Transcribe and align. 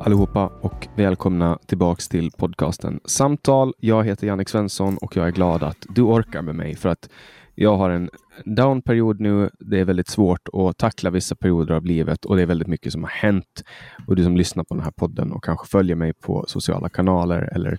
allihopa 0.00 0.46
och 0.60 0.88
välkomna 0.96 1.58
tillbaks 1.66 2.08
till 2.08 2.30
podcasten 2.30 3.00
Samtal. 3.04 3.74
Jag 3.78 4.04
heter 4.04 4.26
Jannik 4.26 4.48
Svensson 4.48 4.96
och 4.96 5.16
jag 5.16 5.26
är 5.26 5.30
glad 5.30 5.62
att 5.62 5.86
du 5.88 6.02
orkar 6.02 6.42
med 6.42 6.54
mig 6.54 6.76
för 6.76 6.88
att 6.88 7.08
jag 7.54 7.76
har 7.76 7.90
en 7.90 8.10
downperiod 8.44 9.20
nu. 9.20 9.50
Det 9.60 9.80
är 9.80 9.84
väldigt 9.84 10.08
svårt 10.08 10.48
att 10.52 10.78
tackla 10.78 11.10
vissa 11.10 11.34
perioder 11.34 11.74
av 11.74 11.84
livet 11.84 12.24
och 12.24 12.36
det 12.36 12.42
är 12.42 12.46
väldigt 12.46 12.68
mycket 12.68 12.92
som 12.92 13.02
har 13.02 13.10
hänt. 13.10 13.64
Och 14.06 14.16
du 14.16 14.24
som 14.24 14.36
lyssnar 14.36 14.64
på 14.64 14.74
den 14.74 14.84
här 14.84 14.90
podden 14.90 15.32
och 15.32 15.44
kanske 15.44 15.66
följer 15.66 15.96
mig 15.96 16.12
på 16.12 16.44
sociala 16.48 16.88
kanaler 16.88 17.50
eller 17.52 17.78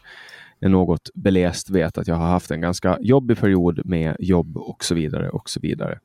är 0.60 0.70
något 0.70 1.10
beläst 1.14 1.70
vet 1.70 1.98
att 1.98 2.08
jag 2.08 2.16
har 2.16 2.28
haft 2.28 2.52
en 2.52 2.62
ganska 2.62 2.98
jobbig 3.02 3.38
period 3.38 3.82
med 3.86 4.16
jobb 4.20 4.58
och 4.58 4.84
så 4.84 4.96
vidare 4.96 5.30
och 5.30 5.50
så 5.50 5.60
vidare. 5.60 6.00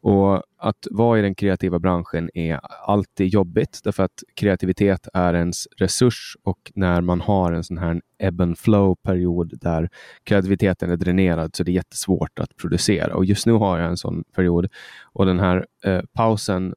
Och 0.00 0.42
att 0.58 0.86
vara 0.90 1.18
i 1.18 1.22
den 1.22 1.34
kreativa 1.34 1.78
branschen 1.78 2.30
är 2.34 2.60
alltid 2.86 3.28
jobbigt 3.28 3.80
därför 3.84 4.02
att 4.02 4.22
kreativitet 4.34 5.08
är 5.14 5.34
ens 5.34 5.68
resurs 5.76 6.36
och 6.42 6.72
när 6.74 7.00
man 7.00 7.20
har 7.20 7.52
en 7.52 7.64
sån 7.64 7.78
här 7.78 8.00
ebb 8.18 8.40
and 8.40 8.58
flow 8.58 8.94
period 8.94 9.58
där 9.60 9.88
kreativiteten 10.24 10.90
är 10.90 10.96
dränerad 10.96 11.56
så 11.56 11.62
det 11.62 11.70
är 11.70 11.74
jättesvårt 11.74 12.38
att 12.38 12.56
producera 12.56 13.14
och 13.14 13.24
just 13.24 13.46
nu 13.46 13.52
har 13.52 13.78
jag 13.78 13.88
en 13.88 13.96
sån 13.96 14.24
period 14.34 14.68
och 15.02 15.26
den 15.26 15.40
här 15.40 15.66
eh, 15.84 16.00
pausen 16.12 16.74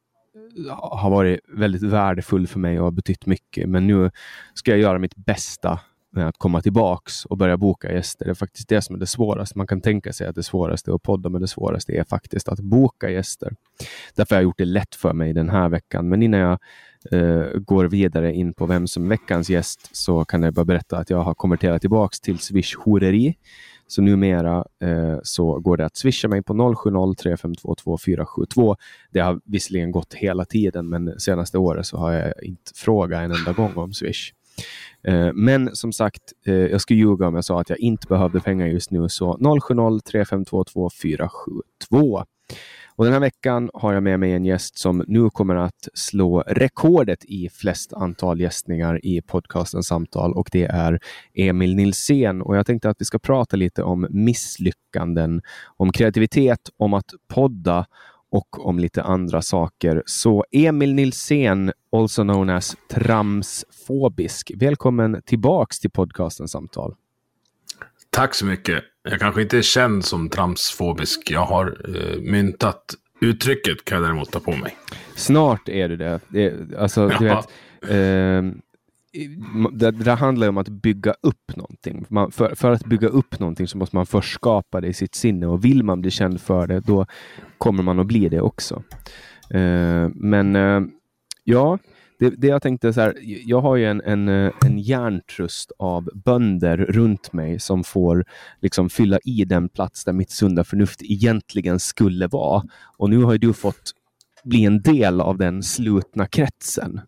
eh, 0.67 0.75
har 0.77 1.09
varit 1.09 1.39
väldigt 1.47 1.83
värdefull 1.83 2.47
för 2.47 2.59
mig 2.59 2.79
och 2.79 2.83
har 2.83 2.91
betytt 2.91 3.25
mycket. 3.25 3.69
Men 3.69 3.87
nu 3.87 4.11
ska 4.53 4.71
jag 4.71 4.79
göra 4.79 4.99
mitt 4.99 5.15
bästa 5.15 5.79
med 6.15 6.27
att 6.27 6.37
komma 6.37 6.61
tillbaks 6.61 7.25
och 7.25 7.37
börja 7.37 7.57
boka 7.57 7.93
gäster. 7.93 8.25
Det 8.25 8.31
är 8.31 8.35
faktiskt 8.35 8.69
det 8.69 8.81
som 8.81 8.95
är 8.95 8.99
det 8.99 9.07
svåraste. 9.07 9.57
Man 9.57 9.67
kan 9.67 9.81
tänka 9.81 10.13
sig 10.13 10.27
att 10.27 10.35
det 10.35 10.43
svåraste 10.43 10.91
är 10.91 10.95
att 10.95 11.03
podda, 11.03 11.29
men 11.29 11.41
det 11.41 11.47
svåraste 11.47 11.93
är 11.93 12.03
faktiskt 12.03 12.49
att 12.49 12.59
boka 12.59 13.09
gäster. 13.09 13.55
Därför 14.15 14.35
har 14.35 14.41
jag 14.41 14.43
gjort 14.43 14.57
det 14.57 14.65
lätt 14.65 14.95
för 14.95 15.13
mig 15.13 15.33
den 15.33 15.49
här 15.49 15.69
veckan. 15.69 16.09
Men 16.09 16.23
innan 16.23 16.39
jag 16.39 16.59
eh, 17.11 17.59
går 17.59 17.85
vidare 17.85 18.33
in 18.33 18.53
på 18.53 18.65
vem 18.65 18.87
som 18.87 19.05
är 19.05 19.09
veckans 19.09 19.49
gäst 19.49 19.89
så 19.91 20.25
kan 20.25 20.43
jag 20.43 20.53
bara 20.53 20.65
berätta 20.65 20.97
att 20.97 21.09
jag 21.09 21.21
har 21.21 21.33
konverterat 21.33 21.81
tillbaks 21.81 22.19
till 22.19 22.39
Swish 22.39 22.75
horeri. 22.77 23.35
Så 23.87 24.01
numera 24.01 24.65
eh, 24.81 25.17
så 25.23 25.59
går 25.59 25.77
det 25.77 25.85
att 25.85 25.97
swisha 25.97 26.27
mig 26.27 26.43
på 26.43 26.53
070-352 26.53 27.97
472. 28.05 28.75
Det 29.11 29.19
har 29.19 29.41
visserligen 29.45 29.91
gått 29.91 30.13
hela 30.13 30.45
tiden, 30.45 30.89
men 30.89 31.19
senaste 31.19 31.57
året 31.57 31.85
så 31.85 31.97
har 31.97 32.11
jag 32.11 32.43
inte 32.43 32.71
frågat 32.75 33.21
en 33.21 33.31
enda 33.31 33.53
gång 33.53 33.73
om 33.75 33.93
Swish. 33.93 34.33
Eh, 35.07 35.33
men 35.33 35.75
som 35.75 35.93
sagt, 35.93 36.21
eh, 36.45 36.53
jag 36.53 36.81
skulle 36.81 36.99
ljuga 36.99 37.27
om 37.27 37.35
jag 37.35 37.45
sa 37.45 37.61
att 37.61 37.69
jag 37.69 37.79
inte 37.79 38.07
behövde 38.07 38.39
pengar 38.39 38.67
just 38.67 38.91
nu, 38.91 39.09
så 39.09 39.37
070-3522 39.37 40.89
472. 41.01 42.25
Och 42.97 43.05
den 43.05 43.13
här 43.13 43.19
veckan 43.19 43.69
har 43.73 43.93
jag 43.93 44.03
med 44.03 44.19
mig 44.19 44.31
en 44.31 44.45
gäst 44.45 44.79
som 44.79 45.03
nu 45.07 45.29
kommer 45.29 45.55
att 45.55 45.87
slå 45.93 46.43
rekordet 46.47 47.25
i 47.25 47.49
flest 47.49 47.93
antal 47.93 48.41
gästningar 48.41 49.05
i 49.05 49.21
podcasten 49.21 49.83
Samtal 49.83 50.33
och 50.33 50.49
det 50.51 50.65
är 50.65 50.99
Emil 51.33 51.75
Nilsén. 51.75 52.41
Och 52.41 52.57
jag 52.57 52.65
tänkte 52.65 52.89
att 52.89 53.01
vi 53.01 53.05
ska 53.05 53.19
prata 53.19 53.57
lite 53.57 53.83
om 53.83 54.07
misslyckanden, 54.09 55.41
om 55.77 55.91
kreativitet, 55.91 56.59
om 56.77 56.93
att 56.93 57.09
podda 57.27 57.85
och 58.35 58.67
om 58.67 58.79
lite 58.79 59.03
andra 59.03 59.41
saker. 59.41 60.03
Så 60.05 60.45
Emil 60.51 60.93
Nilsén, 60.93 61.71
also 61.91 62.23
known 62.23 62.49
as 62.49 62.75
Tramsfobisk, 62.89 64.51
välkommen 64.55 65.21
tillbaks 65.25 65.79
till 65.79 65.91
podcasten 65.91 66.47
Samtal. 66.47 66.95
Tack 68.09 68.35
så 68.35 68.45
mycket. 68.45 68.83
Jag 69.03 69.19
kanske 69.19 69.41
inte 69.41 69.57
är 69.57 69.61
känd 69.61 70.05
som 70.05 70.29
tramsfobisk. 70.29 71.31
Jag 71.31 71.45
har 71.45 71.77
eh, 71.87 72.21
myntat 72.21 72.95
uttrycket 73.21 73.85
kan 73.85 73.95
jag 73.95 74.05
däremot 74.05 74.31
ta 74.31 74.39
på 74.39 74.51
mig. 74.51 74.77
Snart 75.15 75.69
är 75.69 75.89
du 75.89 75.97
det. 75.97 76.19
det 76.27 76.75
alltså, 76.77 77.07
du 77.07 77.25
vet, 77.25 77.49
eh, 77.81 78.51
det, 79.73 79.91
det 79.91 80.11
handlar 80.11 80.49
om 80.49 80.57
att 80.57 80.69
bygga 80.69 81.13
upp 81.21 81.55
någonting. 81.55 82.05
Man, 82.09 82.31
för, 82.31 82.55
för, 82.55 82.71
att 82.71 82.85
bygga 82.85 83.07
upp 83.07 83.39
någonting 83.39 83.67
så 83.67 83.77
måste 83.77 83.95
man 83.95 84.05
först 84.05 84.33
skapa 84.33 84.81
det 84.81 84.87
i 84.87 84.93
sitt 84.93 85.15
sinne 85.15 85.47
och 85.47 85.65
vill 85.65 85.83
man 85.83 86.01
bli 86.01 86.11
känd 86.11 86.41
för 86.41 86.67
det, 86.67 86.79
då 86.79 87.05
kommer 87.57 87.83
man 87.83 87.99
att 87.99 88.07
bli 88.07 88.29
det 88.29 88.41
också. 88.41 88.83
Uh, 89.55 90.09
men 90.15 90.55
uh, 90.55 90.87
ja, 91.43 91.77
det, 92.19 92.29
det, 92.29 92.47
jag 92.47 92.61
tänkte 92.61 92.93
så 92.93 93.01
här, 93.01 93.13
jag 93.21 93.61
har 93.61 93.75
ju 93.75 93.85
en, 93.85 94.01
en, 94.01 94.29
eh, 94.29 94.51
en 94.65 94.79
hjärntrust 94.79 95.71
av 95.79 96.09
bönder 96.13 96.77
runt 96.77 97.33
mig 97.33 97.59
som 97.59 97.83
får 97.83 98.25
liksom 98.61 98.89
fylla 98.89 99.19
i 99.23 99.45
den 99.45 99.69
plats 99.69 100.03
där 100.03 100.13
mitt 100.13 100.31
sunda 100.31 100.63
förnuft 100.63 101.01
egentligen 101.03 101.79
skulle 101.79 102.27
vara. 102.27 102.63
Och 102.97 103.09
nu 103.09 103.23
har 103.23 103.31
ju 103.31 103.37
du 103.37 103.53
fått 103.53 103.91
bli 104.43 104.65
en 104.65 104.81
del 104.81 105.21
av 105.21 105.37
den 105.37 105.63
slutna 105.63 106.27
kretsen. 106.27 107.01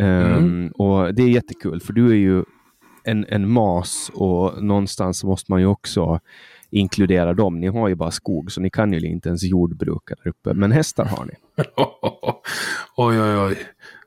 Mm. 0.00 0.32
Um, 0.32 0.68
och 0.68 1.14
Det 1.14 1.22
är 1.22 1.28
jättekul, 1.28 1.80
för 1.80 1.92
du 1.92 2.10
är 2.10 2.14
ju 2.14 2.44
en, 3.04 3.26
en 3.28 3.50
mas 3.50 4.10
och 4.14 4.62
någonstans 4.64 5.24
måste 5.24 5.52
man 5.52 5.60
ju 5.60 5.66
också 5.66 6.20
inkludera 6.70 7.34
dem. 7.34 7.60
Ni 7.60 7.66
har 7.66 7.88
ju 7.88 7.94
bara 7.94 8.10
skog, 8.10 8.52
så 8.52 8.60
ni 8.60 8.70
kan 8.70 8.92
ju 8.92 9.00
inte 9.00 9.28
ens 9.28 9.42
jordbruka 9.42 10.14
där 10.22 10.30
uppe. 10.30 10.54
Men 10.54 10.72
hästar 10.72 11.04
har 11.04 11.24
ni. 11.24 11.32
oj, 12.96 13.20
oj, 13.20 13.36
oj. 13.36 13.58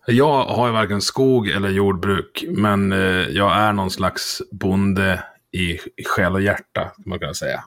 Jag 0.08 0.44
har 0.44 0.68
ju 0.68 0.74
varken 0.74 1.02
skog 1.02 1.48
eller 1.48 1.70
jordbruk, 1.70 2.46
men 2.50 2.92
eh, 2.92 3.00
jag 3.30 3.58
är 3.58 3.74
någon 3.74 3.90
slags 3.90 4.42
bonde 4.52 5.24
i 5.52 5.78
själ 6.06 6.34
och 6.34 6.42
hjärta, 6.42 6.92
man 7.06 7.20
kan 7.20 7.36
säga. 7.36 7.64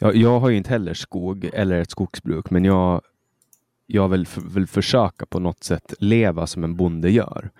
Ja, 0.00 0.12
jag 0.12 0.40
har 0.40 0.48
ju 0.48 0.56
inte 0.56 0.70
heller 0.70 0.94
skog 0.94 1.50
eller 1.52 1.80
ett 1.80 1.90
skogsbruk, 1.90 2.50
men 2.50 2.64
jag 2.64 3.00
jag 3.90 4.08
vill, 4.08 4.26
vill 4.54 4.66
försöka 4.66 5.26
på 5.26 5.40
något 5.40 5.64
sätt 5.64 5.94
leva 5.98 6.46
som 6.46 6.64
en 6.64 6.76
bonde 6.76 7.10
gör. 7.10 7.50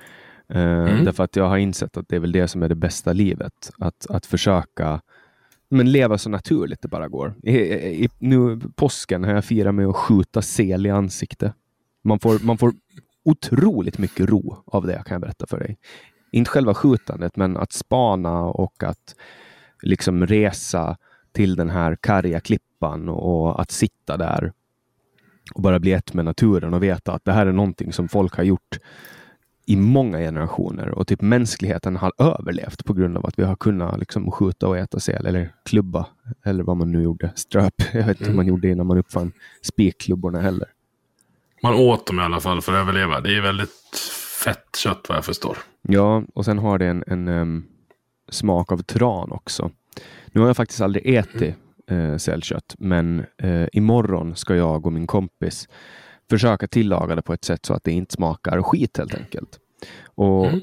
Uh, 0.55 0.61
mm. 0.61 1.05
Därför 1.05 1.25
att 1.25 1.37
jag 1.37 1.49
har 1.49 1.57
insett 1.57 1.97
att 1.97 2.09
det 2.09 2.17
är 2.17 2.21
väl 2.21 2.33
det 2.33 2.49
som 2.49 2.63
är 2.63 2.69
det 2.69 2.75
bästa 2.75 3.13
livet. 3.13 3.71
Att, 3.79 4.07
att 4.11 4.27
försöka 4.27 5.01
men 5.69 5.93
leva 5.93 6.19
så 6.19 6.31
naturligt 6.31 6.83
det 6.83 6.89
bara 6.89 7.09
går. 7.09 7.35
I, 7.43 7.59
i, 8.05 8.09
nu 8.19 8.61
påsken 8.75 9.25
har 9.25 9.33
jag 9.33 9.45
firat 9.45 9.75
med 9.75 9.87
att 9.87 9.97
skjuta 9.97 10.43
sel 10.43 10.87
i 10.87 10.91
ansiktet. 10.91 11.53
Man 12.05 12.19
får, 12.19 12.39
man 12.45 12.59
får 12.59 12.73
otroligt 13.25 13.99
mycket 13.99 14.29
ro 14.29 14.57
av 14.67 14.87
det, 14.87 15.03
kan 15.07 15.15
jag 15.15 15.21
berätta 15.21 15.47
för 15.47 15.59
dig. 15.59 15.79
Inte 16.33 16.51
själva 16.51 16.75
skjutandet, 16.75 17.37
men 17.37 17.57
att 17.57 17.73
spana 17.73 18.41
och 18.41 18.83
att 18.83 19.15
liksom 19.83 20.27
resa 20.27 20.97
till 21.33 21.57
den 21.57 21.71
här 21.71 21.97
karga 21.97 22.41
klippan 22.41 23.09
och 23.09 23.61
att 23.61 23.71
sitta 23.71 24.17
där 24.17 24.53
och 25.55 25.62
bara 25.62 25.79
bli 25.79 25.93
ett 25.93 26.15
med 26.15 26.25
naturen 26.25 26.75
och 26.75 26.83
veta 26.83 27.12
att 27.12 27.25
det 27.25 27.33
här 27.33 27.47
är 27.47 27.53
någonting 27.53 27.93
som 27.93 28.09
folk 28.09 28.37
har 28.37 28.45
gjort 28.45 28.79
i 29.67 29.77
många 29.77 30.19
generationer 30.19 30.89
och 30.89 31.06
typ 31.06 31.21
mänskligheten 31.21 31.97
har 31.97 32.12
överlevt 32.19 32.85
på 32.85 32.93
grund 32.93 33.17
av 33.17 33.27
att 33.27 33.39
vi 33.39 33.43
har 33.43 33.56
kunnat 33.56 33.99
liksom 33.99 34.31
skjuta 34.31 34.69
och 34.69 34.79
äta 34.79 35.00
säl 35.00 35.27
eller 35.27 35.53
klubba 35.65 36.06
eller 36.45 36.65
vad 36.65 36.77
man 36.77 36.93
nu 36.93 37.03
gjorde. 37.03 37.31
Ströp. 37.35 37.75
Jag 37.93 38.06
vet 38.06 38.09
inte 38.09 38.25
mm. 38.25 38.31
hur 38.31 38.37
man 38.37 38.47
gjorde 38.47 38.69
innan 38.69 38.87
man 38.87 38.99
uppfann 38.99 39.33
spikklubborna 39.62 40.41
heller. 40.41 40.69
Man 41.62 41.75
åt 41.75 42.06
dem 42.06 42.21
i 42.21 42.23
alla 42.23 42.41
fall 42.41 42.62
för 42.62 42.73
att 42.73 42.79
överleva. 42.79 43.21
Det 43.21 43.37
är 43.37 43.41
väldigt 43.41 43.99
fett 44.45 44.77
kött 44.77 45.06
vad 45.09 45.19
jag 45.19 45.25
förstår. 45.25 45.59
Ja, 45.83 46.23
och 46.35 46.45
sen 46.45 46.59
har 46.59 46.79
det 46.79 46.87
en, 46.87 47.05
en 47.06 47.29
um, 47.29 47.67
smak 48.29 48.73
av 48.73 48.83
tran 48.83 49.33
också. 49.33 49.71
Nu 50.27 50.41
har 50.41 50.49
jag 50.49 50.56
faktiskt 50.56 50.81
aldrig 50.81 51.15
ätit 51.15 51.55
uh, 51.90 52.17
sälkött, 52.17 52.75
men 52.79 53.25
uh, 53.44 53.67
imorgon 53.73 54.37
ska 54.37 54.56
jag 54.56 54.87
och 54.87 54.93
min 54.93 55.06
kompis 55.06 55.69
försöka 56.31 56.67
tillaga 56.67 57.14
det 57.14 57.23
på 57.23 57.32
ett 57.32 57.44
sätt 57.44 57.67
så 57.67 57.75
att 57.75 57.85
det 57.85 57.93
inte 57.93 58.14
smakar 58.14 58.62
skit 58.62 58.99
helt 58.99 59.14
enkelt. 59.14 59.58
Och, 60.14 60.46
mm. 60.46 60.61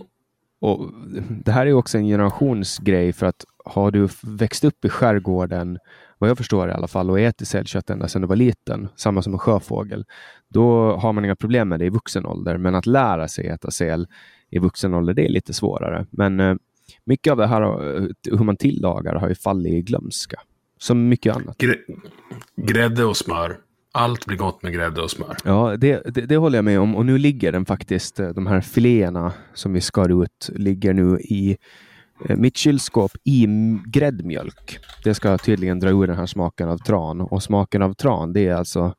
och 0.62 0.92
Det 1.30 1.52
här 1.52 1.66
är 1.66 1.74
också 1.74 1.98
en 1.98 2.06
generationsgrej 2.06 3.14
för 3.14 3.26
att 3.26 3.46
har 3.66 3.92
du 3.92 4.08
växt 4.24 4.64
upp 4.64 4.86
i 4.86 4.90
skärgården, 4.90 5.80
vad 6.18 6.30
jag 6.30 6.38
förstår 6.38 6.70
i 6.70 6.72
alla 6.72 6.88
fall, 6.88 7.10
och 7.10 7.20
ätit 7.20 7.48
sälkött 7.48 7.90
ända 7.90 8.08
sedan 8.08 8.22
du 8.22 8.28
var 8.28 8.36
liten, 8.36 8.88
samma 8.96 9.22
som 9.22 9.34
en 9.34 9.40
sjöfågel, 9.40 10.06
då 10.48 10.96
har 10.96 11.14
man 11.14 11.26
inga 11.26 11.36
problem 11.36 11.70
med 11.70 11.80
det 11.80 11.86
i 11.86 11.90
vuxen 11.90 12.26
ålder. 12.26 12.58
Men 12.58 12.76
att 12.76 12.86
lära 12.86 13.28
sig 13.28 13.48
äta 13.48 13.72
säl 13.72 14.08
i 14.50 14.60
vuxen 14.60 14.94
ålder, 14.94 15.14
det 15.14 15.26
är 15.26 15.30
lite 15.30 15.54
svårare. 15.54 16.06
Men 16.10 16.40
eh, 16.40 16.56
mycket 17.06 17.32
av 17.32 17.38
det 17.38 17.48
här, 17.48 17.62
eh, 17.62 18.08
hur 18.32 18.44
man 18.44 18.58
tillagar, 18.58 19.16
har 19.16 19.30
ju 19.30 19.36
fallit 19.36 19.74
i 19.74 19.82
glömska. 19.82 20.40
Som 20.78 21.10
mycket 21.10 21.36
annat. 21.36 21.58
Grädde 22.56 23.06
och 23.06 23.18
smör. 23.18 23.58
Allt 23.92 24.26
blir 24.26 24.38
gott 24.38 24.64
med 24.64 24.74
grädde 24.74 25.02
och 25.02 25.12
smör. 25.12 25.38
Ja, 25.44 25.78
det, 25.78 26.02
det, 26.14 26.22
det, 26.22 26.38
håller 26.38 26.58
jag 26.58 26.66
med 26.66 26.80
om. 26.80 26.96
Och 26.96 27.06
nu 27.06 27.18
ligger 27.18 27.52
den 27.52 27.66
faktiskt, 27.66 28.20
eh, 28.20 28.30
de 28.30 28.48
här 28.48 28.62
filéerna 28.62 29.34
som 29.54 29.74
vi 29.74 29.82
skar 29.82 30.24
ut, 30.24 30.50
ligger 30.56 30.94
nu 30.94 31.20
i 31.20 31.58
eh, 32.26 32.38
mitt 32.38 32.58
kylskåp 32.58 33.12
i 33.24 33.48
gräddmjölk. 33.86 34.80
Det 35.04 35.14
ska 35.14 35.38
tydligen 35.38 35.80
dra 35.80 35.90
ur 35.90 36.08
den 36.08 36.18
här 36.18 36.26
smaken 36.26 36.70
av 36.70 36.78
tran. 36.78 37.22
Och 37.22 37.44
smaken 37.44 37.82
av 37.82 37.94
tran, 37.94 38.34
det 38.34 38.48
är 38.48 38.56
alltså 38.56 38.94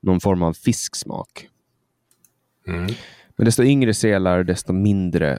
någon 0.00 0.20
form 0.20 0.42
av 0.42 0.52
fisksmak. 0.52 1.48
Mm. 2.66 2.86
Men 3.36 3.44
desto 3.44 3.62
yngre 3.62 3.94
sälar, 3.94 4.44
desto 4.44 4.72
mindre 4.72 5.38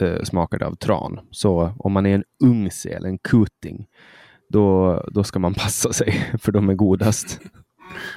eh, 0.00 0.22
smakar 0.22 0.58
det 0.58 0.66
av 0.66 0.74
tran. 0.74 1.20
Så 1.30 1.74
om 1.78 1.92
man 1.92 2.06
är 2.06 2.14
en 2.14 2.24
ung 2.44 2.70
säl, 2.70 3.04
en 3.04 3.18
kuting, 3.18 3.86
då, 4.54 5.04
då 5.12 5.24
ska 5.24 5.38
man 5.38 5.54
passa 5.64 5.92
sig, 5.92 6.32
för 6.42 6.52
de 6.52 6.68
är 6.68 6.74
godast. 6.74 7.40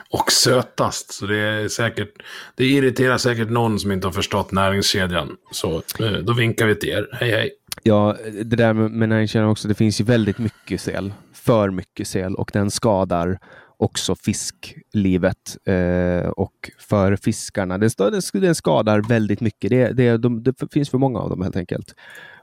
Och 0.10 0.32
sötast. 0.32 1.14
Så 1.14 1.26
det 1.26 1.38
är 1.38 1.68
säkert, 1.68 2.14
det 2.56 2.66
irriterar 2.66 3.18
säkert 3.18 3.50
någon 3.50 3.80
som 3.80 3.92
inte 3.92 4.08
har 4.08 4.12
förstått 4.12 4.52
näringskedjan. 4.52 5.36
Så 5.52 5.82
eh, 6.00 6.12
då 6.12 6.34
vinkar 6.34 6.68
vi 6.68 6.76
till 6.76 6.90
er. 6.90 7.10
Hej 7.14 7.32
hej. 7.32 7.52
Ja, 7.84 8.16
det 8.44 8.56
där 8.56 8.74
med 8.74 9.10
näringskedjan 9.10 9.50
också. 9.50 9.68
Det 9.68 9.76
finns 9.76 10.02
ju 10.02 10.06
väldigt 10.06 10.38
mycket 10.38 10.82
sel. 10.82 11.14
För 11.34 11.70
mycket 11.70 12.08
sel 12.08 12.36
och 12.36 12.50
den 12.54 12.72
skadar 12.72 13.40
också 13.78 14.16
fisklivet 14.16 15.58
eh, 15.66 16.30
och 16.30 16.72
för 16.80 17.16
fiskarna. 17.16 17.78
Den, 17.78 17.90
den 18.34 18.56
skadar 18.56 19.02
väldigt 19.02 19.42
mycket. 19.42 19.70
Det, 19.70 19.92
det, 19.92 20.18
de, 20.18 20.44
det 20.44 20.74
finns 20.74 20.90
för 20.90 20.98
många 20.98 21.20
av 21.20 21.30
dem 21.30 21.42
helt 21.42 21.56
enkelt. 21.56 21.96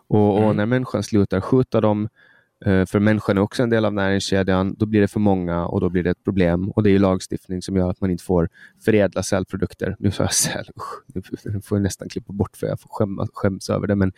Och, 0.09 0.37
mm. 0.37 0.49
och 0.49 0.57
när 0.57 0.67
människan 0.67 1.03
slutar 1.03 1.41
skjuta 1.41 1.81
dem 1.81 2.09
för 2.65 2.99
människan 2.99 3.39
är 3.39 3.43
också 3.43 3.63
en 3.63 3.71
del 3.71 3.85
av 3.85 3.95
näringskedjan. 3.95 4.75
Då 4.79 4.87
blir 4.87 5.01
det 5.01 5.09
för 5.09 5.21
många 5.21 5.67
och 5.67 5.81
då 5.81 5.89
blir 5.89 6.03
det 6.03 6.11
ett 6.11 6.25
problem. 6.25 6.71
Och 6.71 6.83
det 6.83 6.91
är 6.91 6.99
lagstiftning 6.99 7.63
som 7.63 7.77
gör 7.77 7.91
att 7.91 8.01
man 8.01 8.11
inte 8.11 8.25
får 8.25 8.49
förädla 8.85 9.23
sälprodukter. 9.23 9.97
Nu 9.99 10.11
sa 10.11 10.23
jag 10.23 10.35
säl, 10.35 10.69
nu 11.45 11.61
får 11.61 11.79
jag 11.79 11.83
nästan 11.83 12.09
klippa 12.09 12.33
bort 12.33 12.57
för 12.57 12.67
jag 12.67 12.81
får 12.81 12.89
skämmas, 12.89 13.29
skäms 13.33 13.71
över 13.71 13.87
det. 13.87 13.95
Men 13.95 14.13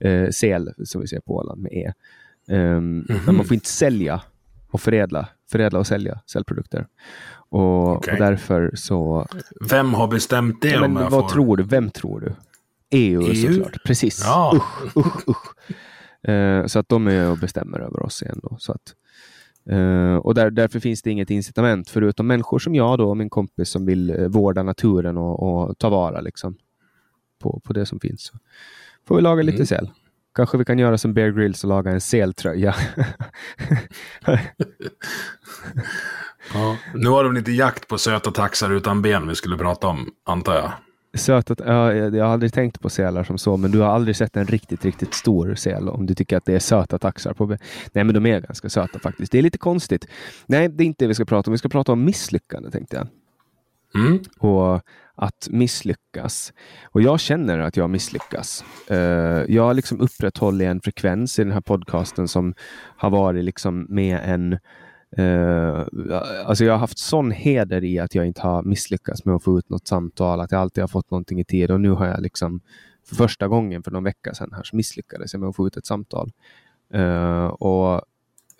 eh, 0.00 0.28
sel, 0.30 0.72
som 0.84 1.00
vi 1.00 1.06
ser 1.06 1.20
på 1.20 1.36
Åland 1.36 1.62
med 1.62 1.72
E. 1.72 1.92
Um, 2.48 2.56
mm 2.56 3.04
-hmm. 3.08 3.20
Men 3.26 3.36
man 3.36 3.44
får 3.44 3.54
inte 3.54 3.68
sälja 3.68 4.22
och 4.70 4.80
förädla, 4.80 5.28
förädla 5.50 5.78
och 5.78 5.86
sälja 5.86 6.20
sälprodukter. 6.26 6.86
Och, 7.48 7.96
okay. 7.96 8.14
och 8.14 8.20
därför 8.20 8.70
så... 8.74 9.26
Vem 9.70 9.94
har 9.94 10.08
bestämt 10.08 10.62
det? 10.62 10.80
Men, 10.80 10.94
vad 10.94 11.10
får... 11.10 11.28
tror 11.28 11.56
du? 11.56 11.62
Vem 11.62 11.90
tror 11.90 12.20
du? 12.20 12.32
EU, 12.90 13.22
EU? 13.22 13.54
såklart. 13.54 13.84
Precis. 13.84 14.22
Ja. 14.24 14.52
Usch, 14.56 14.96
usch, 14.96 15.28
usch. 15.28 15.54
Eh, 16.22 16.66
så 16.66 16.78
att 16.78 16.88
de 16.88 17.06
är 17.06 17.30
och 17.30 17.38
bestämmer 17.38 17.80
över 17.80 18.02
oss 18.02 18.22
igen. 18.22 18.40
Då, 18.42 18.56
så 18.58 18.72
att, 18.72 18.94
eh, 19.70 20.14
och 20.14 20.34
där, 20.34 20.50
därför 20.50 20.80
finns 20.80 21.02
det 21.02 21.10
inget 21.10 21.30
incitament 21.30 21.90
förutom 21.90 22.26
människor 22.26 22.58
som 22.58 22.74
jag 22.74 22.98
då, 22.98 23.08
och 23.08 23.16
min 23.16 23.30
kompis 23.30 23.68
som 23.68 23.86
vill 23.86 24.10
eh, 24.10 24.28
vårda 24.28 24.62
naturen 24.62 25.16
och, 25.16 25.42
och, 25.42 25.78
ta 25.78 25.88
vara 25.88 26.20
liksom, 26.20 26.56
på, 27.38 27.60
på 27.64 27.72
det 27.72 27.86
som 27.86 28.00
finns. 28.00 28.22
Så 28.22 28.38
får 29.08 29.16
vi 29.16 29.22
laga 29.22 29.42
lite 29.42 29.56
mm. 29.56 29.66
säl. 29.66 29.90
Kanske 30.34 30.58
vi 30.58 30.64
kan 30.64 30.78
göra 30.78 30.98
som 30.98 31.14
Bear 31.14 31.30
Grylls 31.30 31.64
och 31.64 31.68
laga 31.70 31.90
en 31.90 32.00
seltröja. 32.00 32.74
ja, 36.54 36.76
nu 36.94 37.08
har 37.08 37.24
de 37.24 37.36
inte 37.36 37.52
jakt 37.52 37.88
på 37.88 37.98
söta 37.98 38.30
taxar 38.30 38.70
utan 38.70 39.02
ben 39.02 39.28
vi 39.28 39.34
skulle 39.34 39.56
prata 39.56 39.86
om, 39.86 40.10
antar 40.24 40.54
jag. 40.54 40.72
Söta, 41.14 41.56
ja, 41.66 41.92
jag 41.92 42.24
har 42.24 42.32
aldrig 42.32 42.52
tänkt 42.52 42.80
på 42.80 42.90
sälar 42.90 43.24
som 43.24 43.38
så, 43.38 43.56
men 43.56 43.70
du 43.70 43.78
har 43.78 43.88
aldrig 43.88 44.16
sett 44.16 44.36
en 44.36 44.46
riktigt, 44.46 44.84
riktigt 44.84 45.14
stor 45.14 45.54
säl 45.54 45.88
om 45.88 46.06
du 46.06 46.14
tycker 46.14 46.36
att 46.36 46.44
det 46.44 46.54
är 46.54 46.58
söta 46.58 46.98
taxar. 46.98 47.34
På, 47.34 47.46
nej, 47.92 48.04
men 48.04 48.14
de 48.14 48.26
är 48.26 48.40
ganska 48.40 48.68
söta 48.68 48.98
faktiskt. 48.98 49.32
Det 49.32 49.38
är 49.38 49.42
lite 49.42 49.58
konstigt. 49.58 50.06
Nej, 50.46 50.68
det 50.68 50.84
är 50.84 50.86
inte 50.86 51.04
det 51.04 51.08
vi 51.08 51.14
ska 51.14 51.24
prata 51.24 51.50
om. 51.50 51.52
Vi 51.52 51.58
ska 51.58 51.68
prata 51.68 51.92
om 51.92 52.04
misslyckande, 52.04 52.70
tänkte 52.70 52.96
jag. 52.96 53.06
Mm. 53.94 54.18
Och 54.38 54.82
att 55.14 55.48
misslyckas. 55.50 56.52
Och 56.84 57.02
jag 57.02 57.20
känner 57.20 57.58
att 57.58 57.76
jag 57.76 57.90
misslyckas. 57.90 58.64
Uh, 58.90 58.98
jag 59.48 59.76
liksom 59.76 60.00
upprätthållit 60.00 60.66
en 60.66 60.80
frekvens 60.80 61.38
i 61.38 61.44
den 61.44 61.52
här 61.52 61.60
podcasten 61.60 62.28
som 62.28 62.54
har 62.96 63.10
varit 63.10 63.44
liksom 63.44 63.86
med 63.88 64.20
en 64.24 64.58
Uh, 65.18 65.84
alltså 66.44 66.64
jag 66.64 66.72
har 66.72 66.78
haft 66.78 66.98
sån 66.98 67.30
heder 67.30 67.84
i 67.84 67.98
att 67.98 68.14
jag 68.14 68.26
inte 68.26 68.40
har 68.40 68.62
misslyckats 68.62 69.24
med 69.24 69.34
att 69.34 69.44
få 69.44 69.58
ut 69.58 69.68
något 69.68 69.88
samtal, 69.88 70.40
att 70.40 70.52
jag 70.52 70.60
alltid 70.60 70.82
har 70.82 70.88
fått 70.88 71.10
någonting 71.10 71.40
i 71.40 71.44
tid 71.44 71.70
och 71.70 71.80
nu 71.80 71.90
har 71.90 72.06
jag 72.06 72.20
liksom 72.20 72.60
för 73.08 73.16
första 73.16 73.48
gången 73.48 73.82
för 73.82 73.90
någon 73.90 74.04
vecka 74.04 74.34
sedan 74.34 74.52
här 74.52 74.62
så 74.62 74.76
misslyckades 74.76 75.32
jag 75.32 75.40
med 75.40 75.48
att 75.48 75.56
få 75.56 75.66
ut 75.66 75.76
ett 75.76 75.86
samtal. 75.86 76.32
Uh, 76.94 77.46
och 77.46 78.02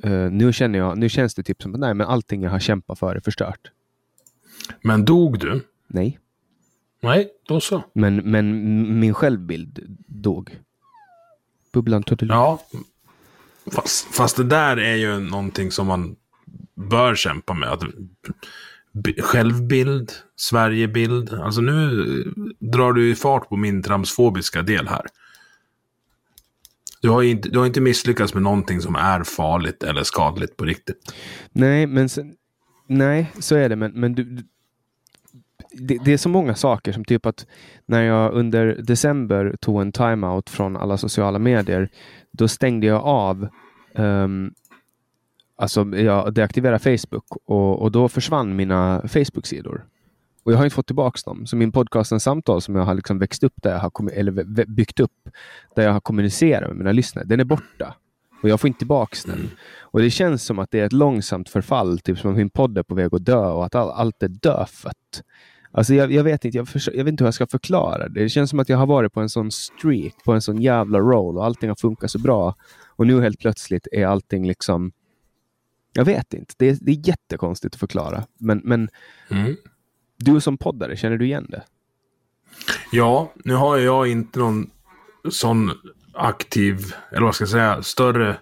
uh, 0.04 0.30
nu, 0.30 0.52
känner 0.52 0.78
jag, 0.78 0.98
nu 0.98 1.08
känns 1.08 1.34
det 1.34 1.42
typ 1.42 1.62
som 1.62 1.74
att 1.74 1.80
nej, 1.80 1.94
men 1.94 2.06
allting 2.06 2.42
jag 2.42 2.50
har 2.50 2.58
kämpat 2.58 2.98
för 2.98 3.16
är 3.16 3.20
förstört. 3.20 3.70
Men 4.82 5.04
dog 5.04 5.38
du? 5.38 5.66
Nej. 5.86 6.18
Nej, 7.00 7.28
då 7.48 7.60
så. 7.60 7.82
Men, 7.92 8.16
men 8.16 9.00
min 9.00 9.14
självbild 9.14 9.98
dog. 10.06 10.60
Bubblan 11.72 12.02
tog 12.02 12.22
Ja, 12.22 12.62
fast, 13.72 14.14
fast 14.14 14.36
det 14.36 14.44
där 14.44 14.76
är 14.76 14.96
ju 14.96 15.20
någonting 15.20 15.70
som 15.70 15.86
man 15.86 16.16
bör 16.88 17.14
kämpa 17.14 17.54
med. 17.54 17.68
Att, 17.68 17.82
självbild, 19.18 20.12
Sverigebild. 20.36 21.32
Alltså 21.32 21.60
nu 21.60 22.04
drar 22.58 22.92
du 22.92 23.10
i 23.10 23.14
fart 23.14 23.48
på 23.48 23.56
min 23.56 23.82
transfobiska 23.82 24.62
del 24.62 24.88
här. 24.88 25.02
Du 27.02 27.08
har, 27.08 27.22
inte, 27.22 27.48
du 27.48 27.58
har 27.58 27.66
inte 27.66 27.80
misslyckats 27.80 28.34
med 28.34 28.42
någonting 28.42 28.80
som 28.80 28.96
är 28.96 29.24
farligt 29.24 29.82
eller 29.82 30.02
skadligt 30.02 30.56
på 30.56 30.64
riktigt. 30.64 31.14
Nej, 31.52 31.86
men 31.86 32.08
sen, 32.08 32.34
nej, 32.86 33.32
så 33.38 33.56
är 33.56 33.68
det. 33.68 33.76
Men, 33.76 33.92
men 33.92 34.14
du, 34.14 34.36
det, 35.72 35.98
det, 36.04 36.12
är 36.12 36.16
så 36.16 36.28
många 36.28 36.54
saker 36.54 36.92
som 36.92 37.04
typ 37.04 37.26
att 37.26 37.46
när 37.86 38.02
jag 38.02 38.32
under 38.32 38.66
december 38.66 39.56
tog 39.60 39.80
en 39.80 39.92
timeout 39.92 40.50
från 40.50 40.76
alla 40.76 40.96
sociala 40.96 41.38
medier, 41.38 41.88
då 42.32 42.48
stängde 42.48 42.86
jag 42.86 43.02
av 43.02 43.48
um, 43.94 44.54
Alltså, 45.60 45.84
jag 45.84 46.34
deaktiverade 46.34 46.78
Facebook 46.78 47.36
och, 47.44 47.82
och 47.82 47.92
då 47.92 48.08
försvann 48.08 48.56
mina 48.56 49.02
Facebook-sidor. 49.08 49.84
Och 50.42 50.52
jag 50.52 50.56
har 50.56 50.64
inte 50.64 50.74
fått 50.74 50.86
tillbaka 50.86 51.18
dem. 51.24 51.46
Så 51.46 51.56
min 51.56 51.72
podcastens 51.72 52.22
samtal 52.22 52.62
som 52.62 52.74
jag 52.74 52.82
har 52.82 52.94
liksom 52.94 53.18
växt 53.18 53.44
upp, 53.44 53.52
där 53.56 53.70
jag 53.70 53.78
har 53.78 54.10
eller 54.12 54.64
byggt 54.66 55.00
upp, 55.00 55.28
där 55.76 55.82
jag 55.82 55.92
har 55.92 56.00
kommunicerat 56.00 56.68
med 56.68 56.76
mina 56.76 56.92
lyssnare, 56.92 57.24
den 57.24 57.40
är 57.40 57.44
borta. 57.44 57.94
Och 58.42 58.48
jag 58.48 58.60
får 58.60 58.68
inte 58.68 58.78
tillbaka 58.78 59.16
den. 59.26 59.38
Mm. 59.38 59.50
Och 59.80 60.00
det 60.00 60.10
känns 60.10 60.44
som 60.44 60.58
att 60.58 60.70
det 60.70 60.80
är 60.80 60.86
ett 60.86 60.92
långsamt 60.92 61.48
förfall, 61.48 61.98
typ 61.98 62.18
som 62.18 62.30
att 62.30 62.36
min 62.36 62.50
podd 62.50 62.78
är 62.78 62.82
på 62.82 62.94
väg 62.94 63.14
att 63.14 63.24
dö 63.24 63.46
och 63.46 63.66
att 63.66 63.74
all, 63.74 63.90
allt 63.90 64.22
är 64.22 64.28
dödfött. 64.28 65.22
Alltså 65.72 65.94
jag, 65.94 66.12
jag, 66.12 66.24
vet 66.24 66.44
inte, 66.44 66.58
jag, 66.58 66.68
för, 66.68 66.96
jag 66.96 67.04
vet 67.04 67.12
inte 67.12 67.24
hur 67.24 67.26
jag 67.26 67.34
ska 67.34 67.46
förklara 67.46 68.08
det. 68.08 68.22
Det 68.22 68.28
känns 68.28 68.50
som 68.50 68.60
att 68.60 68.68
jag 68.68 68.78
har 68.78 68.86
varit 68.86 69.12
på 69.12 69.20
en 69.20 69.28
sån 69.28 69.50
streak, 69.50 70.14
på 70.24 70.32
en 70.32 70.42
sån 70.42 70.62
jävla 70.62 70.98
roll 70.98 71.38
och 71.38 71.44
allting 71.44 71.68
har 71.68 71.76
funkat 71.76 72.10
så 72.10 72.18
bra. 72.18 72.54
Och 72.96 73.06
nu 73.06 73.20
helt 73.20 73.38
plötsligt 73.38 73.88
är 73.92 74.06
allting 74.06 74.46
liksom 74.46 74.92
jag 75.92 76.04
vet 76.04 76.34
inte. 76.34 76.54
Det 76.58 76.68
är, 76.68 76.78
det 76.80 76.92
är 76.92 77.08
jättekonstigt 77.08 77.74
att 77.74 77.80
förklara. 77.80 78.26
Men, 78.38 78.60
men 78.64 78.88
mm. 79.28 79.56
du 80.18 80.40
som 80.40 80.58
poddare, 80.58 80.96
känner 80.96 81.16
du 81.16 81.24
igen 81.24 81.46
det? 81.48 81.62
Ja, 82.92 83.32
nu 83.44 83.54
har 83.54 83.76
jag 83.76 84.08
inte 84.08 84.38
någon 84.38 84.70
sån 85.30 85.72
aktiv, 86.14 86.94
eller 87.10 87.22
vad 87.22 87.34
ska 87.34 87.42
jag 87.42 87.50
säga, 87.50 87.82
större 87.82 88.36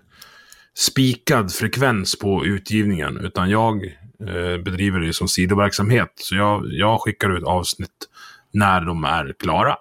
spikad 0.76 1.52
frekvens 1.52 2.18
på 2.18 2.46
utgivningen. 2.46 3.16
Utan 3.16 3.50
jag 3.50 3.84
eh, 4.20 4.62
bedriver 4.64 5.00
det 5.00 5.12
som 5.12 5.28
sidoverksamhet. 5.28 6.12
Så 6.16 6.34
jag, 6.34 6.64
jag 6.66 7.00
skickar 7.00 7.36
ut 7.36 7.44
avsnitt 7.44 8.08
när 8.52 8.80
de 8.80 9.04
är 9.04 9.34
klara. 9.38 9.76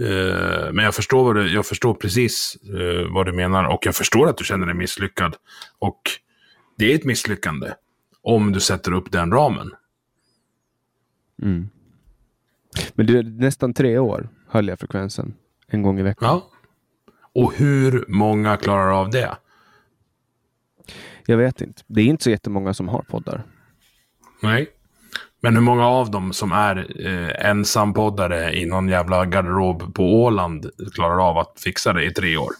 Eh, 0.00 0.72
men 0.72 0.84
jag 0.84 0.94
förstår, 0.94 1.24
vad 1.24 1.36
du, 1.36 1.54
jag 1.54 1.66
förstår 1.66 1.94
precis 1.94 2.56
eh, 2.64 3.12
vad 3.12 3.26
du 3.26 3.32
menar 3.32 3.64
och 3.64 3.86
jag 3.86 3.94
förstår 3.94 4.28
att 4.28 4.36
du 4.36 4.44
känner 4.44 4.66
dig 4.66 4.74
misslyckad. 4.74 5.36
Och 5.78 6.00
det 6.76 6.92
är 6.92 6.94
ett 6.94 7.04
misslyckande 7.04 7.72
om 8.22 8.52
du 8.52 8.60
sätter 8.60 8.92
upp 8.92 9.12
den 9.12 9.32
ramen. 9.32 9.70
Mm. 11.42 11.68
Men 12.94 13.06
du, 13.06 13.22
nästan 13.22 13.74
tre 13.74 13.98
år 13.98 14.28
höll 14.48 14.68
jag 14.68 14.78
frekvensen 14.78 15.34
en 15.66 15.82
gång 15.82 15.98
i 16.00 16.02
veckan. 16.02 16.28
Ja. 16.28 16.50
Och 17.34 17.54
hur 17.54 18.04
många 18.08 18.56
klarar 18.56 19.00
av 19.00 19.10
det? 19.10 19.36
Jag 21.26 21.36
vet 21.36 21.60
inte. 21.60 21.82
Det 21.86 22.00
är 22.00 22.04
inte 22.04 22.24
så 22.24 22.30
jättemånga 22.30 22.74
som 22.74 22.88
har 22.88 23.02
poddar. 23.02 23.44
Nej. 24.42 24.68
Men 25.40 25.54
hur 25.54 25.62
många 25.62 25.86
av 25.86 26.10
dem 26.10 26.32
som 26.32 26.52
är 26.52 27.06
eh, 27.06 27.50
ensampoddare 27.50 28.56
i 28.56 28.66
någon 28.66 28.88
jävla 28.88 29.24
garderob 29.24 29.94
på 29.94 30.22
Åland 30.22 30.70
klarar 30.94 31.28
av 31.28 31.38
att 31.38 31.60
fixa 31.60 31.92
det 31.92 32.04
i 32.04 32.12
tre 32.12 32.36
år? 32.36 32.50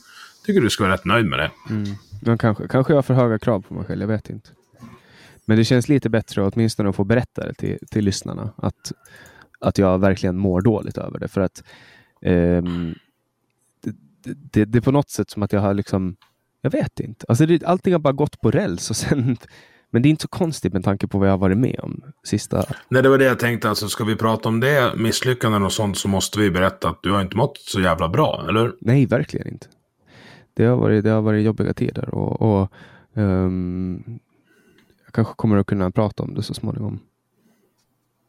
Tycker 0.47 0.61
du 0.61 0.71
ska 0.71 0.85
vara 0.85 0.95
rätt 0.95 1.05
nöjd 1.05 1.27
med 1.27 1.39
det. 1.39 1.51
Mm. 1.71 1.95
Men 2.27 2.39
kanske, 2.39 2.69
kanske 2.69 2.93
jag 2.93 2.97
har 2.97 3.03
för 3.03 3.15
höga 3.15 3.39
krav 3.39 3.61
på 3.61 3.75
mig 3.75 3.85
själv, 3.85 4.01
jag 4.01 4.09
vet 4.09 4.31
inte. 4.31 4.51
Men 5.45 5.57
det 5.59 5.65
känns 5.65 5.89
lite 5.89 6.11
bättre 6.11 6.43
åtminstone 6.43 6.89
att 6.89 6.97
få 6.97 7.05
berätta 7.05 7.47
det 7.47 7.55
till, 7.55 7.79
till 7.91 8.05
lyssnarna. 8.05 8.51
Att, 8.57 8.93
att 9.61 9.79
jag 9.79 9.99
verkligen 9.99 10.37
mår 10.37 10.61
dåligt 10.61 10.99
över 10.99 11.19
det. 11.19 11.29
För 11.29 11.41
att 11.41 11.63
ehm, 12.23 12.95
det, 13.83 13.95
det, 14.25 14.65
det 14.65 14.79
är 14.79 14.83
på 14.83 14.93
något 14.93 15.11
sätt 15.11 15.31
som 15.31 15.43
att 15.43 15.53
jag 15.53 15.61
har 15.61 15.75
liksom, 15.75 16.17
jag 16.63 16.71
vet 16.71 17.01
inte. 17.01 17.27
Alltså 17.29 17.47
det, 17.47 17.65
allting 17.65 17.93
har 17.93 18.01
bara 18.01 18.13
gått 18.13 18.41
på 18.41 18.51
räls 18.51 18.91
och 18.91 18.97
sen 18.97 19.37
men 19.91 20.03
det 20.03 20.09
är 20.09 20.11
inte 20.11 20.23
så 20.23 20.29
konstigt 20.29 20.73
med 20.73 20.85
tanke 20.85 21.07
på 21.07 21.19
vad 21.19 21.29
jag 21.29 21.33
har 21.33 21.39
varit 21.39 21.59
med 21.59 21.81
om 21.83 22.03
sista... 22.25 22.65
Nej, 22.89 23.03
det 23.03 23.09
var 23.09 23.19
det 23.19 23.25
jag 23.25 23.39
tänkte. 23.39 23.69
Alltså, 23.69 23.89
ska 23.89 24.05
vi 24.05 24.17
prata 24.17 24.49
om 24.49 24.61
det, 24.61 24.93
misslyckanden 24.97 25.63
och 25.63 25.73
sånt, 25.73 25.99
så 25.99 26.09
måste 26.09 26.39
vi 26.39 26.51
berätta 26.51 26.89
att 26.89 27.03
du 27.03 27.13
har 27.13 27.23
inte 27.23 27.37
mått 27.37 27.59
så 27.59 27.81
jävla 27.81 28.09
bra, 28.09 28.47
eller? 28.49 28.73
Nej, 28.81 29.07
verkligen 29.07 29.49
inte. 29.49 29.67
Det 30.57 30.65
har 30.65 30.77
varit, 30.77 31.05
det 31.05 31.11
har 31.11 31.23
varit 31.23 31.45
jobbiga 31.45 31.75
tider 31.75 32.15
och, 32.15 32.43
och 32.43 32.73
um, 33.15 34.19
jag 35.05 35.13
kanske 35.13 35.35
kommer 35.35 35.57
att 35.57 35.67
kunna 35.67 35.91
prata 35.91 36.23
om 36.23 36.35
det 36.35 36.43
så 36.43 36.55
småningom. 36.55 36.99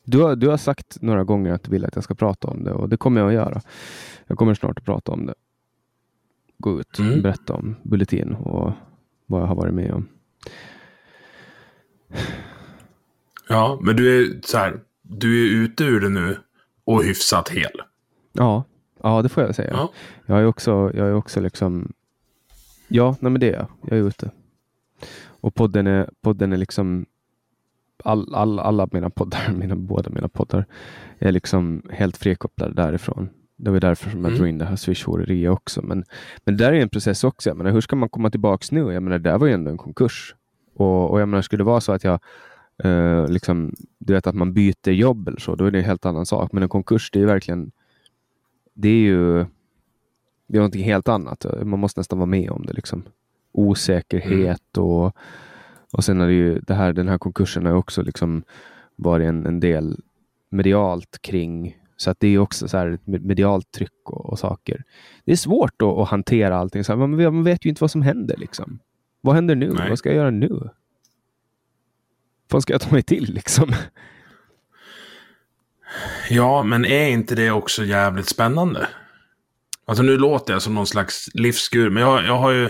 Du 0.04 0.22
har, 0.22 0.36
du 0.36 0.48
har 0.48 0.58
sagt 0.58 1.02
några 1.02 1.24
gånger 1.24 1.54
att 1.54 1.64
du 1.64 1.72
vill 1.72 1.86
att 1.86 1.96
jag 1.96 2.04
ska 2.04 2.16
prata 2.16 2.48
om 2.48 2.64
det 2.64 2.72
och 2.72 2.90
det 2.90 2.98
kommer 2.98 3.22
jag 3.22 3.28
att 3.28 3.34
göra. 3.34 3.62
Jag 4.28 4.38
kommer 4.38 4.54
snart 4.54 4.78
att 4.78 4.86
prata 4.86 5.12
om 5.12 5.26
det. 5.26 5.34
Gå 6.58 6.80
ut 6.80 7.00
och 7.00 7.06
mm. 7.06 7.22
berätta 7.22 7.54
om 7.54 7.76
Bulletin 7.84 8.34
och 8.34 8.72
vad 9.26 9.42
jag 9.42 9.48
har 9.48 9.56
varit 9.56 9.74
med 9.74 9.94
om. 9.94 10.08
Ja, 13.50 13.80
men 13.82 13.96
du 13.96 14.22
är 14.22 14.42
så 14.44 14.58
här, 14.58 14.80
du 15.02 15.46
är 15.46 15.64
ute 15.64 15.84
ur 15.84 16.00
det 16.00 16.10
nu 16.10 16.38
och 16.84 17.04
hyfsat 17.04 17.50
hel. 17.50 17.82
Ja, 18.32 18.64
ja 19.04 19.22
det 19.22 19.30
får 19.30 19.44
jag 19.44 19.56
säga. 19.56 19.72
Ja. 19.74 19.92
Jag 20.26 20.40
är 20.40 20.46
också, 20.46 20.72
jag 20.72 21.08
är 21.08 21.14
också 21.14 21.42
liksom, 21.42 21.94
ja, 22.88 23.16
nej 23.20 23.32
men 23.32 23.40
det 23.40 23.50
är 23.50 23.54
jag. 23.54 23.68
Jag 23.82 24.00
är 24.00 24.08
ute. 24.08 24.32
Och 25.26 25.56
podden 25.56 25.88
är, 25.88 26.10
podden 26.22 26.54
är 26.54 26.58
liksom, 26.58 27.06
all, 28.04 28.36
all, 28.36 28.60
alla 28.60 28.88
mina 28.92 29.10
poddar, 29.10 29.54
mina, 29.58 29.76
båda 29.76 30.10
mina 30.10 30.28
poddar, 30.28 30.66
är 31.20 31.32
liksom 31.32 31.82
helt 31.92 32.18
frikopplade 32.18 32.74
därifrån. 32.74 33.30
Det 33.56 33.72
var 33.72 33.80
därför 33.80 34.10
som 34.10 34.20
jag 34.20 34.28
mm. 34.28 34.38
drog 34.38 34.50
in 34.50 34.58
det 34.58 34.66
här 34.66 34.76
swish 34.76 35.08
också. 35.50 35.82
Men, 35.82 36.06
men 36.46 36.58
där 36.58 36.74
är 36.74 36.82
en 36.82 36.90
process 36.90 37.24
också. 37.24 37.50
Jag 37.50 37.58
menar, 37.58 37.72
hur 37.72 37.82
ska 37.82 37.96
man 37.96 38.10
komma 38.10 38.30
tillbaks 38.30 38.72
nu? 38.72 38.80
Jag 38.94 39.04
menar, 39.04 39.20
det 39.20 39.30
där 39.30 39.38
var 39.38 39.48
ju 39.48 39.54
ändå 39.54 39.72
en 39.72 39.78
konkurs. 39.78 40.36
Och, 40.76 41.12
och 41.12 41.22
jag 41.22 41.30
menar, 41.30 41.42
skulle 41.42 41.60
det 41.60 41.68
vara 41.68 41.82
så 41.82 41.92
att 41.92 42.04
jag 42.04 42.20
eh, 42.84 43.28
liksom, 43.28 43.74
du 44.00 44.14
vet 44.14 44.28
att 44.28 44.36
man 44.36 44.54
byter 44.54 44.92
jobb 44.92 45.28
eller 45.28 45.40
så, 45.40 45.56
då 45.56 45.66
är 45.66 45.72
det 45.72 45.80
en 45.80 45.86
helt 45.86 46.06
annan 46.06 46.26
sak. 46.26 46.52
Men 46.52 46.64
en 46.64 46.70
konkurs, 46.70 47.12
det 47.12 47.22
är 47.22 47.26
verkligen, 47.26 47.72
det 48.74 48.90
är 48.90 49.02
ju 49.02 49.46
det 50.48 50.58
är 50.58 50.60
någonting 50.60 50.84
helt 50.84 51.08
annat. 51.08 51.46
Man 51.64 51.80
måste 51.80 52.00
nästan 52.00 52.20
vara 52.20 52.26
med 52.26 52.50
om 52.50 52.66
det. 52.66 52.74
Liksom. 52.74 53.04
Osäkerhet 53.52 54.78
mm. 54.78 54.90
och, 54.90 55.16
och 55.94 56.04
sen 56.04 56.22
är 56.22 56.28
det 56.28 56.34
ju 56.34 56.60
det 56.60 56.74
här, 56.74 56.94
den 56.94 57.08
här 57.08 57.18
konkursen 57.18 57.66
har 57.66 57.74
också 57.74 58.02
liksom 58.02 58.44
varit 58.96 59.28
en, 59.28 59.46
en 59.46 59.60
del 59.60 60.00
medialt 60.50 61.22
kring 61.22 61.78
så 61.98 62.12
att 62.12 62.20
det 62.20 62.28
är 62.28 62.38
också 62.38 62.68
så 62.68 62.78
här 62.78 63.00
medialt 63.06 63.72
tryck 63.72 64.10
och, 64.10 64.26
och 64.26 64.40
saker. 64.40 64.84
Det 65.26 65.32
är 65.32 65.36
svårt 65.36 65.82
att, 65.82 65.98
att 65.98 66.10
hantera 66.10 66.58
allting. 66.58 66.84
Så 66.84 66.92
här, 66.92 66.98
man, 66.98 67.24
man, 67.24 67.44
vet 67.44 67.66
ju 67.66 67.70
inte 67.70 67.84
vad 67.84 67.92
som 67.92 68.02
händer. 68.02 68.38
Liksom. 68.38 68.80
Vad 69.22 69.36
händer 69.36 69.56
nu? 69.56 69.74
Nej. 69.74 69.90
Vad 69.90 70.00
ska 70.00 70.10
jag 70.10 70.16
göra 70.16 70.30
nu? 70.30 70.70
Vad 72.50 72.62
ska 72.62 72.74
jag 72.74 72.82
ta 72.82 72.92
mig 72.92 73.04
till 73.04 73.34
liksom? 73.34 73.74
Ja, 76.30 76.64
men 76.64 76.86
är 76.86 77.08
inte 77.08 77.36
det 77.36 77.52
också 77.52 77.84
jävligt 77.84 78.28
spännande? 78.28 78.88
Alltså 79.88 80.04
nu 80.04 80.18
låter 80.18 80.54
jag 80.54 80.62
som 80.62 80.76
någon 80.76 80.88
slags 80.88 81.30
livsgur, 81.34 81.90
men 81.90 82.04
jag, 82.04 82.26
jag 82.26 82.38
har 82.38 82.52
ju... 82.52 82.70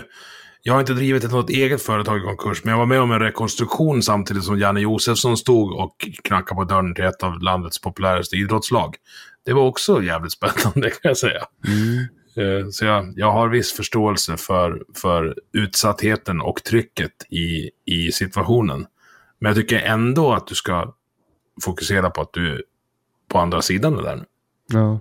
Jag 0.62 0.72
har 0.72 0.80
inte 0.80 0.92
drivit 0.92 1.24
ett 1.24 1.32
något 1.32 1.50
eget 1.50 1.82
företag 1.82 2.18
i 2.18 2.20
konkurs, 2.20 2.64
men 2.64 2.72
jag 2.72 2.78
var 2.78 2.86
med 2.86 3.00
om 3.00 3.12
en 3.12 3.20
rekonstruktion 3.20 4.02
samtidigt 4.02 4.44
som 4.44 4.58
Janne 4.58 4.80
Josefsson 4.80 5.36
stod 5.36 5.72
och 5.72 6.08
knackade 6.24 6.54
på 6.54 6.64
dörren 6.64 6.94
till 6.94 7.04
ett 7.04 7.22
av 7.22 7.42
landets 7.42 7.80
populäraste 7.80 8.36
idrottslag. 8.36 8.96
Det 9.44 9.52
var 9.52 9.62
också 9.62 10.02
jävligt 10.02 10.32
spännande 10.32 10.90
kan 10.90 10.98
jag 11.02 11.16
säga. 11.16 11.42
Mm. 11.66 12.06
Eh, 12.38 12.68
så 12.70 12.84
jag, 12.84 13.12
jag 13.16 13.32
har 13.32 13.48
viss 13.48 13.72
förståelse 13.72 14.36
för, 14.36 14.82
för 14.94 15.34
utsattheten 15.52 16.40
och 16.40 16.64
trycket 16.64 17.12
i, 17.30 17.70
i 17.84 18.12
situationen. 18.12 18.86
Men 19.40 19.48
jag 19.48 19.56
tycker 19.56 19.78
ändå 19.78 20.32
att 20.32 20.46
du 20.46 20.54
ska 20.54 20.94
fokusera 21.64 22.10
på 22.10 22.20
att 22.20 22.32
du 22.32 22.52
är 22.52 22.62
på 23.28 23.38
andra 23.38 23.62
sidan 23.62 23.96
det 23.96 24.02
där. 24.02 24.24
Ja. 24.72 25.00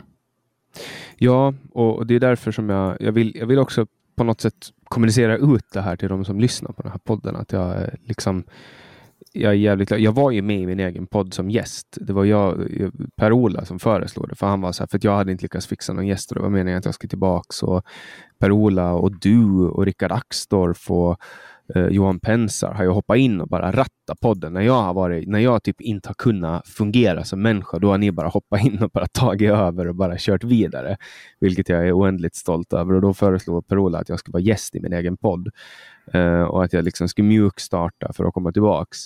Ja, 1.18 1.54
och 1.72 2.08
det 2.08 2.16
är 2.16 2.20
därför 2.20 2.52
som 2.52 2.70
jag, 2.70 2.98
jag, 3.00 3.12
vill, 3.12 3.36
jag 3.36 3.48
vill 3.48 3.60
också 3.60 3.88
på 4.16 4.24
något 4.24 4.42
sätt 4.42 4.74
kommunicera 4.84 5.38
ut 5.38 5.66
det 5.74 5.82
här 5.82 5.96
till 5.96 6.10
de 6.10 6.26
som 6.26 6.40
lyssnar 6.40 6.72
på 6.72 6.82
den 6.82 6.92
här 6.92 7.00
podden. 7.00 7.36
Att 7.36 7.52
jag 7.52 7.82
eh, 7.82 7.88
liksom 8.04 8.44
jag 9.32 9.52
är 9.52 9.56
jävligt 9.56 9.92
Jag 9.92 10.12
var 10.12 10.32
ju 10.32 10.42
med 10.42 10.60
i 10.60 10.66
min 10.66 10.80
egen 10.80 11.08
podd 11.08 11.34
som 11.34 11.50
gäst. 11.50 11.98
Det 12.02 12.14
var 12.14 12.26
jag, 12.26 12.82
eh, 12.82 12.90
Per-Ola 13.16 13.66
som 13.66 13.80
föreslog 13.80 14.30
det, 14.30 14.36
för 14.36 14.48
han 14.48 14.62
var 14.62 14.72
så 14.72 14.84
här, 14.84 14.88
för 14.88 14.98
att 14.98 15.04
jag 15.04 15.16
hade 15.16 15.32
inte 15.32 15.44
lyckats 15.44 15.68
fixa 15.68 15.94
någon 15.94 16.08
gäst 16.08 16.32
och 16.32 16.36
det 16.36 16.42
var 16.42 16.50
meningen 16.50 16.78
att 16.78 16.86
jag 16.86 16.94
skulle 16.94 17.10
tillbaka. 17.10 17.82
Per-Ola 18.40 18.94
och 18.94 19.20
du 19.20 19.68
och 19.68 19.86
Rickard 19.86 20.12
Axdorff 20.12 20.92
och 20.92 21.18
eh, 21.76 21.88
Johan 21.88 22.20
Pensar 22.20 22.74
har 22.74 22.84
ju 22.84 22.90
hoppat 22.90 23.18
in 23.18 23.42
och 23.42 23.48
bara 23.48 23.72
rattat 23.72 24.20
podden. 24.22 24.54
När 24.54 24.62
jag 24.62 24.82
har 24.82 24.94
varit, 24.94 25.28
när 25.28 25.40
jag 25.40 25.64
typ 25.64 25.82
inte 25.82 26.10
har 26.10 26.14
kunnat 26.14 26.68
fungera 26.68 27.24
som 27.24 27.42
människa, 27.42 27.80
då 27.80 27.92
har 27.92 27.98
ni 27.98 28.12
bara 28.12 28.28
hoppat 28.28 28.66
in 28.66 28.84
och 28.84 28.90
bara 28.90 29.08
tagit 29.08 29.52
över 29.52 29.88
och 29.88 29.96
bara 29.96 30.16
kört 30.18 30.44
vidare. 30.44 30.98
Vilket 31.40 31.70
jag 31.70 31.88
är 31.88 31.98
oändligt 31.98 32.36
stolt 32.36 32.74
över. 32.74 32.94
Och 32.94 33.02
då 33.02 33.14
föreslog 33.14 33.68
Per-Ola 33.68 34.00
att 34.00 34.10
jag 34.10 34.20
skulle 34.20 34.34
vara 34.34 34.44
gäst 34.44 34.76
i 34.76 34.80
min 34.80 34.94
egen 34.94 35.18
podd. 35.18 35.50
eh, 36.14 36.42
och 36.42 36.64
att 36.64 36.74
jag 36.74 36.86
liksom 36.86 37.10
skulle 37.10 37.28
mjukstarta 37.28 38.14
för 38.14 38.26
att 38.26 38.34
komma 38.34 38.52
tillbaks. 38.52 38.98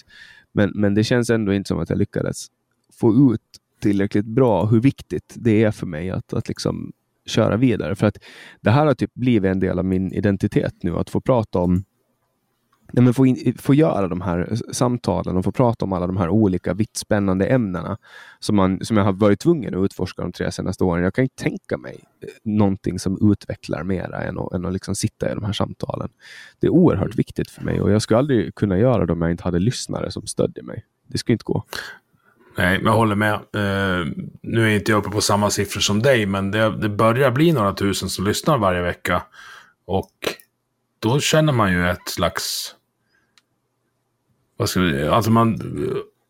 Men, 0.53 0.71
men 0.75 0.93
det 0.93 1.03
känns 1.03 1.29
ändå 1.29 1.53
inte 1.53 1.67
som 1.67 1.79
att 1.79 1.89
jag 1.89 1.97
lyckades 1.99 2.47
få 2.93 3.33
ut 3.33 3.41
tillräckligt 3.81 4.25
bra 4.25 4.65
hur 4.65 4.79
viktigt 4.79 5.35
det 5.35 5.63
är 5.63 5.71
för 5.71 5.87
mig 5.87 6.09
att, 6.09 6.33
att 6.33 6.47
liksom 6.47 6.91
köra 7.25 7.57
vidare. 7.57 7.95
För 7.95 8.07
att 8.07 8.17
det 8.61 8.71
här 8.71 8.85
har 8.85 8.93
typ 8.93 9.13
blivit 9.13 9.51
en 9.51 9.59
del 9.59 9.79
av 9.79 9.85
min 9.85 10.13
identitet 10.13 10.73
nu, 10.83 10.97
att 10.97 11.09
få 11.09 11.21
prata 11.21 11.59
om 11.59 11.83
nej, 12.91 13.03
men 13.03 13.13
få, 13.13 13.25
in, 13.25 13.57
få 13.57 13.73
göra 13.73 14.07
de 14.07 14.21
här 14.21 14.57
samtalen 14.71 15.37
och 15.37 15.43
få 15.43 15.51
prata 15.51 15.85
om 15.85 15.93
alla 15.93 16.07
de 16.07 16.17
här 16.17 16.29
olika 16.29 16.73
vitt 16.73 16.97
spännande 16.97 17.45
ämnena 17.45 17.97
som, 18.39 18.55
man, 18.55 18.85
som 18.85 18.97
jag 18.97 19.03
har 19.03 19.13
varit 19.13 19.39
tvungen 19.39 19.75
att 19.75 19.85
utforska 19.85 20.21
de 20.21 20.31
tre 20.31 20.51
senaste 20.51 20.83
åren. 20.83 21.03
Jag 21.03 21.13
kan 21.13 21.23
inte 21.23 21.43
tänka 21.43 21.77
mig 21.77 22.03
eh, 22.21 22.29
någonting 22.43 22.99
som 22.99 23.31
utvecklar 23.31 23.83
mera 23.83 24.23
än 24.23 24.39
att, 24.39 24.53
än 24.53 24.65
att 24.65 24.73
liksom 24.73 24.95
sitta 24.95 25.31
i 25.31 25.35
de 25.35 25.43
här 25.43 25.53
samtalen. 25.53 26.09
Det 26.59 26.67
är 26.67 26.71
oerhört 26.71 27.15
viktigt 27.15 27.51
för 27.51 27.61
mig 27.61 27.81
och 27.81 27.91
jag 27.91 28.01
skulle 28.01 28.17
aldrig 28.17 28.55
kunna 28.55 28.77
göra 28.77 29.05
det 29.05 29.13
om 29.13 29.21
jag 29.21 29.31
inte 29.31 29.43
hade 29.43 29.59
lyssnare 29.59 30.11
som 30.11 30.27
stödjer 30.27 30.63
mig. 30.63 30.85
Det 31.07 31.17
skulle 31.17 31.33
inte 31.33 31.43
gå. 31.43 31.63
Nej, 32.57 32.77
men 32.77 32.85
jag 32.85 32.93
håller 32.93 33.15
med. 33.15 33.33
Uh, 33.33 34.13
nu 34.41 34.65
är 34.65 34.75
inte 34.75 34.91
jag 34.91 34.99
uppe 34.99 35.09
på 35.09 35.21
samma 35.21 35.49
siffror 35.49 35.81
som 35.81 36.01
dig, 36.01 36.25
men 36.25 36.51
det, 36.51 36.77
det 36.77 36.89
börjar 36.89 37.31
bli 37.31 37.51
några 37.51 37.73
tusen 37.73 38.09
som 38.09 38.27
lyssnar 38.27 38.57
varje 38.57 38.81
vecka. 38.81 39.23
Och 39.85 40.11
då 40.99 41.19
känner 41.19 41.53
man 41.53 41.71
ju 41.71 41.89
ett 41.89 42.09
slags 42.09 42.75
vad 44.61 44.69
ska 44.69 44.79
vi, 44.79 45.07
alltså 45.07 45.31
man, 45.31 45.59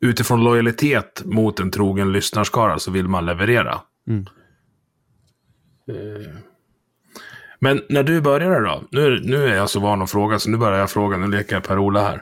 utifrån 0.02 0.44
lojalitet 0.44 1.22
mot 1.26 1.60
en 1.60 1.72
trogen 1.72 2.12
lyssnarskara 2.12 2.80
så 2.80 2.92
vill 2.92 3.08
man 3.08 3.26
leverera. 3.26 3.82
Mm. 4.08 4.26
Eh, 5.88 6.34
men 7.60 7.82
när 7.90 8.04
du 8.04 8.22
började 8.22 8.60
då, 8.60 8.84
nu, 8.92 9.22
nu 9.24 9.44
är 9.44 9.56
jag 9.56 9.70
så 9.70 9.80
van 9.80 10.02
att 10.02 10.12
fråga 10.12 10.40
så 10.40 10.50
nu 10.50 10.58
börjar 10.58 10.80
jag 10.80 10.90
fråga, 10.90 11.18
nu 11.18 11.28
leker 11.28 11.56
jag 11.56 11.64
Per-Ola 11.64 12.02
här. 12.02 12.22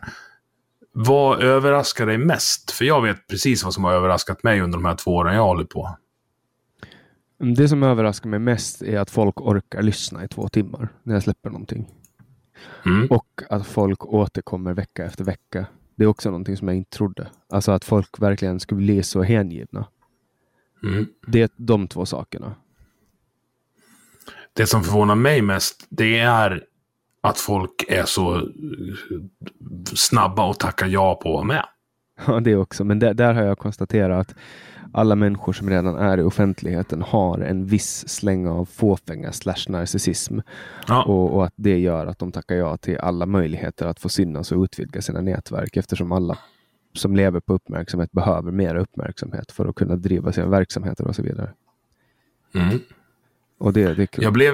Vad 0.91 1.43
överraskar 1.43 2.05
dig 2.05 2.17
mest? 2.17 2.71
För 2.71 2.85
jag 2.85 3.01
vet 3.01 3.27
precis 3.27 3.63
vad 3.63 3.73
som 3.73 3.83
har 3.83 3.93
överraskat 3.93 4.43
mig 4.43 4.61
under 4.61 4.77
de 4.77 4.85
här 4.85 4.95
två 4.95 5.15
åren 5.15 5.35
jag 5.35 5.43
håller 5.43 5.65
på. 5.65 5.97
Det 7.55 7.67
som 7.67 7.83
överraskar 7.83 8.29
mig 8.29 8.39
mest 8.39 8.81
är 8.81 8.99
att 8.99 9.09
folk 9.09 9.41
orkar 9.41 9.81
lyssna 9.81 10.23
i 10.23 10.27
två 10.27 10.49
timmar 10.49 10.89
när 11.03 11.13
jag 11.13 11.23
släpper 11.23 11.49
någonting. 11.49 11.87
Mm. 12.85 13.07
Och 13.07 13.41
att 13.49 13.67
folk 13.67 14.05
återkommer 14.05 14.73
vecka 14.73 15.05
efter 15.05 15.23
vecka. 15.23 15.65
Det 15.99 16.05
är 16.05 16.07
också 16.07 16.29
någonting 16.29 16.57
som 16.57 16.67
jag 16.67 16.77
inte 16.77 16.97
trodde. 16.97 17.27
Alltså 17.49 17.71
att 17.71 17.85
folk 17.85 18.21
verkligen 18.21 18.59
skulle 18.59 18.77
bli 18.77 19.03
så 19.03 19.23
hängivna. 19.23 19.87
Mm. 20.83 21.07
Det 21.27 21.41
är 21.41 21.49
de 21.55 21.87
två 21.87 22.05
sakerna. 22.05 22.55
Det 24.53 24.67
som 24.67 24.83
förvånar 24.83 25.15
mig 25.15 25.41
mest, 25.41 25.87
det 25.89 26.19
är 26.19 26.63
att 27.21 27.37
folk 27.37 27.85
är 27.87 28.05
så 28.05 28.35
eh, 28.35 28.43
snabba 29.95 30.51
att 30.51 30.59
tacka 30.59 30.87
ja 30.87 31.19
på 31.23 31.29
att 31.29 31.33
vara 31.33 31.43
med. 31.43 31.65
Ja, 32.27 32.39
det 32.39 32.55
också. 32.55 32.83
Men 32.83 32.99
där, 32.99 33.13
där 33.13 33.33
har 33.33 33.43
jag 33.43 33.57
konstaterat 33.57 34.19
att 34.19 34.35
alla 34.93 35.15
människor 35.15 35.53
som 35.53 35.69
redan 35.69 35.95
är 35.95 36.17
i 36.17 36.23
offentligheten 36.23 37.01
har 37.01 37.39
en 37.39 37.65
viss 37.65 38.09
släng 38.09 38.47
av 38.47 38.65
fåfänga 38.65 39.31
slash 39.31 39.65
narcissism. 39.67 40.39
Ja. 40.87 41.03
Och, 41.03 41.35
och 41.35 41.45
att 41.45 41.53
det 41.55 41.79
gör 41.79 42.05
att 42.05 42.19
de 42.19 42.31
tackar 42.31 42.55
ja 42.55 42.77
till 42.77 42.97
alla 42.97 43.25
möjligheter 43.25 43.85
att 43.85 43.99
få 43.99 44.09
synas 44.09 44.51
och 44.51 44.63
utvidga 44.63 45.01
sina 45.01 45.21
nätverk 45.21 45.77
eftersom 45.77 46.11
alla 46.11 46.37
som 46.93 47.15
lever 47.15 47.39
på 47.39 47.53
uppmärksamhet 47.53 48.11
behöver 48.11 48.51
mer 48.51 48.75
uppmärksamhet 48.75 49.51
för 49.51 49.65
att 49.65 49.75
kunna 49.75 49.95
driva 49.95 50.31
sina 50.31 50.47
verksamheter 50.47 51.07
och 51.07 51.15
så 51.15 51.23
vidare. 51.23 51.53
Mm. 52.53 52.79
Och 53.57 53.73
det, 53.73 53.93
det 53.93 54.03
är 54.03 54.05
kul. 54.05 54.23
Jag 54.23 54.33
blev, 54.33 54.53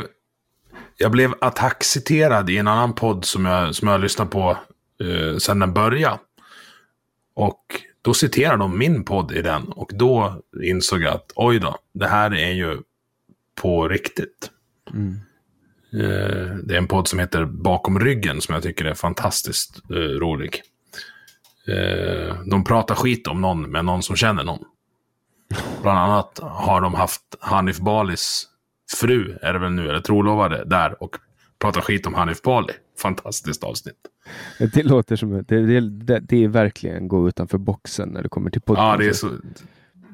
jag 0.97 1.11
blev 1.11 1.33
attackciterad 1.41 2.49
i 2.49 2.57
en 2.57 2.67
annan 2.67 2.93
podd 2.93 3.25
som 3.25 3.45
jag, 3.45 3.75
som 3.75 3.87
jag 3.87 3.93
har 3.93 3.99
lyssnat 3.99 4.29
på 4.29 4.57
eh, 5.01 5.37
sedan 5.37 5.59
den 5.59 5.73
började. 5.73 6.19
Och 7.33 7.84
då 8.05 8.13
citerar 8.13 8.57
de 8.57 8.77
min 8.77 9.03
podd 9.03 9.31
i 9.31 9.41
den. 9.41 9.63
Och 9.63 9.91
då 9.93 10.41
insåg 10.63 11.01
jag 11.01 11.13
att 11.13 11.31
oj 11.35 11.59
då, 11.59 11.77
det 11.93 12.07
här 12.07 12.33
är 12.33 12.51
ju 12.51 12.77
på 13.61 13.87
riktigt. 13.87 14.51
Mm. 14.93 15.19
Eh, 15.93 16.55
det 16.63 16.73
är 16.73 16.77
en 16.77 16.87
podd 16.87 17.07
som 17.07 17.19
heter 17.19 17.45
Bakom 17.45 17.99
ryggen 17.99 18.41
som 18.41 18.53
jag 18.53 18.63
tycker 18.63 18.85
är 18.85 18.93
fantastiskt 18.93 19.81
eh, 19.89 19.95
rolig. 19.95 20.61
Eh, 21.67 22.35
de 22.45 22.63
pratar 22.63 22.95
skit 22.95 23.27
om 23.27 23.41
någon 23.41 23.61
med 23.61 23.85
någon 23.85 24.03
som 24.03 24.15
känner 24.15 24.43
någon. 24.43 24.63
Bland 25.81 25.99
annat 25.99 26.39
har 26.41 26.81
de 26.81 26.93
haft 26.93 27.35
Hanif 27.39 27.77
Balis 27.77 28.47
fru, 28.97 29.37
är 29.41 29.53
det 29.53 29.59
väl 29.59 29.71
nu, 29.71 29.89
eller 29.89 29.99
trolovade, 30.01 30.65
där 30.65 31.03
och 31.03 31.15
pratar 31.59 31.81
skit 31.81 32.07
om 32.07 32.13
Hanif 32.13 32.41
Bali. 32.41 32.73
Fantastiskt 32.97 33.63
avsnitt. 33.63 33.95
Det 34.73 34.83
låter 34.83 35.15
som 35.15 35.43
det, 35.47 35.79
det, 35.79 36.19
det, 36.19 36.43
är 36.43 36.47
verkligen 36.47 37.07
gå 37.07 37.27
utanför 37.27 37.57
boxen 37.57 38.09
när 38.09 38.23
det 38.23 38.29
kommer 38.29 38.49
till 38.49 38.61
podcast. 38.61 38.83
Ja, 38.83 38.97
det 38.97 39.07
är, 39.07 39.13
så, 39.13 39.29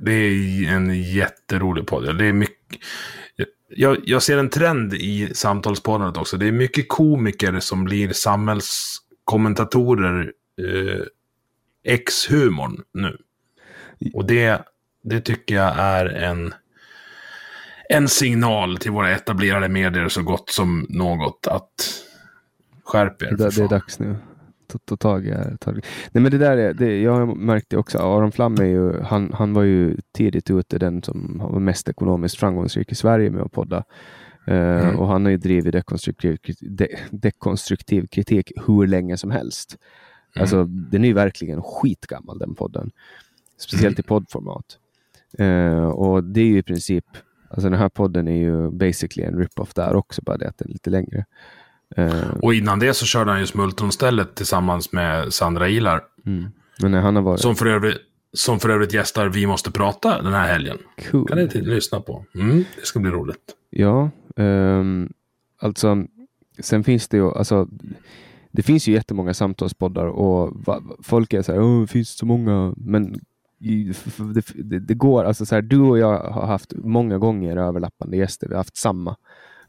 det 0.01 0.11
är 0.11 0.71
en 0.71 1.03
jätterolig 1.03 1.87
podd. 1.87 2.17
Det 2.17 2.25
är 2.25 2.33
mycket, 2.33 2.79
jag, 3.75 3.97
jag 4.05 4.23
ser 4.23 4.37
en 4.37 4.49
trend 4.49 4.93
i 4.93 5.29
samtalspoddandet 5.33 6.17
också. 6.17 6.37
Det 6.37 6.47
är 6.47 6.51
mycket 6.51 6.89
komiker 6.89 7.59
som 7.59 7.83
blir 7.83 8.13
samhällskommentatorer 8.13 10.33
eh, 10.61 11.01
ex-humorn 11.83 12.81
nu. 12.93 13.17
Och 14.13 14.25
det, 14.25 14.65
det 15.03 15.21
tycker 15.21 15.55
jag 15.55 15.73
är 15.77 16.05
en, 16.05 16.53
en 17.89 18.09
signal 18.09 18.77
till 18.77 18.91
våra 18.91 19.11
etablerade 19.11 19.69
medier 19.69 20.09
så 20.09 20.23
gott 20.23 20.49
som 20.49 20.85
något 20.89 21.47
att 21.47 22.03
skärp 22.83 23.21
er. 23.21 23.31
Det, 23.35 23.55
det 23.55 23.63
är 23.63 23.67
dags 23.69 23.99
nu. 23.99 24.15
Ta, 24.67 24.77
ta 24.85 24.97
tag 24.97 25.25
i 25.25 25.29
det. 25.29 25.57
Ta- 25.59 25.71
Nej, 25.71 25.81
men 26.11 26.31
det 26.31 26.37
där 26.37 26.57
är, 26.57 26.73
det, 26.73 27.01
jag 27.01 27.11
har 27.13 27.25
märkt 27.25 27.69
det 27.69 27.77
också. 27.77 27.97
Aron 27.97 28.31
Flam 28.31 28.53
är 28.53 28.63
ju, 28.65 28.99
han, 29.01 29.33
han 29.33 29.53
var 29.53 29.63
ju 29.63 29.97
tidigt 30.11 30.49
ute 30.51 30.77
den 30.77 31.03
som 31.03 31.37
var 31.51 31.59
mest 31.59 31.89
ekonomiskt 31.89 32.37
framgångsrik 32.37 32.91
i 32.91 32.95
Sverige 32.95 33.29
med 33.29 33.41
att 33.41 33.51
podda. 33.51 33.77
Eh, 33.77 33.83
Mm. 34.81 34.99
Och 34.99 35.07
han 35.07 35.25
har 35.25 35.31
ju 35.31 35.37
drivit 35.37 35.71
dekonstruktiv, 35.73 36.37
de, 36.61 36.87
dekonstruktiv 37.11 38.07
kritik 38.07 38.51
hur 38.67 38.87
länge 38.87 39.17
som 39.17 39.31
helst. 39.31 39.77
Mm. 40.35 40.41
Alltså 40.41 40.63
den 40.65 41.03
är 41.03 41.07
ju 41.07 41.13
verkligen 41.13 41.61
skitgammal 41.63 42.39
den 42.39 42.55
podden. 42.55 42.91
Speciellt 43.57 43.99
i 43.99 44.03
poddformat. 44.03 44.65
Eh, 45.37 45.83
och 45.83 46.23
det 46.23 46.41
är 46.41 46.45
ju 46.45 46.57
i 46.57 46.63
princip, 46.63 47.05
alltså 47.49 47.69
den 47.69 47.79
här 47.79 47.89
podden 47.89 48.27
är 48.27 48.35
ju 48.35 48.71
basically 48.71 49.27
en 49.27 49.37
rip-off 49.39 49.73
där 49.73 49.95
också, 49.95 50.21
bara 50.21 50.37
det 50.37 50.47
att 50.49 50.57
den 50.57 50.67
är 50.67 50.73
lite 50.73 50.89
längre. 50.89 51.25
Eh, 51.95 52.29
Och 52.41 52.53
innan 52.53 52.79
det 52.79 52.93
så 52.93 53.05
körde 53.05 53.31
han 53.31 53.39
ju 53.39 53.45
Smultronstället 53.47 54.35
tillsammans 54.35 54.91
med 54.91 55.33
Sandra 55.33 55.69
Ilar. 55.69 56.01
Mm. 56.25 57.23
Varit 57.23 57.39
Som 57.39 57.55
för, 57.55 57.65
övrigt, 57.65 57.97
som 58.33 58.59
för 58.59 58.69
övrigt 58.69 58.93
gästar 58.93 59.27
Vi 59.29 59.47
måste 59.47 59.71
prata 59.71 60.21
den 60.21 60.33
här 60.33 60.47
helgen. 60.47 60.77
cool. 61.11 61.27
Kan 61.27 61.37
ni 61.37 61.47
lyssna 61.61 61.99
på. 62.01 62.25
Mm, 62.35 62.57
det 62.79 62.85
ska 62.85 62.99
bli 62.99 63.11
roligt. 63.11 63.55
Ja, 63.69 64.09
ehm, 64.37 65.09
alltså 65.61 66.03
sen 66.59 66.83
finns 66.83 67.07
det 67.07 67.17
ju, 67.17 67.31
alltså 67.31 67.67
det 68.51 68.61
finns 68.63 68.87
ju 68.87 68.93
jättemånga 68.93 69.33
samtalspoddar 69.33 70.05
och 70.05 70.51
va, 70.65 70.81
folk 71.03 71.33
är 71.33 71.41
så 71.41 71.51
här, 71.53 71.61
"Åh, 71.61 71.81
det 71.81 71.87
finns 71.87 72.09
så 72.17 72.25
många, 72.25 72.73
men 72.77 73.19
det, 74.33 74.45
det, 74.55 74.79
det 74.79 74.93
går, 74.93 75.23
alltså 75.23 75.45
så 75.45 75.55
här, 75.55 75.61
du 75.61 75.79
och 75.79 75.99
jag 75.99 76.19
har 76.19 76.47
haft 76.47 76.73
många 76.75 77.17
gånger 77.17 77.57
överlappande 77.57 78.17
gäster, 78.17 78.47
vi 78.47 78.53
har 78.53 78.59
haft 78.59 78.77
samma, 78.77 79.15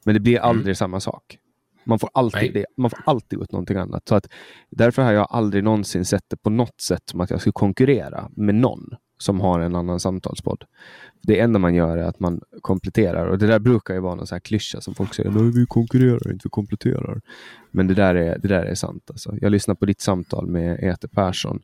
men 0.04 0.14
det 0.14 0.20
blir 0.20 0.38
aldrig 0.38 0.76
samma 0.76 1.00
sak. 1.00 1.38
Man 1.85 1.99
får, 1.99 2.11
alltid 2.14 2.55
det, 2.55 2.66
man 2.77 2.90
får 2.90 3.01
alltid 3.07 3.42
ut 3.42 3.53
någonting 3.53 3.77
annat. 3.77 4.09
Så 4.09 4.14
att, 4.14 4.29
därför 4.71 5.03
har 5.03 5.12
jag 5.12 5.27
aldrig 5.31 5.64
någonsin 5.64 6.05
sett 6.05 6.25
det 6.29 6.37
på 6.37 6.51
något 6.51 6.81
sätt 6.81 7.03
som 7.11 7.21
att 7.21 7.31
jag 7.31 7.40
skulle 7.40 7.53
konkurrera 7.53 8.31
med 8.37 8.55
någon 8.55 8.95
som 9.18 9.40
har 9.40 9.61
en 9.61 9.77
annan 9.77 10.01
samtalspodd. 10.01 10.64
Det 11.23 11.40
enda 11.40 11.59
man 11.59 11.75
gör 11.75 11.97
är 11.97 12.05
att 12.05 12.21
man 12.21 12.40
kompletterar 12.61 13.27
och 13.27 13.38
det 13.38 13.47
där 13.47 13.59
brukar 13.59 13.95
ju 13.95 14.01
vara 14.01 14.14
någon 14.14 14.27
så 14.27 14.35
här 14.35 14.40
klyscha 14.40 14.81
som 14.81 14.95
folk 14.95 15.14
säger, 15.14 15.31
nej 15.31 15.51
vi 15.55 15.66
konkurrerar 15.66 16.33
inte, 16.33 16.40
vi 16.45 16.51
kompletterar. 16.51 17.21
Men 17.71 17.87
det 17.87 17.95
där 17.95 18.14
är, 18.14 18.38
det 18.38 18.49
där 18.49 18.64
är 18.64 18.75
sant. 18.75 19.11
Alltså. 19.11 19.35
Jag 19.40 19.53
lyssnade 19.53 19.79
på 19.79 19.87
ditt 19.87 20.01
samtal 20.01 20.47
med 20.47 20.79
Ete 20.83 21.09
Persson 21.09 21.62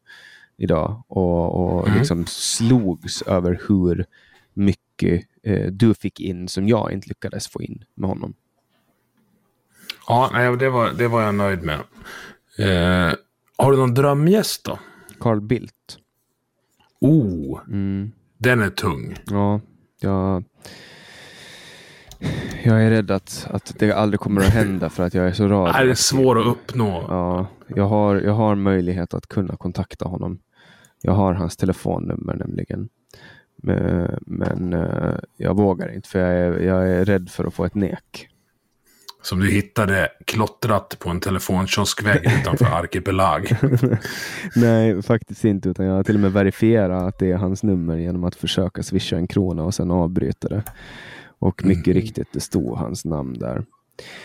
idag 0.57 1.03
och, 1.09 1.55
och 1.55 1.87
Mm. 1.87 1.99
liksom 1.99 2.25
slogs 2.27 3.23
över 3.23 3.61
hur 3.69 4.05
mycket 4.55 5.25
eh, 5.43 5.67
du 5.73 5.95
fick 5.95 6.21
in 6.21 6.49
som 6.49 6.69
jag 6.69 6.93
inte 6.93 7.09
lyckades 7.09 7.49
få 7.49 7.63
in 7.63 7.85
med 7.95 8.09
honom. 8.09 8.35
Ja, 10.09 10.31
nej, 10.33 10.57
det, 10.57 10.71
var, 10.71 10.90
det 10.99 11.09
var 11.09 11.23
jag 11.23 11.35
nöjd 11.35 11.62
med. 11.62 11.79
Eh, 12.59 13.14
har 13.57 13.73
du 13.73 13.79
någon 13.79 13.94
drömgäst 13.94 14.64
då? 14.64 14.79
Carl 15.21 15.40
Bildt. 15.40 15.99
Oh, 17.01 17.61
Mm. 17.68 18.12
den 18.38 18.62
är 18.62 18.71
tung. 18.71 19.16
Ja, 19.27 19.61
jag, 20.01 20.44
jag 22.64 22.83
är 22.85 22.90
rädd 22.90 23.11
att, 23.11 23.47
att 23.51 23.75
det 23.79 23.92
aldrig 23.92 24.21
kommer 24.21 24.40
att 24.40 24.49
hända 24.53 24.88
för 24.90 25.03
att 25.03 25.14
jag 25.14 25.27
är 25.29 25.33
så 25.33 25.49
rar. 25.49 25.73
Det 25.85 25.90
är 25.90 25.94
svår 25.94 26.40
att 26.40 26.47
uppnå. 26.47 27.05
Ja, 27.09 27.47
jag 27.68 27.85
har, 27.88 28.16
jag 28.16 28.33
har 28.33 28.55
möjlighet 28.55 29.14
att 29.14 29.27
kunna 29.27 29.57
kontakta 29.57 30.05
honom. 30.05 30.38
Jag 31.03 31.12
har 31.12 31.33
hans 31.35 31.57
telefonnummer 31.57 32.35
nämligen. 32.35 32.88
Men, 33.62 34.18
men 34.27 34.73
eh, 34.73 35.14
jag 35.37 35.57
vågar 35.57 35.94
inte 35.94 36.09
för 36.09 36.18
jag 36.18 36.31
är, 36.31 36.61
jag 36.61 36.88
är 36.90 37.05
rädd 37.05 37.31
för 37.31 37.44
att 37.44 37.55
få 37.55 37.64
ett 37.64 37.75
nek. 37.75 38.29
Som 39.23 39.41
du 39.41 39.51
hittade 39.51 40.09
klottrat 40.25 40.97
på 40.99 41.11
en 41.11 41.21
telefonkioskvägg 41.21 42.27
utanför 42.41 42.65
Arkipelag. 42.73 43.51
Nej, 44.57 45.03
faktiskt 45.03 45.45
inte. 45.45 45.69
Utan 45.69 45.87
jag 45.87 45.95
har 45.95 46.03
till 46.03 46.15
och 46.15 46.21
med 46.21 46.33
verifierat 46.33 47.03
att 47.03 47.19
det 47.19 47.31
är 47.33 47.37
hans 47.37 47.63
nummer 47.63 47.97
genom 47.97 48.25
att 48.25 48.35
försöka 48.35 48.83
swisha 48.83 49.17
en 49.17 49.27
krona 49.27 49.63
och 49.65 49.75
sen 49.75 49.91
avbryta 49.91 50.49
det. 50.49 50.63
Och 51.39 51.65
mycket 51.65 51.95
riktigt, 51.95 52.29
det 52.33 52.41
stod 52.41 52.79
hans 52.79 53.05
namn 53.05 53.39
där. 53.39 53.65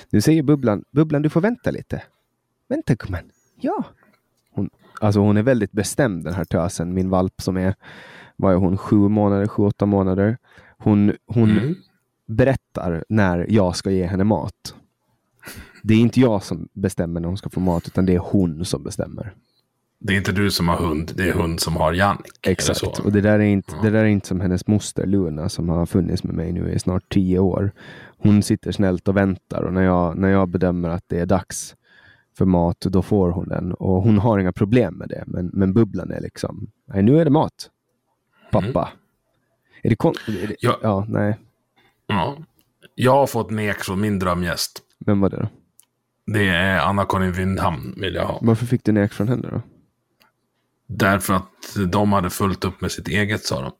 Nu 0.09 0.21
säger 0.21 0.43
Bubblan, 0.43 0.83
Bubblan 0.91 1.21
du 1.21 1.29
får 1.29 1.41
vänta 1.41 1.71
lite. 1.71 2.03
Vänta 2.69 2.95
gumman. 2.95 3.23
Ja. 3.61 3.83
Hon, 4.51 4.69
alltså 5.01 5.19
hon 5.19 5.37
är 5.37 5.41
väldigt 5.43 5.71
bestämd 5.71 6.23
den 6.23 6.33
här 6.33 6.45
tösen, 6.45 6.93
min 6.93 7.09
valp 7.09 7.41
som 7.41 7.57
är, 7.57 7.75
vad 8.35 8.53
är 8.53 8.57
hon, 8.57 8.77
sju 8.77 8.95
månader, 8.95 9.47
sju, 9.47 9.63
åtta 9.63 9.85
månader. 9.85 10.37
Hon, 10.77 11.13
hon 11.27 11.51
Mm. 11.51 11.75
berättar 12.27 13.03
när 13.09 13.45
jag 13.49 13.75
ska 13.75 13.91
ge 13.91 14.05
henne 14.05 14.23
mat. 14.23 14.75
Det 15.85 15.93
är 15.93 15.97
inte 15.99 16.19
jag 16.19 16.43
som 16.43 16.67
bestämmer 16.73 17.19
när 17.19 17.27
hon 17.27 17.37
ska 17.37 17.49
få 17.49 17.59
mat, 17.59 17.87
utan 17.87 18.05
det 18.05 18.15
är 18.15 18.19
hon 18.19 18.65
som 18.65 18.83
bestämmer. 18.83 19.33
Det 19.99 20.13
är 20.13 20.17
inte 20.17 20.31
du 20.31 20.51
som 20.51 20.67
har 20.67 20.75
hund, 20.77 21.11
det 21.15 21.29
är 21.29 21.33
hund 21.33 21.59
som 21.59 21.75
har 21.75 21.93
Jannik. 21.93 22.47
Exakt. 22.47 22.99
Och 22.99 23.11
det 23.11 23.21
där, 23.21 23.39
är 23.39 23.43
inte, 23.43 23.75
det 23.83 23.89
där 23.89 23.99
är 23.99 24.05
inte 24.05 24.27
som 24.27 24.41
hennes 24.41 24.67
moster 24.67 25.05
Luna 25.05 25.49
som 25.49 25.69
har 25.69 25.85
funnits 25.85 26.23
med 26.23 26.35
mig 26.35 26.51
nu 26.51 26.71
i 26.71 26.79
snart 26.79 27.09
tio 27.13 27.39
år. 27.39 27.71
Hon 28.17 28.43
sitter 28.43 28.71
snällt 28.71 29.07
och 29.07 29.17
väntar 29.17 29.63
och 29.63 29.73
när 29.73 29.81
jag, 29.81 30.17
när 30.17 30.29
jag 30.29 30.49
bedömer 30.49 30.89
att 30.89 31.03
det 31.07 31.19
är 31.19 31.25
dags 31.25 31.75
för 32.37 32.45
mat, 32.45 32.79
då 32.81 33.01
får 33.01 33.29
hon 33.31 33.47
den. 33.49 33.73
Och 33.73 34.01
hon 34.01 34.17
har 34.17 34.39
inga 34.39 34.51
problem 34.53 34.93
med 34.93 35.09
det. 35.09 35.23
Men, 35.27 35.49
men 35.53 35.73
bubblan 35.73 36.11
är 36.11 36.21
liksom, 36.21 36.67
nej 36.85 37.03
nu 37.03 37.19
är 37.19 37.25
det 37.25 37.31
mat. 37.31 37.69
Pappa. 38.51 38.89
Är 39.83 39.89
det 39.89 39.95
kon- 39.95 40.15
är 40.27 40.47
det, 40.47 40.55
Ja. 40.59 40.79
ja, 40.81 41.05
nej. 41.07 41.35
Ja. 42.07 42.37
Jag 42.95 43.11
har 43.11 43.27
fått 43.27 43.51
nek 43.51 43.77
från 43.83 44.01
min 44.01 44.19
drömgäst. 44.19 44.81
Vem 45.05 45.19
var 45.21 45.29
det 45.29 45.37
då? 45.37 45.47
Det 46.25 46.47
är 46.47 46.79
Anna-Karin 46.79 47.31
Windhamn 47.31 47.93
vill 47.97 48.15
jag 48.15 48.25
ha. 48.25 48.39
Varför 48.41 48.65
fick 48.65 48.83
du 48.83 48.91
nek 48.91 49.13
från 49.13 49.27
henne 49.27 49.49
då? 49.51 49.61
Därför 50.87 51.33
att 51.33 51.77
de 51.87 52.13
hade 52.13 52.29
fullt 52.29 52.65
upp 52.65 52.81
med 52.81 52.91
sitt 52.91 53.07
eget, 53.07 53.43
sa 53.45 53.61
de. 53.61 53.71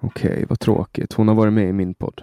Okej, 0.00 0.44
vad 0.48 0.60
tråkigt. 0.60 1.12
Hon 1.12 1.28
har 1.28 1.34
varit 1.34 1.52
med 1.52 1.68
i 1.68 1.72
min 1.72 1.94
podd. 1.94 2.22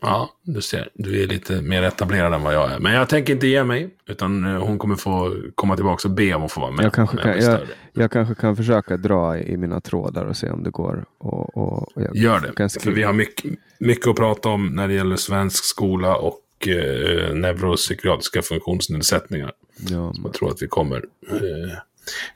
Ja, 0.00 0.30
du 0.42 0.62
ser. 0.62 0.88
Du 0.94 1.22
är 1.22 1.26
lite 1.26 1.62
mer 1.62 1.82
etablerad 1.82 2.34
än 2.34 2.42
vad 2.42 2.54
jag 2.54 2.72
är. 2.72 2.78
Men 2.78 2.92
jag 2.92 3.08
tänker 3.08 3.32
inte 3.32 3.46
ge 3.46 3.64
mig. 3.64 3.90
Utan 4.06 4.44
eh, 4.44 4.62
hon 4.62 4.78
kommer 4.78 4.94
få 4.96 5.36
komma 5.54 5.76
tillbaka 5.76 6.08
och 6.08 6.14
be 6.14 6.34
om 6.34 6.42
att 6.42 6.52
få 6.52 6.60
vara 6.60 6.70
med. 6.70 6.84
Jag 6.84 6.92
kanske, 6.92 7.16
kan, 7.16 7.40
jag, 7.40 7.60
jag 7.92 8.10
kanske 8.10 8.34
kan 8.34 8.56
försöka 8.56 8.96
dra 8.96 9.38
i 9.38 9.56
mina 9.56 9.80
trådar 9.80 10.24
och 10.24 10.36
se 10.36 10.50
om 10.50 10.62
det 10.62 10.70
går. 10.70 11.04
Och, 11.18 11.56
och, 11.56 11.96
och 11.96 12.02
Gör 12.14 12.40
det. 12.40 12.80
För 12.80 12.90
vi 12.90 13.02
har 13.02 13.12
mycket, 13.12 13.52
mycket 13.78 14.08
att 14.08 14.16
prata 14.16 14.48
om 14.48 14.66
när 14.66 14.88
det 14.88 14.94
gäller 14.94 15.16
svensk 15.16 15.64
skola 15.64 16.16
och 16.16 16.40
eh, 16.68 17.34
neuropsykiatriska 17.34 18.42
funktionsnedsättningar. 18.42 19.52
Ja, 19.76 20.12
Jag 20.24 20.32
tror 20.32 20.50
att 20.50 20.62
vi 20.62 20.66
kommer. 20.68 20.96
Eh, 21.30 21.78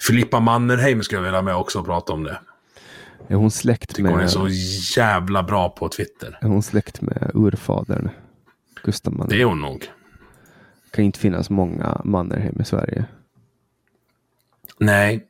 Filippa 0.00 0.40
Mannerheim 0.40 1.02
skulle 1.02 1.18
jag 1.18 1.24
vilja 1.24 1.42
med 1.42 1.54
också 1.56 1.78
och 1.78 1.84
prata 1.86 2.12
om 2.12 2.24
det. 2.24 2.40
är 3.28 3.34
hon 3.34 3.50
släkt 3.50 3.94
Tycker 3.94 4.08
hon 4.10 4.18
är 4.18 4.22
med, 4.22 4.30
så 4.30 4.48
jävla 5.00 5.42
bra 5.42 5.68
på 5.68 5.88
Twitter. 5.88 6.38
är 6.40 6.46
hon 6.48 6.62
släkt 6.62 7.00
med 7.00 7.30
urfadern? 7.34 8.08
Gustav 8.84 9.12
Mannerheim? 9.12 9.38
Det 9.38 9.42
är 9.42 9.46
hon 9.46 9.60
nog. 9.60 9.88
kan 10.90 11.04
inte 11.04 11.18
finnas 11.18 11.50
många 11.50 12.00
Mannerheim 12.04 12.60
i 12.60 12.64
Sverige. 12.64 13.04
Nej. 14.78 15.26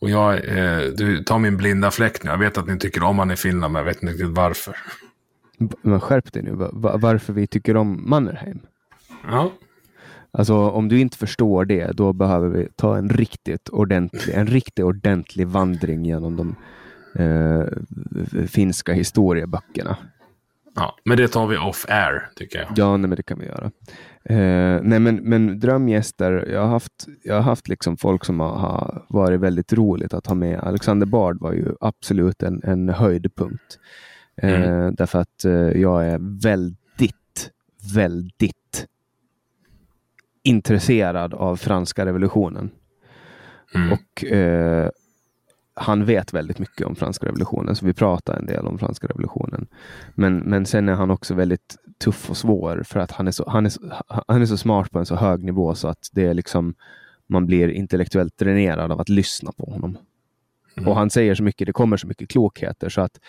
Och 0.00 0.10
jag, 0.10 0.34
eh, 0.34 0.78
du 0.96 1.24
tar 1.24 1.38
min 1.38 1.56
blinda 1.56 1.90
fläck 1.90 2.24
nu. 2.24 2.30
Jag 2.30 2.38
vet 2.38 2.58
att 2.58 2.66
ni 2.68 2.78
tycker 2.78 3.02
om 3.02 3.18
han 3.18 3.30
i 3.30 3.36
Finland, 3.36 3.72
men 3.72 3.80
jag 3.80 3.84
vet 3.86 4.02
inte 4.02 4.12
riktigt 4.12 4.28
varför. 4.36 4.76
Men 5.82 6.00
skärp 6.00 6.32
dig 6.32 6.42
nu, 6.42 6.52
va- 6.54 6.70
va- 6.72 6.96
varför 6.96 7.32
vi 7.32 7.46
tycker 7.46 7.76
om 7.76 8.10
Mannerheim. 8.10 8.60
Ja, 9.30 9.52
Alltså 10.34 10.54
om 10.70 10.88
du 10.88 11.00
inte 11.00 11.18
förstår 11.18 11.64
det, 11.64 11.90
då 11.96 12.12
behöver 12.12 12.48
vi 12.48 12.68
ta 12.76 12.96
en 12.98 13.08
riktigt 13.10 13.68
ordentlig, 13.68 14.34
en 14.34 14.46
riktigt 14.46 14.84
ordentlig 14.84 15.46
vandring 15.46 16.04
genom 16.04 16.36
de 16.36 16.56
eh, 17.22 17.66
finska 18.46 18.92
historieböckerna. 18.92 19.96
ja, 20.74 20.96
men 21.04 21.16
det 21.16 21.28
tar 21.28 21.46
vi 21.46 21.56
off 21.56 21.86
air, 21.88 22.28
tycker 22.36 22.58
jag. 22.58 22.68
Ja, 22.76 22.96
nej, 22.96 23.08
men 23.08 23.16
det 23.16 23.22
kan 23.22 23.38
vi 23.38 23.46
göra. 23.46 23.70
Eh, 24.24 24.80
nej, 24.82 24.98
men, 25.00 25.16
men 25.16 25.60
drömgäster, 25.60 26.48
jag 26.52 26.60
har 26.60 26.68
haft, 26.68 27.06
jag 27.22 27.34
har 27.34 27.42
haft 27.42 27.68
liksom 27.68 27.96
folk 27.96 28.24
som 28.24 28.40
har, 28.40 28.56
har 28.56 29.04
varit 29.08 29.40
väldigt 29.40 29.72
roligt 29.72 30.14
att 30.14 30.26
ha 30.26 30.34
med. 30.34 30.60
Alexander 30.60 31.06
Bard 31.06 31.40
var 31.40 31.52
ju 31.52 31.66
absolut 31.80 32.42
en, 32.42 32.62
en 32.64 32.88
höjdpunkt. 32.88 33.78
Eh, 34.36 34.88
Därför 34.88 35.18
att 35.18 35.44
eh, 35.44 35.52
jag 35.52 36.06
är 36.06 36.18
väldigt, 36.42 37.50
väldigt 37.94 38.86
intresserad 40.42 41.34
av 41.34 41.56
franska 41.56 42.06
revolutionen. 42.06 42.70
Mm. 43.74 43.92
Och 43.92 44.24
eh, 44.24 44.90
han 45.74 46.04
vet 46.04 46.34
väldigt 46.34 46.58
mycket 46.58 46.86
om 46.86 46.96
franska 46.96 47.26
revolutionen, 47.26 47.76
så 47.76 47.86
vi 47.86 47.92
pratar 47.92 48.36
en 48.36 48.46
del 48.46 48.66
om 48.66 48.78
franska 48.78 49.06
revolutionen. 49.06 49.66
Men, 50.14 50.38
men 50.38 50.66
sen 50.66 50.88
är 50.88 50.94
han 50.94 51.10
också 51.10 51.34
väldigt 51.34 51.76
tuff 51.98 52.30
och 52.30 52.36
svår 52.36 52.82
för 52.86 53.00
att 53.00 53.10
han 53.10 53.28
är, 53.28 53.32
så, 53.32 53.50
han, 53.50 53.66
är 53.66 53.70
så, 53.70 53.80
han 54.28 54.42
är 54.42 54.46
så 54.46 54.56
smart 54.56 54.90
på 54.90 54.98
en 54.98 55.06
så 55.06 55.16
hög 55.16 55.44
nivå 55.44 55.74
så 55.74 55.88
att 55.88 56.08
det 56.12 56.26
är 56.26 56.34
liksom 56.34 56.74
man 57.26 57.46
blir 57.46 57.68
intellektuellt 57.68 58.38
dränerad 58.38 58.92
av 58.92 59.00
att 59.00 59.08
lyssna 59.08 59.52
på 59.52 59.70
honom. 59.70 59.98
Och 60.86 60.96
han 60.96 61.10
säger 61.10 61.34
så 61.34 61.42
mycket, 61.42 61.66
det 61.66 61.72
kommer 61.72 61.96
så 61.96 62.06
mycket 62.06 62.28
klokheter 62.28 62.88
så 62.88 63.00
att 63.00 63.20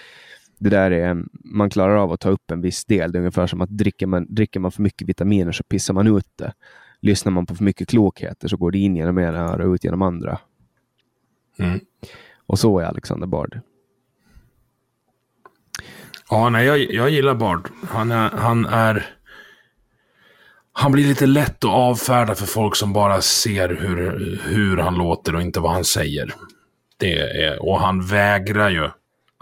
det 0.58 0.70
där 0.70 0.92
är, 0.92 1.24
man 1.32 1.70
klarar 1.70 1.96
av 1.96 2.12
att 2.12 2.20
ta 2.20 2.30
upp 2.30 2.52
en 2.52 2.62
viss 2.62 2.86
del. 2.86 3.12
Det 3.12 3.18
är 3.18 3.20
ungefär 3.20 3.48
som 3.48 3.62
att 3.62 3.70
dricker 3.70 4.08
man, 4.08 4.26
dricker 4.30 4.60
man 4.60 4.72
för 4.72 4.82
mycket 4.82 5.10
vitaminer 5.10 5.52
så 5.52 5.63
pissar 5.63 5.94
man 5.94 6.18
ut 6.18 6.28
det. 6.36 6.54
Lyssnar 7.02 7.32
man 7.32 7.46
på 7.46 7.56
för 7.56 7.63
mycket 7.63 7.89
klokheter 7.89 8.48
så 8.48 8.58
går 8.58 8.72
det 8.72 8.78
in 8.78 8.96
genom 8.96 9.20
ena 9.20 9.39
öra 9.39 9.68
och 9.68 9.74
ut 9.74 9.84
genom 9.84 10.02
andra. 10.02 10.39
Mm. 11.60 11.80
Och 12.46 12.60
så 12.60 12.80
är 12.80 12.86
Alexander 12.86 13.28
Bard. 13.28 13.60
Ja, 16.30 16.50
nej, 16.50 16.66
jag, 16.66 16.80
jag 16.94 17.10
gillar 17.10 17.36
Bard. 17.36 17.70
Han 17.89 18.12
är, 18.12 18.30
han 18.30 18.66
är... 18.66 19.06
Han 20.76 20.92
blir 20.92 21.08
lite 21.08 21.26
lätt 21.26 21.63
att 21.63 21.72
avfärda 21.72 22.36
för 22.36 22.46
folk 22.46 22.76
som 22.76 22.94
bara 22.94 23.22
ser 23.22 23.70
hur, 23.70 24.39
hur 24.44 24.78
han 24.78 24.96
låter 24.96 25.36
och 25.36 25.42
inte 25.42 25.60
vad 25.60 25.72
han 25.72 25.84
säger. 25.84 26.34
Det 26.98 27.20
är, 27.20 27.62
och 27.62 27.80
han 27.80 28.06
vägrar 28.06 28.70
ju 28.70 28.89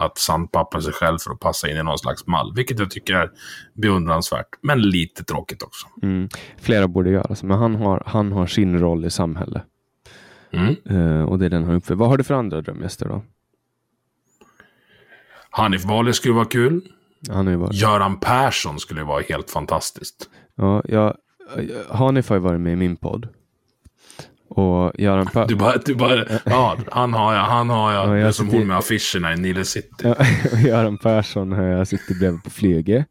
att 0.04 0.18
sandpappa 0.18 0.80
sig 0.80 0.92
själv 0.92 1.18
för 1.18 1.30
att 1.30 1.40
passa 1.40 1.70
in 1.70 1.76
i 1.76 1.82
någon 1.82 1.98
slags 1.98 2.26
mall. 2.26 2.52
Vilket 2.56 2.78
jag 2.78 2.90
tycker 2.90 3.14
är 3.14 3.30
beundransvärt. 3.74 4.48
Men 4.60 4.82
lite 4.82 5.24
tråkigt 5.24 5.62
också. 5.62 5.86
Mm. 6.02 6.28
Flera 6.60 6.88
borde 6.88 7.10
göra 7.10 7.34
så, 7.34 7.46
men 7.46 7.58
han 7.58 7.74
har, 7.74 8.02
han 8.06 8.32
har 8.32 8.46
sin 8.46 8.78
roll 8.78 9.04
i 9.04 9.10
samhället. 9.10 9.62
Mm. 10.52 10.76
Eh, 10.90 11.24
och 11.24 11.38
det 11.38 11.46
är 11.46 11.50
den 11.50 11.64
han 11.64 11.74
uppför. 11.74 11.94
Vad 11.94 12.08
har 12.08 12.16
du 12.16 12.24
för 12.24 12.34
andra 12.34 12.60
drömgäster 12.60 13.08
då? 13.08 13.22
Hanif 15.50 15.84
Bali 15.84 16.12
skulle 16.12 16.34
vara 16.34 16.44
kul. 16.44 16.88
Han 17.30 17.46
ju 17.46 17.56
varit... 17.56 17.74
Göran 17.74 18.20
Persson 18.20 18.78
skulle 18.78 19.02
vara 19.02 19.22
helt 19.28 19.50
fantastiskt. 19.50 20.30
Ja, 20.54 20.82
jag, 20.84 21.16
Hanif 21.88 22.28
har 22.28 22.36
ju 22.36 22.42
varit 22.42 22.60
med 22.60 22.72
i 22.72 22.76
min 22.76 22.96
podd. 22.96 23.28
Och 24.58 24.92
Göran 24.98 25.26
Per... 25.26 25.46
Du 25.46 25.56
bara, 25.56 25.76
du 25.76 25.94
bara, 25.94 26.24
ja, 26.44 26.76
han 26.90 27.14
har 27.14 27.34
jag, 27.34 27.42
han 27.42 27.70
har 27.70 27.92
jag. 27.92 28.08
Ja, 28.08 28.16
jag 28.16 28.16
det 28.16 28.28
är 28.28 28.32
som 28.32 28.46
sitter- 28.46 28.58
hon 28.58 28.66
med 28.68 28.76
affischerna 28.76 29.32
i 29.32 29.36
Nile 29.36 29.64
City. 29.64 30.08
Och 30.52 30.58
Göran 30.58 30.98
Persson 30.98 31.52
har 31.52 31.62
jag 31.64 31.88
suttit 31.88 32.18
bredvid 32.18 32.42
på 32.44 32.50
flyget. 32.50 33.06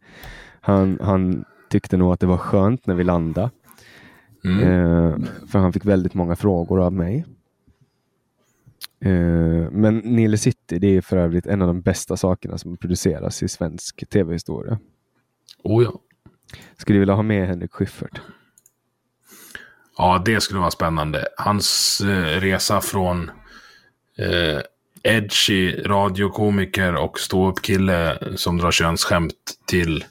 Han, 0.62 1.00
han 1.02 1.46
tyckte 1.70 1.98
nog 1.98 2.14
att 2.14 2.20
det 2.20 2.28
var 2.28 2.38
skönt 2.38 2.88
när 2.88 2.96
vi 2.96 3.04
landade. 3.04 3.50
Mm. 4.46 4.60
Eh, 4.60 5.16
för 5.48 5.60
han 5.60 5.74
fick 5.74 5.86
väldigt 5.86 6.14
många 6.14 6.36
frågor 6.36 6.82
av 6.82 6.94
mig. 6.94 7.26
Eh, 9.06 9.72
men 9.72 9.98
Nile 9.98 10.38
City, 10.38 10.80
det 10.80 10.88
är 10.88 11.02
för 11.02 11.18
övrigt 11.18 11.46
en 11.46 11.62
av 11.62 11.68
de 11.68 11.82
bästa 11.82 12.18
sakerna 12.18 12.58
som 12.58 12.78
produceras 12.78 13.44
i 13.44 13.48
svensk 13.48 14.10
tv-historia. 14.10 14.80
Oh 15.64 15.84
ja. 15.84 15.94
Skulle 16.78 16.96
du 16.96 17.00
vilja 17.00 17.16
ha 17.16 17.24
med 17.24 17.48
Henrik 17.48 17.72
Schyffert? 17.72 18.22
Ja, 19.98 20.22
det 20.26 20.42
skulle 20.42 20.60
vara 20.60 20.72
spännande. 20.72 21.28
Hans 21.38 22.02
eh, 22.02 22.40
resa 22.42 22.82
från 22.82 23.32
eh, 24.18 24.60
edgy 25.04 25.84
radiokomiker 25.86 26.96
och 26.96 27.20
ståuppkille 27.20 28.18
som 28.36 28.58
drar 28.58 28.72
könsskämt 28.72 29.34
till 29.68 30.06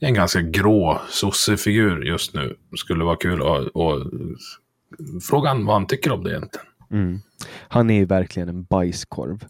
en 0.00 0.14
ganska 0.14 0.40
grå 0.40 1.00
sossefigur 1.08 2.04
just 2.04 2.34
nu. 2.34 2.56
Skulle 2.76 3.04
vara 3.04 3.16
kul 3.16 3.42
och, 3.42 3.76
och 3.76 4.06
frågan 5.22 5.66
vad 5.66 5.74
han 5.74 5.86
tycker 5.86 6.12
om 6.12 6.24
det 6.24 6.30
egentligen. 6.30 6.66
Mm. 6.90 7.20
Han 7.68 7.90
är 7.90 7.94
ju 7.94 8.04
verkligen 8.04 8.48
en 8.48 8.62
bajskorv. 8.62 9.44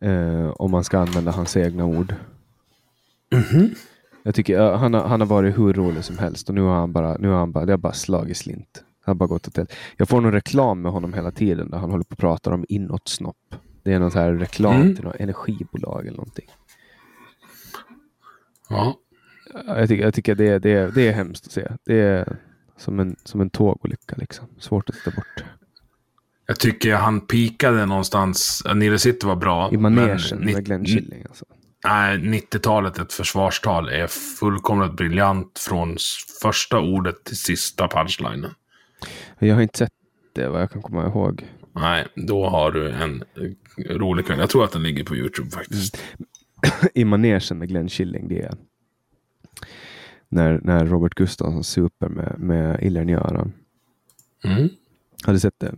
Eh, 0.00 0.50
om 0.50 0.70
man 0.70 0.84
ska 0.84 0.98
använda 0.98 1.30
hans 1.30 1.56
egna 1.56 1.84
ord. 1.84 2.14
Jag 4.22 4.34
tycker 4.34 4.60
eh, 4.60 4.76
han, 4.78 4.94
har, 4.94 5.04
han 5.08 5.20
har 5.20 5.26
varit 5.26 5.58
hur 5.58 5.72
rolig 5.72 6.04
som 6.04 6.18
helst 6.18 6.48
och 6.48 6.54
nu 6.54 6.60
har 6.60 6.74
han 6.74 6.92
bara, 6.92 7.16
nu 7.18 7.28
har 7.28 7.38
han 7.38 7.52
bara, 7.52 7.66
det 7.66 7.72
har 7.72 7.78
bara 7.78 7.92
slagit 7.92 8.36
slint. 8.36 8.84
Han 9.04 9.10
har 9.12 9.14
bara 9.14 9.26
gått 9.26 9.48
åt 9.48 9.54
det. 9.54 9.66
Jag 9.96 10.08
får 10.08 10.20
någon 10.20 10.32
reklam 10.32 10.82
med 10.82 10.92
honom 10.92 11.12
hela 11.14 11.30
tiden 11.30 11.70
där 11.70 11.78
han 11.78 11.90
håller 11.90 12.04
på 12.04 12.12
och 12.12 12.18
pratar 12.18 12.52
om 12.52 12.64
inåtsnopp. 12.68 13.36
Det 13.82 13.92
är 13.92 13.98
någon 13.98 14.12
här 14.12 14.32
reklam 14.32 14.74
Mm. 14.80 14.94
till 14.96 15.04
något 15.04 15.16
energibolag 15.16 16.06
eller 16.06 16.16
någonting. 16.16 16.46
Ja. 18.68 18.94
Jag 19.66 19.88
tycker, 19.88 20.04
jag 20.04 20.14
tycker 20.14 20.34
det, 20.34 20.58
det, 20.58 20.94
det 20.94 21.08
är 21.08 21.12
hemskt 21.12 21.46
att 21.46 21.52
se. 21.52 21.68
Det 21.84 22.00
är 22.00 22.36
som 22.76 23.00
en, 23.00 23.16
som 23.24 23.40
en 23.40 23.50
tågolycka 23.50 24.16
liksom. 24.18 24.46
Svårt 24.58 24.90
att 24.90 24.96
titta 24.96 25.10
bort. 25.10 25.44
Jag 26.46 26.58
tycker 26.60 26.94
han 26.94 27.20
pikade 27.20 27.86
någonstans. 27.86 28.62
Nile 28.74 28.98
City 28.98 29.26
var 29.26 29.36
bra. 29.36 29.70
I 29.72 29.76
manegen 29.76 30.18
med 30.40 30.64
Glenn 30.64 30.84
Killing. 30.84 31.24
Alltså. 31.28 31.44
Nej, 31.84 32.18
90-talet, 32.18 32.98
ett 32.98 33.12
försvarstal, 33.12 33.88
är 33.88 34.06
fullkomligt 34.06 34.92
briljant 34.92 35.58
från 35.58 35.96
första 36.42 36.80
ordet 36.80 37.24
till 37.24 37.36
sista 37.36 37.88
punchlinen. 37.88 38.50
Jag 39.38 39.54
har 39.54 39.62
inte 39.62 39.78
sett 39.78 39.92
det 40.34 40.48
vad 40.48 40.62
jag 40.62 40.70
kan 40.70 40.82
komma 40.82 41.06
ihåg. 41.06 41.46
Nej, 41.72 42.06
då 42.14 42.48
har 42.48 42.70
du 42.70 42.90
en 42.90 43.24
rolig 43.90 44.26
kväll. 44.26 44.38
Jag 44.38 44.50
tror 44.50 44.64
att 44.64 44.72
den 44.72 44.82
ligger 44.82 45.04
på 45.04 45.16
YouTube 45.16 45.50
faktiskt. 45.50 46.02
I 46.94 47.04
manegen 47.04 47.58
med 47.58 47.68
Glenn 47.68 47.88
Killing, 47.88 48.28
det 48.28 48.42
är 48.42 48.54
när, 50.28 50.60
när 50.62 50.86
Robert 50.86 51.14
Gustafsson 51.14 51.64
super 51.64 52.08
med, 52.08 52.38
med 52.38 52.82
Ilern-Göran. 52.82 53.52
Mm. 54.44 54.68
Har 55.24 55.32
du 55.32 55.40
sett 55.40 55.60
det? 55.60 55.74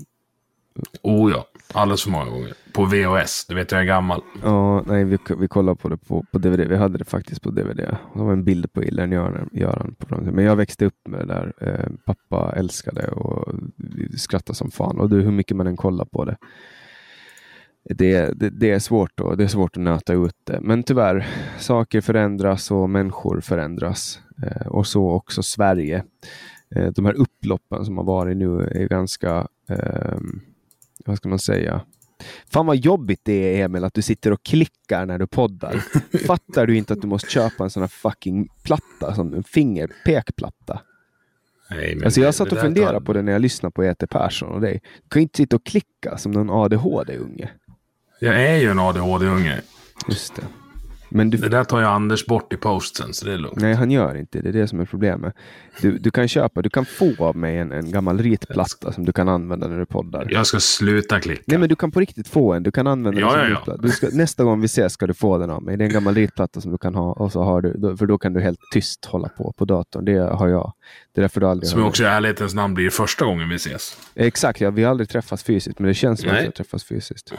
Oh 1.02 1.30
ja, 1.30 1.46
alldeles 1.74 2.02
för 2.02 2.10
många 2.10 2.30
gånger. 2.30 2.54
På 2.72 2.84
VHS, 2.84 3.46
du 3.48 3.54
vet 3.54 3.72
jag 3.72 3.80
är 3.80 3.84
gammal. 3.84 4.22
Ja, 4.42 4.82
nej, 4.86 5.04
vi, 5.04 5.18
vi 5.38 5.48
kollade 5.48 5.76
på 5.76 5.88
det 5.88 5.96
på, 5.96 6.24
på 6.32 6.38
DVD. 6.38 6.68
Vi 6.68 6.76
hade 6.76 6.98
det 6.98 7.04
faktiskt 7.04 7.42
på 7.42 7.50
DVD. 7.50 7.76
Det 7.76 7.98
var 8.14 8.32
en 8.32 8.44
bild 8.44 8.72
på 8.72 8.84
Ilern-Göran 8.84 9.48
Göran 9.52 9.94
på. 9.98 10.16
Men 10.16 10.44
jag 10.44 10.56
växte 10.56 10.86
upp 10.86 11.08
med 11.08 11.20
det 11.20 11.26
där. 11.26 11.52
Eh, 11.60 11.90
pappa 12.06 12.52
älskade 12.56 13.08
och 13.08 13.54
vi 13.76 14.18
skrattade 14.18 14.56
som 14.56 14.70
fan. 14.70 15.00
Och 15.00 15.10
du, 15.10 15.20
hur 15.20 15.30
mycket 15.30 15.56
man 15.56 15.66
än 15.66 15.76
kollar 15.76 16.04
på 16.04 16.24
det. 16.24 16.36
Det, 17.84 18.32
det, 18.40 18.50
det, 18.50 18.70
är 18.70 18.78
svårt 18.78 19.10
då. 19.14 19.34
det 19.34 19.44
är 19.44 19.48
svårt 19.48 19.76
att 19.76 19.82
nöta 19.82 20.12
ut 20.12 20.36
det. 20.44 20.60
Men 20.60 20.82
tyvärr, 20.82 21.26
saker 21.58 22.00
förändras 22.00 22.70
och 22.70 22.90
människor 22.90 23.40
förändras. 23.40 24.20
Eh, 24.42 24.66
och 24.66 24.86
så 24.86 25.10
också 25.10 25.42
Sverige. 25.42 26.04
Eh, 26.74 26.86
de 26.86 27.04
här 27.04 27.14
upploppen 27.14 27.84
som 27.84 27.96
har 27.96 28.04
varit 28.04 28.36
nu 28.36 28.60
är 28.60 28.88
ganska, 28.88 29.48
eh, 29.68 30.18
vad 31.06 31.16
ska 31.16 31.28
man 31.28 31.38
säga, 31.38 31.80
Fan 32.52 32.66
vad 32.66 32.76
jobbigt 32.76 33.20
det 33.22 33.60
är 33.60 33.64
Emil 33.64 33.84
att 33.84 33.94
du 33.94 34.02
sitter 34.02 34.32
och 34.32 34.42
klickar 34.42 35.06
när 35.06 35.18
du 35.18 35.26
poddar. 35.26 35.84
Fattar 36.26 36.66
du 36.66 36.76
inte 36.76 36.92
att 36.92 37.00
du 37.00 37.06
måste 37.08 37.30
köpa 37.30 37.64
en 37.64 37.70
sån 37.70 37.82
här 37.82 37.88
fucking 37.88 38.48
platta, 38.62 39.14
som 39.14 39.34
en 39.34 39.44
fingerpekplatta? 39.44 40.80
Nej, 41.70 41.94
men 41.94 42.04
Alltså 42.04 42.20
jag 42.20 42.34
satt 42.34 42.52
och 42.52 42.58
funderade 42.58 42.98
tar- 42.98 43.00
på 43.06 43.12
det 43.12 43.22
när 43.22 43.32
jag 43.32 43.40
lyssnade 43.42 43.72
på 43.72 43.84
E.T. 43.84 44.06
Persson 44.06 44.52
och 44.52 44.60
dig. 44.60 44.80
Du 45.02 45.08
kan 45.08 45.20
ju 45.20 45.22
inte 45.22 45.36
sitta 45.36 45.56
och 45.56 45.66
klicka 45.66 46.18
som 46.18 46.32
någon 46.32 46.50
ADHD-unge. 46.50 47.50
Jag 48.18 48.42
är 48.42 48.56
ju 48.56 48.70
en 48.70 48.78
ADHD-unge. 48.78 49.60
Just 50.08 50.36
det. 50.36 50.42
Men 51.10 51.30
du, 51.30 51.38
Det 51.38 51.48
där 51.48 51.64
tar 51.64 51.80
jag 51.80 51.90
Anders 51.90 52.26
bort 52.26 52.52
i 52.52 52.56
posten, 52.56 53.14
så 53.14 53.26
det 53.26 53.32
är 53.32 53.38
lugnt. 53.38 53.56
nej, 53.60 53.74
han 53.74 53.90
gör 53.90 54.14
inte 54.14 54.38
det. 54.38 54.42
Det 54.42 54.58
är 54.58 54.62
det 54.62 54.68
som 54.68 54.80
är 54.80 54.84
problemet. 54.84 55.34
Du, 55.80 55.98
du 55.98 56.10
kan 56.10 56.28
köpa, 56.28 56.62
du 56.62 56.70
kan 56.70 56.84
få 56.84 57.14
av 57.18 57.36
mig 57.36 57.58
en, 57.58 57.72
en 57.72 57.90
gammal 57.90 58.18
ritplatta 58.18 58.92
som 58.92 59.04
du 59.04 59.12
kan 59.12 59.28
använda 59.28 59.68
när 59.68 59.78
du 59.78 59.86
poddar. 59.86 60.26
Jag 60.30 60.46
ska 60.46 60.60
sluta 60.60 61.20
klicka. 61.20 61.42
Nej 61.46 61.58
men 61.58 61.68
du 61.68 61.76
kan 61.76 61.90
på 61.90 62.00
riktigt 62.00 62.28
få 62.28 62.52
en. 62.52 62.62
Du 62.62 62.70
kan 62.70 62.86
använda 62.86 63.20
Ja, 63.20 63.26
den 63.36 63.46
som 63.46 63.52
ja, 63.52 63.62
ja. 63.66 63.76
Du 63.82 63.88
ska, 63.88 64.08
nästa 64.12 64.44
gång 64.44 64.60
vi 64.60 64.64
ses 64.66 64.92
ska 64.92 65.06
du 65.06 65.14
få 65.14 65.38
den 65.38 65.50
av 65.50 65.62
mig. 65.62 65.76
Det 65.76 65.84
är 65.84 65.86
en 65.86 65.92
gammal 65.92 66.14
ritplatta 66.14 66.60
som 66.60 66.72
du 66.72 66.78
kan 66.78 66.94
ha. 66.94 67.12
Och 67.12 67.32
så 67.32 67.42
har 67.42 67.60
du, 67.62 67.96
för 67.96 68.06
då 68.06 68.18
kan 68.18 68.32
du 68.32 68.40
helt 68.40 68.60
tyst 68.72 69.04
hålla 69.04 69.28
på 69.28 69.52
på 69.52 69.64
datorn. 69.64 70.04
Det 70.04 70.18
har 70.18 70.48
jag. 70.48 70.72
Det 71.14 71.20
är 71.20 71.22
därför 71.22 71.40
du 71.40 71.46
aldrig 71.46 71.68
Som 71.70 71.84
också 71.84 72.02
i 72.02 72.06
ärlighetens 72.06 72.54
namn 72.54 72.74
blir 72.74 72.90
första 72.90 73.24
gången 73.24 73.48
vi 73.48 73.54
ses. 73.54 73.96
Exakt, 74.14 74.60
ja, 74.60 74.70
vi 74.70 74.82
har 74.82 74.90
aldrig 74.90 75.08
träffats 75.08 75.42
fysiskt. 75.44 75.78
Men 75.78 75.88
det 75.88 75.94
känns 75.94 76.20
som 76.20 76.30
att 76.30 76.40
vi 76.40 76.44
har 76.44 76.50
träffats 76.52 76.84
fysiskt. 76.84 77.32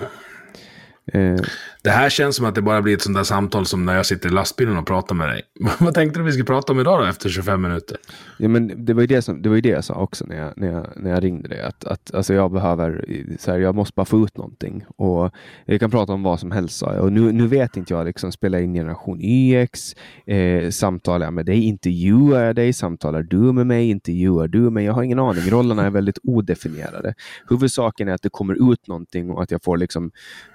Eh, 1.13 1.35
det 1.83 1.89
här 1.89 2.09
känns 2.09 2.35
som 2.35 2.45
att 2.45 2.55
det 2.55 2.61
bara 2.61 2.81
blir 2.81 2.93
ett 2.93 3.01
sånt 3.01 3.15
där 3.15 3.23
samtal 3.23 3.65
som 3.65 3.85
när 3.85 3.95
jag 3.95 4.05
sitter 4.05 4.29
i 4.29 4.31
lastbilen 4.31 4.77
och 4.77 4.87
pratar 4.87 5.15
med 5.15 5.29
dig. 5.29 5.41
Vad 5.79 5.93
tänkte 5.93 6.19
du 6.19 6.23
vi 6.23 6.31
skulle 6.31 6.45
prata 6.45 6.73
om 6.73 6.79
idag 6.79 6.99
då, 6.99 7.05
efter 7.05 7.29
25 7.29 7.61
minuter? 7.61 7.97
Ja, 8.37 8.47
men 8.47 8.85
det 8.85 8.93
var 8.93 9.01
ju 9.01 9.07
det, 9.07 9.21
som, 9.21 9.41
det 9.41 9.49
var 9.49 9.55
ju 9.55 9.61
det 9.61 9.69
jag 9.69 9.83
sa 9.83 9.93
också 9.93 10.25
när 10.25 10.37
jag, 10.37 10.53
när 10.55 10.71
jag, 10.71 10.87
när 10.95 11.09
jag 11.09 11.23
ringde 11.23 11.49
dig. 11.49 11.61
Att, 11.61 11.85
att 11.85 12.13
alltså 12.13 12.33
jag 12.33 12.51
behöver, 12.51 13.05
så 13.39 13.51
här, 13.51 13.59
jag 13.59 13.75
måste 13.75 13.93
bara 13.95 14.05
få 14.05 14.25
ut 14.25 14.37
någonting. 14.37 14.85
Och 14.95 15.31
jag 15.65 15.79
kan 15.79 15.91
prata 15.91 16.13
om 16.13 16.23
vad 16.23 16.39
som 16.39 16.51
helst 16.51 16.77
sa 16.77 16.93
jag. 16.93 17.03
Och 17.03 17.13
nu, 17.13 17.31
nu 17.31 17.47
vet 17.47 17.77
inte 17.77 17.93
jag, 17.93 18.05
liksom, 18.05 18.31
spelar 18.31 18.59
in 18.59 18.73
Generation 18.73 19.21
YX, 19.21 19.95
eh, 20.25 20.69
samtalar 20.69 21.25
jag 21.25 21.33
med 21.33 21.45
dig, 21.45 21.63
intervjuar 21.63 22.43
jag 22.43 22.55
dig, 22.55 22.73
samtalar 22.73 23.23
du 23.23 23.37
med 23.37 23.67
mig, 23.67 23.89
intervjuar 23.89 24.47
du 24.47 24.59
mig? 24.59 24.85
Jag 24.85 24.93
har 24.93 25.03
ingen 25.03 25.19
aning. 25.19 25.49
Rollerna 25.49 25.85
är 25.85 25.89
väldigt 25.89 26.19
odefinierade. 26.23 27.13
Huvudsaken 27.49 28.07
är 28.07 28.13
att 28.13 28.21
det 28.21 28.29
kommer 28.29 28.71
ut 28.73 28.87
någonting 28.87 29.31
och 29.31 29.43
att 29.43 29.51
jag 29.51 29.63
får 29.63 29.77
liksom 29.77 30.11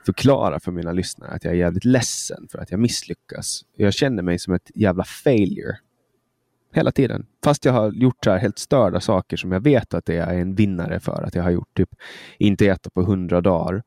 förklara 0.07 0.61
för 0.61 0.73
mina 0.73 0.93
lyssnare 0.93 1.16
att 1.23 1.45
jag 1.45 1.53
är 1.53 1.59
jävligt 1.59 1.85
ledsen 1.85 2.47
för 2.51 2.59
att 2.59 2.71
jag 2.71 2.81
misslyckas. 2.81 3.65
Jag 3.77 3.95
känner 3.95 4.23
mig 4.23 4.39
som 4.39 4.55
ett 4.55 4.71
jävla 4.75 5.05
failure 5.05 5.77
hela 6.77 6.93
tiden. 6.93 7.27
Fast 7.45 7.65
jag 7.65 7.73
har 7.73 7.93
gjort 7.93 8.25
så 8.25 8.31
här 8.31 8.39
helt 8.39 8.59
störda 8.59 9.01
saker 9.01 9.37
som 9.37 9.53
jag 9.53 9.61
vet 9.61 9.95
att 9.95 10.09
jag 10.09 10.17
är 10.17 10.39
en 10.39 10.55
vinnare 10.55 11.01
för. 11.01 11.23
Att 11.23 11.35
jag 11.35 11.43
har 11.43 11.51
gjort 11.51 11.77
typ 11.77 11.89
inte 12.39 12.67
äta 12.67 12.91
på 12.91 13.03
hundra 13.03 13.41
dagar 13.41 13.83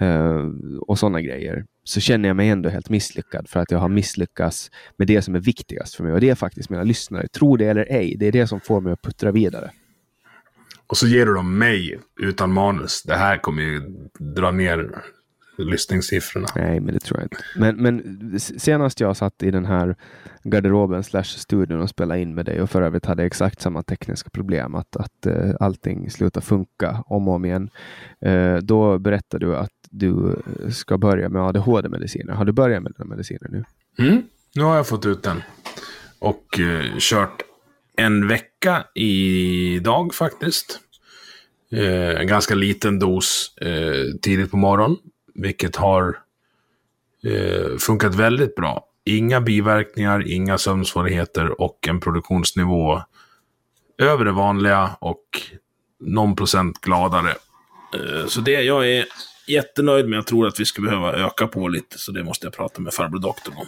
eh, 0.00 0.44
och 0.80 0.98
sådana 0.98 1.20
grejer. 1.20 1.64
Så 1.84 2.00
känner 2.00 2.28
jag 2.28 2.36
mig 2.36 2.48
ändå 2.48 2.68
helt 2.68 2.90
misslyckad 2.90 3.48
för 3.48 3.60
att 3.60 3.70
jag 3.70 3.78
har 3.78 3.88
misslyckats 3.88 4.70
med 4.96 5.06
det 5.06 5.22
som 5.22 5.34
är 5.34 5.40
viktigast 5.40 5.94
för 5.94 6.04
mig. 6.04 6.12
Och 6.12 6.20
det 6.20 6.30
är 6.30 6.34
faktiskt 6.34 6.70
mina 6.70 6.82
lyssnare. 6.82 7.28
Tro 7.28 7.56
det 7.56 7.66
eller 7.66 7.86
ej, 7.92 8.16
det 8.18 8.26
är 8.26 8.32
det 8.32 8.46
som 8.46 8.60
får 8.60 8.80
mig 8.80 8.92
att 8.92 9.02
puttra 9.02 9.32
vidare. 9.32 9.70
Och 10.86 10.96
så 10.96 11.06
ger 11.06 11.26
du 11.26 11.34
dem 11.34 11.58
mig 11.58 11.98
utan 12.20 12.52
manus. 12.52 13.02
Det 13.02 13.16
här 13.16 13.38
kommer 13.38 13.62
ju 13.62 13.82
dra 14.18 14.50
ner 14.50 15.02
lyssningssiffrorna. 15.62 16.46
Nej, 16.56 16.80
men 16.80 16.94
det 16.94 17.00
tror 17.00 17.20
jag 17.20 17.24
inte. 17.24 17.36
Men, 17.56 17.76
men 17.76 18.40
senast 18.40 19.00
jag 19.00 19.16
satt 19.16 19.42
i 19.42 19.50
den 19.50 19.64
här 19.64 19.96
garderoben 20.42 21.04
slash 21.04 21.24
studion 21.24 21.80
och 21.80 21.90
spelade 21.90 22.20
in 22.20 22.34
med 22.34 22.46
dig 22.46 22.62
och 22.62 22.70
för 22.70 22.82
övrigt 22.82 23.06
hade 23.06 23.24
exakt 23.24 23.60
samma 23.60 23.82
tekniska 23.82 24.30
problem, 24.30 24.74
att, 24.74 24.96
att 24.96 25.26
uh, 25.26 25.54
allting 25.60 26.10
slutar 26.10 26.40
funka 26.40 27.04
om 27.06 27.28
och 27.28 27.34
om 27.34 27.44
igen. 27.44 27.70
Eh, 28.20 28.56
då 28.56 28.98
berättade 28.98 29.46
du 29.46 29.56
att 29.56 29.70
du 29.90 30.36
ska 30.70 30.98
börja 30.98 31.28
med 31.28 31.42
ADHD-mediciner. 31.42 32.32
Har 32.32 32.44
du 32.44 32.52
börjat 32.52 32.82
med 32.82 32.92
dina 32.92 33.04
mediciner 33.04 33.48
nu? 33.50 33.64
Mm. 33.98 34.22
Nu 34.54 34.62
har 34.62 34.76
jag 34.76 34.86
fått 34.86 35.06
ut 35.06 35.22
den. 35.22 35.42
Och 36.18 36.60
eh, 36.60 36.84
kört 36.98 37.42
en 37.96 38.28
vecka 38.28 38.84
idag 38.94 40.14
faktiskt. 40.14 40.80
Eh, 41.72 42.20
en 42.20 42.26
ganska 42.26 42.54
liten 42.54 42.98
dos 42.98 43.56
eh, 43.60 44.18
tidigt 44.22 44.50
på 44.50 44.56
morgonen. 44.56 44.96
Vilket 45.38 45.76
har 45.76 46.18
eh, 47.24 47.76
funkat 47.78 48.14
väldigt 48.14 48.54
bra. 48.54 48.84
Inga 49.04 49.40
biverkningar, 49.40 50.28
inga 50.28 50.58
sömnsvårigheter 50.58 51.60
och 51.60 51.88
en 51.88 52.00
produktionsnivå 52.00 53.02
över 53.98 54.24
det 54.24 54.32
vanliga 54.32 54.90
och 55.00 55.24
någon 56.00 56.36
procent 56.36 56.80
gladare. 56.80 57.30
Eh, 57.94 58.26
så 58.26 58.40
det, 58.40 58.50
jag 58.62 58.88
är 58.90 59.04
jättenöjd 59.46 60.04
men 60.04 60.12
jag 60.12 60.26
tror 60.26 60.46
att 60.46 60.60
vi 60.60 60.64
skulle 60.64 60.90
behöva 60.90 61.12
öka 61.12 61.46
på 61.46 61.68
lite. 61.68 61.98
Så 61.98 62.12
det 62.12 62.24
måste 62.24 62.46
jag 62.46 62.54
prata 62.54 62.80
med 62.80 62.94
farbror 62.94 63.18
doktorn 63.18 63.54
om. 63.56 63.66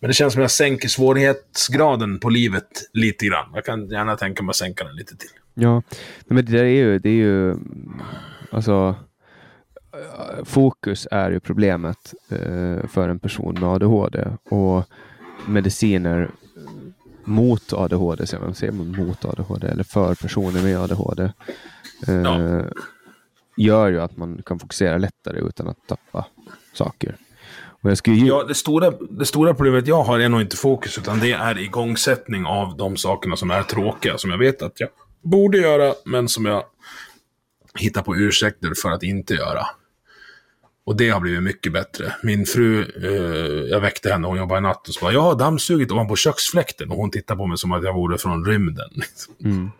Men 0.00 0.08
det 0.08 0.14
känns 0.14 0.32
som 0.32 0.40
att 0.40 0.44
jag 0.44 0.50
sänker 0.50 0.88
svårighetsgraden 0.88 2.20
på 2.20 2.28
livet 2.28 2.90
lite 2.92 3.26
grann. 3.26 3.50
Jag 3.54 3.64
kan 3.64 3.88
gärna 3.88 4.16
tänka 4.16 4.42
mig 4.42 4.50
att 4.50 4.56
sänka 4.56 4.84
den 4.84 4.96
lite 4.96 5.16
till. 5.16 5.30
Ja, 5.54 5.82
men 6.26 6.44
det 6.44 6.52
där 6.52 6.64
är 6.64 6.68
ju, 6.68 6.98
det 6.98 7.08
är 7.08 7.14
ju, 7.14 7.50
mm, 7.50 8.02
alltså, 8.50 8.94
fokus 10.44 11.08
är 11.10 11.30
ju 11.30 11.40
problemet 11.40 12.14
eh, 12.28 12.86
för 12.88 13.08
en 13.08 13.18
person 13.18 13.54
med 13.60 13.68
ADHD 13.68 14.24
och 14.50 14.84
mediciner 15.46 16.30
mot 17.24 17.72
ADHD, 17.72 18.26
säger 18.26 18.44
man, 18.44 18.54
säger 18.54 18.72
man 18.72 18.92
mot 19.06 19.24
ADHD 19.24 19.66
eller 19.68 19.84
för 19.84 20.14
personer 20.14 20.62
med 20.62 20.78
ADHD, 20.80 21.22
eh, 22.08 22.14
Ja. 22.14 22.64
gör 23.56 23.88
ju 23.88 24.00
att 24.00 24.16
man 24.16 24.42
kan 24.46 24.58
fokusera 24.58 24.98
lättare 24.98 25.38
utan 25.40 25.68
att 25.68 25.86
tappa 25.88 26.26
saker. 26.72 27.16
Ju, 28.06 28.26
Ja, 28.26 28.44
det, 28.48 28.54
stora, 28.54 28.90
det 29.10 29.26
stora 29.26 29.54
problemet 29.54 29.86
jag 29.86 30.02
har 30.02 30.18
är 30.20 30.28
nog 30.28 30.40
inte 30.40 30.56
fokus, 30.56 30.98
utan 30.98 31.20
det 31.20 31.32
är 31.32 31.58
igångsättning 31.58 32.46
av 32.46 32.76
de 32.76 32.96
sakerna 32.96 33.36
som 33.36 33.50
är 33.50 33.62
tråkiga, 33.62 34.18
som 34.18 34.30
jag 34.30 34.38
vet 34.38 34.62
att 34.62 34.80
jag 34.80 34.88
borde 35.22 35.58
göra, 35.58 35.94
men 36.04 36.28
som 36.28 36.46
jag 36.46 36.64
hittar 37.78 38.02
på 38.02 38.16
ursäkter 38.16 38.72
för 38.82 38.90
att 38.90 39.02
inte 39.02 39.34
göra. 39.34 39.66
Och 40.86 40.96
det 40.96 41.10
har 41.10 41.20
blivit 41.20 41.42
mycket 41.42 41.72
bättre. 41.72 42.14
Min 42.22 42.46
fru, 42.46 42.80
eh, 43.02 43.70
jag 43.70 43.80
väckte 43.80 44.12
henne, 44.12 44.26
hon 44.26 44.38
jobbar 44.38 44.58
i 44.58 44.60
natt 44.60 44.88
och 44.88 44.94
så 44.94 45.04
bara, 45.04 45.12
jag 45.12 45.20
har 45.20 45.34
dammsugit 45.34 45.92
ovanpå 45.92 46.16
köksfläkten. 46.16 46.90
Och 46.90 46.96
hon 46.96 47.10
tittar 47.10 47.36
på 47.36 47.46
mig 47.46 47.58
som 47.58 47.72
att 47.72 47.84
jag 47.84 47.94
vore 47.94 48.18
från 48.18 48.44
rymden. 48.44 48.88
Liksom. 48.90 49.34
Mm. 49.44 49.70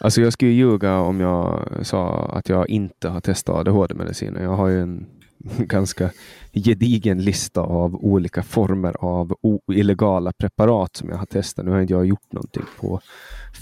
Alltså 0.00 0.20
jag 0.20 0.32
skulle 0.32 0.50
ljuga 0.50 0.98
om 0.98 1.20
jag 1.20 1.68
sa 1.82 2.30
att 2.32 2.48
jag 2.48 2.68
inte 2.68 3.08
har 3.08 3.20
testat 3.20 3.56
ADHD-mediciner. 3.56 4.42
Jag 4.42 4.56
har 4.56 4.68
ju 4.68 4.82
en 4.82 5.06
ganska 5.56 6.10
gedigen 6.52 7.24
lista 7.24 7.60
av 7.60 7.94
olika 7.94 8.42
former 8.42 8.96
av 9.00 9.34
illegala 9.72 10.32
preparat 10.32 10.96
som 10.96 11.08
jag 11.08 11.16
har 11.16 11.26
testat. 11.26 11.64
Nu 11.64 11.70
har 11.70 11.80
inte 11.80 11.92
jag 11.92 12.06
gjort 12.06 12.32
någonting 12.32 12.64
på 12.80 13.00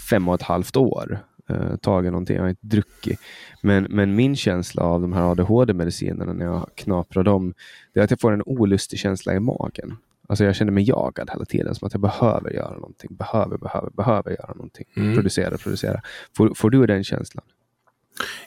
fem 0.09 0.27
och 0.27 0.35
ett 0.35 0.41
halvt 0.41 0.75
år. 0.75 1.19
Eh, 1.49 1.75
tagit 1.75 2.11
någonting, 2.11 2.35
jag 2.35 2.43
har 2.43 2.49
inte 2.49 2.67
druckit. 2.67 3.19
Men, 3.61 3.83
men 3.89 4.15
min 4.15 4.35
känsla 4.35 4.83
av 4.83 5.01
de 5.01 5.13
här 5.13 5.31
ADHD-medicinerna 5.31 6.33
när 6.33 6.45
jag 6.45 6.69
knaprar 6.75 7.23
dem, 7.23 7.53
det 7.93 7.99
är 7.99 8.03
att 8.03 8.09
jag 8.09 8.19
får 8.19 8.31
en 8.31 8.43
olustig 8.45 8.99
känsla 8.99 9.33
i 9.33 9.39
magen. 9.39 9.97
Alltså 10.27 10.43
jag 10.43 10.55
känner 10.55 10.71
mig 10.71 10.83
jagad 10.89 11.29
hela 11.29 11.45
tiden, 11.45 11.75
som 11.75 11.85
att 11.85 11.93
jag 11.93 12.01
behöver 12.01 12.53
göra 12.53 12.73
någonting, 12.73 13.15
behöver, 13.15 13.57
behöver, 13.57 13.89
behöver 13.89 14.31
göra 14.31 14.53
någonting. 14.55 14.85
Mm. 14.97 15.15
Producera, 15.15 15.57
producera. 15.57 16.01
Får, 16.37 16.53
får 16.55 16.69
du 16.69 16.85
den 16.85 17.03
känslan? 17.03 17.45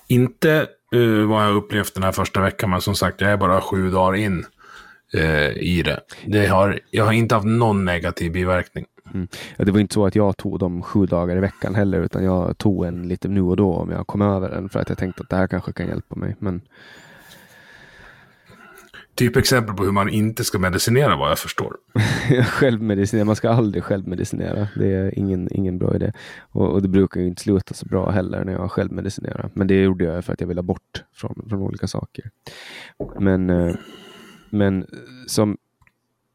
Inte 0.06 0.66
eh, 0.94 1.28
vad 1.28 1.44
jag 1.44 1.56
upplevt 1.56 1.94
den 1.94 2.02
här 2.02 2.12
första 2.12 2.40
veckan, 2.40 2.70
men 2.70 2.80
som 2.80 2.94
sagt, 2.94 3.20
jag 3.20 3.30
är 3.30 3.37
bara 3.37 3.61
sju 3.61 3.90
dagar 3.90 4.16
in 4.18 4.44
eh, 5.14 5.49
i 5.51 5.83
det. 5.85 6.01
det 6.27 6.47
har, 6.47 6.81
jag 6.90 7.05
har 7.05 7.12
inte 7.12 7.35
haft 7.35 7.47
någon 7.47 7.85
negativ 7.85 8.33
biverkning. 8.33 8.87
Ja, 9.57 9.64
det 9.64 9.73
var 9.73 9.81
inte 9.81 9.94
så 9.94 10.07
att 10.07 10.14
jag 10.14 10.37
tog 10.37 10.59
dem 10.59 10.83
sju 10.83 11.07
dagar 11.07 11.37
i 11.37 11.40
veckan 11.40 11.75
heller, 11.75 12.01
utan 12.01 12.25
jag 12.25 12.59
tog 12.59 12.87
en 12.87 13.09
lite 13.09 13.29
nu 13.29 13.42
och 13.42 13.57
då 13.57 13.75
om 13.75 13.90
jag 13.90 14.07
kom 14.07 14.23
över 14.23 14.51
den, 14.51 14.68
för 14.68 14.81
att 14.81 14.88
jag 14.88 14.99
tänkte 14.99 15.23
att 15.23 15.29
det 15.29 15.37
här 15.37 15.47
kanske 15.47 15.73
kan 15.73 15.87
hjälpa 15.87 16.14
mig. 16.14 16.37
Men 16.38 16.61
Typ 19.18 19.37
exempel 19.37 19.75
på 19.75 19.85
hur 19.85 19.92
man 19.92 20.09
inte 20.09 20.44
ska 20.44 20.59
medicinera, 20.59 21.16
vad 21.16 21.31
jag 21.31 21.38
förstår. 21.38 21.77
självmedicinera, 22.44 23.25
man 23.25 23.37
ska 23.37 23.51
aldrig 23.51 23.85
självmedicinera. 23.85 24.68
Det 24.77 24.94
är 24.94 25.18
ingen, 25.18 25.49
ingen 25.51 25.79
bra 25.79 25.94
idé. 25.94 26.12
Och, 26.40 26.73
och 26.73 26.83
det 26.83 26.88
brukar 26.88 27.21
ju 27.21 27.27
inte 27.27 27.42
sluta 27.42 27.75
så 27.75 27.87
bra 27.87 28.11
heller 28.11 28.44
när 28.44 28.53
jag 28.53 28.73
självmedicinerar. 28.73 29.51
Men 29.55 29.66
det 29.66 29.83
gjorde 29.83 30.05
jag 30.05 30.25
för 30.25 30.33
att 30.33 30.40
jag 30.40 30.49
ville 30.49 30.62
bort 30.62 31.05
från, 31.14 31.47
från 31.49 31.62
olika 31.62 31.87
saker. 31.87 32.31
Men, 33.21 33.51
eh, 33.51 33.75
men 34.50 34.87
som 35.26 35.56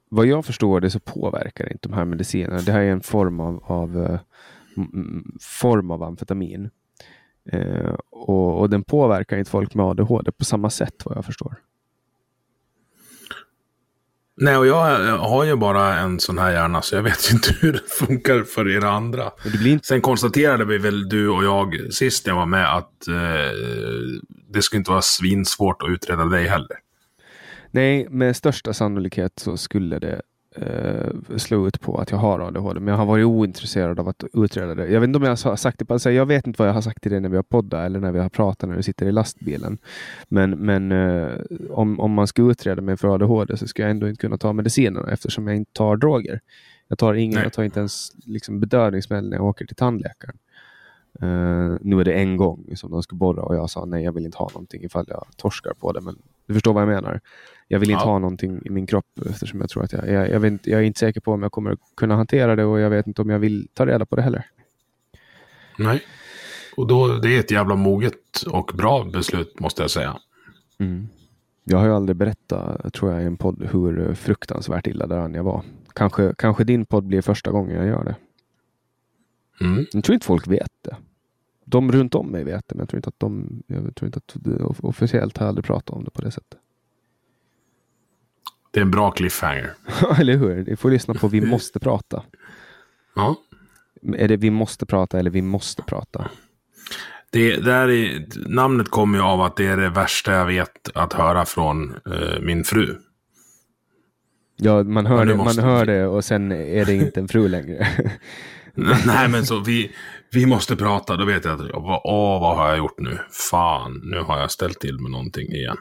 vad 0.09 0.25
jag 0.25 0.45
förstår 0.45 0.81
det 0.81 0.89
så 0.89 0.99
påverkar 0.99 1.71
inte 1.71 1.89
de 1.89 1.95
här 1.95 2.05
medicinerna. 2.05 2.61
Det 2.61 2.71
här 2.71 2.81
är 2.81 2.91
en 2.91 3.01
form 3.01 3.39
av, 3.39 3.63
av 3.63 4.03
eh, 4.03 4.19
form 5.41 5.91
av 5.91 6.03
amfetamin. 6.03 6.69
Eh, 7.51 7.95
och, 8.09 8.59
och 8.59 8.69
den 8.69 8.83
påverkar 8.83 9.37
inte 9.37 9.51
folk 9.51 9.75
med 9.75 9.85
ADHD 9.85 10.31
på 10.31 10.45
samma 10.45 10.69
sätt 10.69 11.05
vad 11.05 11.17
jag 11.17 11.25
förstår. 11.25 11.55
Nej, 14.35 14.57
och 14.57 14.67
jag 14.67 15.17
har 15.17 15.43
ju 15.43 15.55
bara 15.55 15.99
en 15.99 16.19
sån 16.19 16.37
här 16.37 16.51
hjärna, 16.51 16.81
så 16.81 16.95
jag 16.95 17.03
vet 17.03 17.31
ju 17.31 17.35
inte 17.35 17.55
hur 17.61 17.73
det 17.73 17.89
funkar 17.89 18.43
för 18.43 18.69
er 18.69 18.85
andra. 18.85 19.31
Inte 19.65 19.87
Sen 19.87 20.01
konstaterade 20.01 20.65
vi 20.65 20.77
väl 20.77 21.09
du 21.09 21.29
och 21.29 21.43
jag 21.43 21.93
sist 21.93 22.27
jag 22.27 22.35
var 22.35 22.45
med 22.45 22.75
att 22.75 23.07
eh, 23.07 23.51
det 24.49 24.61
skulle 24.61 24.77
inte 24.77 24.91
vara 24.91 25.01
svinsvårt 25.01 25.81
att 25.81 25.89
utreda 25.89 26.25
dig 26.25 26.47
heller. 26.47 26.77
Nej, 27.73 28.07
med 28.09 28.35
största 28.35 28.73
sannolikhet 28.73 29.39
så 29.39 29.57
skulle 29.57 29.99
det 29.99 30.21
eh, 30.55 31.37
slå 31.37 31.67
ut 31.67 31.81
på 31.81 31.97
att 31.97 32.11
jag 32.11 32.17
har 32.17 32.39
ADHD, 32.39 32.79
men 32.79 32.87
jag 32.87 32.97
har 32.97 33.05
varit 33.05 33.25
ointresserad 33.25 33.99
av 33.99 34.07
att 34.07 34.23
utreda 34.33 34.75
det. 34.75 34.87
Jag 34.87 34.99
vet 34.99 35.07
inte 35.07 35.17
om 35.17 35.23
jag 35.23 35.29
har 35.29 35.55
sagt 35.55 35.79
det, 35.79 35.91
alltså 35.91 36.11
jag 36.11 36.25
vet 36.25 36.47
inte 36.47 36.61
vad 36.61 36.69
jag 36.69 36.73
har 36.73 36.81
sagt 36.81 37.01
till 37.01 37.11
dig 37.11 37.21
när 37.21 37.29
vi 37.29 37.35
har 37.35 37.43
poddat 37.43 37.85
eller 37.85 37.99
när 37.99 38.11
vi 38.11 38.19
har 38.19 38.29
pratat 38.29 38.69
när 38.69 38.77
du 38.77 38.83
sitter 38.83 39.05
i 39.05 39.11
lastbilen. 39.11 39.77
Men, 40.27 40.51
men 40.51 40.91
eh, 40.91 41.31
om, 41.69 41.99
om 41.99 42.11
man 42.11 42.27
ska 42.27 42.41
utreda 42.41 42.81
mig 42.81 42.97
för 42.97 43.15
ADHD 43.15 43.57
så 43.57 43.67
ska 43.67 43.81
jag 43.81 43.91
ändå 43.91 44.09
inte 44.09 44.21
kunna 44.21 44.37
ta 44.37 44.53
medicinerna 44.53 45.11
eftersom 45.11 45.47
jag 45.47 45.55
inte 45.55 45.73
tar 45.73 45.97
droger. 45.97 46.39
Jag 46.87 46.97
tar 46.97 47.13
ingen, 47.13 47.35
Nej. 47.35 47.43
jag 47.43 47.53
tar 47.53 47.63
inte 47.63 47.79
ens 47.79 48.11
liksom, 48.25 48.59
bedövningsmedel 48.59 49.29
när 49.29 49.37
jag 49.37 49.45
åker 49.45 49.65
till 49.65 49.75
tandläkaren. 49.75 50.37
Eh, 51.21 51.77
nu 51.81 51.99
är 51.99 52.03
det 52.03 52.13
en 52.13 52.37
gång 52.37 52.73
som 52.75 52.91
de 52.91 53.03
ska 53.03 53.15
borra 53.15 53.43
och 53.43 53.55
jag 53.55 53.69
sa 53.69 53.85
nej, 53.85 54.03
jag 54.03 54.11
vill 54.11 54.25
inte 54.25 54.37
ha 54.37 54.49
någonting 54.53 54.83
ifall 54.83 55.05
jag 55.07 55.25
torskar 55.37 55.73
på 55.73 55.91
det. 55.91 56.01
Men 56.01 56.17
du 56.45 56.53
förstår 56.53 56.73
vad 56.73 56.81
jag 56.81 56.87
menar. 56.89 57.21
Jag 57.67 57.79
vill 57.79 57.89
inte 57.91 58.03
Ja. 58.03 58.11
ha 58.11 58.19
någonting 58.19 58.61
i 58.65 58.69
min 58.69 58.87
kropp 58.87 59.05
eftersom 59.25 59.61
jag 59.61 59.69
tror 59.69 59.83
att 59.83 59.93
jag, 59.93 60.09
jag, 60.09 60.29
jag, 60.29 60.39
vet, 60.39 60.67
jag 60.67 60.79
är 60.79 60.83
inte 60.83 60.99
säker 60.99 61.21
på 61.21 61.31
om 61.31 61.43
jag 61.43 61.51
kommer 61.51 61.77
kunna 61.97 62.15
hantera 62.15 62.55
det 62.55 62.65
och 62.65 62.79
jag 62.79 62.89
vet 62.89 63.07
inte 63.07 63.21
om 63.21 63.29
jag 63.29 63.39
vill 63.39 63.67
ta 63.73 63.85
reda 63.85 64.05
på 64.05 64.15
det 64.15 64.21
heller. 64.21 64.45
Nej. 65.77 66.01
Och 66.77 66.87
då, 66.87 67.07
det 67.07 67.35
är 67.35 67.39
ett 67.39 67.51
jävla 67.51 67.75
moget 67.75 68.41
och 68.51 68.71
bra 68.73 69.03
beslut 69.03 69.59
måste 69.59 69.81
jag 69.81 69.91
säga. 69.91 70.17
Mm. 70.79 71.07
Jag 71.63 71.77
har 71.77 71.85
ju 71.85 71.93
aldrig 71.93 72.15
berättat, 72.15 72.93
tror 72.93 73.11
jag, 73.11 73.23
i 73.23 73.25
en 73.25 73.37
podd 73.37 73.67
hur 73.71 74.13
fruktansvärt 74.13 74.87
illa 74.87 75.07
däran 75.07 75.33
jag 75.33 75.43
var. 75.43 75.63
Kanske, 75.93 76.33
kanske 76.37 76.63
din 76.63 76.85
podd 76.85 77.03
blir 77.03 77.21
första 77.21 77.51
gången 77.51 77.75
jag 77.75 77.85
gör 77.87 78.03
det. 78.03 78.15
Mm. 79.65 79.85
Jag 79.93 80.03
tror 80.03 80.13
inte 80.13 80.25
folk 80.25 80.47
vet 80.47 80.71
det. 80.81 80.95
De 81.65 81.91
runt 81.91 82.15
om 82.15 82.27
mig 82.27 82.43
vet 82.43 82.67
det, 82.67 82.75
men 82.75 82.79
jag 82.79 82.89
tror 82.89 82.97
inte 82.97 83.09
att 83.09 83.19
de, 83.19 83.63
jag 83.67 83.95
tror 83.95 84.07
inte 84.07 84.19
att 84.19 84.35
officiellt 84.79 85.37
har 85.37 85.45
jag 85.45 85.49
aldrig 85.49 85.65
pratat 85.65 85.89
om 85.89 86.03
det 86.03 86.11
på 86.11 86.21
det 86.21 86.31
sättet. 86.31 86.59
Det 88.71 88.79
är 88.79 88.81
en 88.81 88.91
bra 88.91 89.11
cliffhanger. 89.11 89.73
eller 90.19 90.37
hur? 90.37 90.65
Ni 90.65 90.75
får 90.75 90.91
lyssna 90.91 91.13
på 91.13 91.27
Vi 91.27 91.41
måste 91.45 91.79
prata. 91.79 92.23
Ja. 93.15 93.35
Är 94.17 94.27
det 94.27 94.37
Vi 94.37 94.49
måste 94.49 94.85
prata 94.85 95.19
eller 95.19 95.31
Vi 95.31 95.41
måste 95.41 95.81
prata? 95.81 96.29
Det, 97.29 97.57
där 97.57 97.89
är, 97.89 98.25
namnet 98.49 98.89
kommer 98.89 99.17
ju 99.17 99.23
av 99.23 99.41
att 99.41 99.55
det 99.55 99.65
är 99.65 99.77
det 99.77 99.89
värsta 99.89 100.33
jag 100.33 100.45
vet 100.45 100.89
att 100.93 101.13
höra 101.13 101.45
från 101.45 101.91
eh, 101.91 102.39
min 102.41 102.63
fru. 102.63 102.95
Ja, 104.55 104.83
man 104.83 105.05
hör, 105.05 105.17
Ja, 105.17 105.25
det 105.25 105.35
man 105.35 105.59
hör 105.59 105.85
det 105.85 106.07
och 106.07 106.25
sen 106.25 106.51
är 106.51 106.85
det 106.85 106.93
inte 106.93 107.19
en 107.19 107.27
fru 107.27 107.47
längre. 107.47 107.87
Nej, 109.05 109.29
men 109.29 109.45
så 109.45 109.59
vi, 109.59 109.91
vi 110.33 110.45
måste 110.45 110.75
prata. 110.75 111.15
Då 111.17 111.25
vet 111.25 111.45
jag 111.45 111.53
att, 111.53 111.71
vad- 111.73 112.01
åh, 112.03 112.41
vad 112.41 112.57
har 112.57 112.67
jag 112.69 112.77
gjort 112.77 112.99
nu? 112.99 113.19
Fan, 113.51 114.01
nu 114.03 114.19
har 114.19 114.39
jag 114.39 114.51
ställt 114.51 114.79
till 114.79 114.99
med 114.99 115.11
någonting 115.11 115.47
igen. 115.51 115.77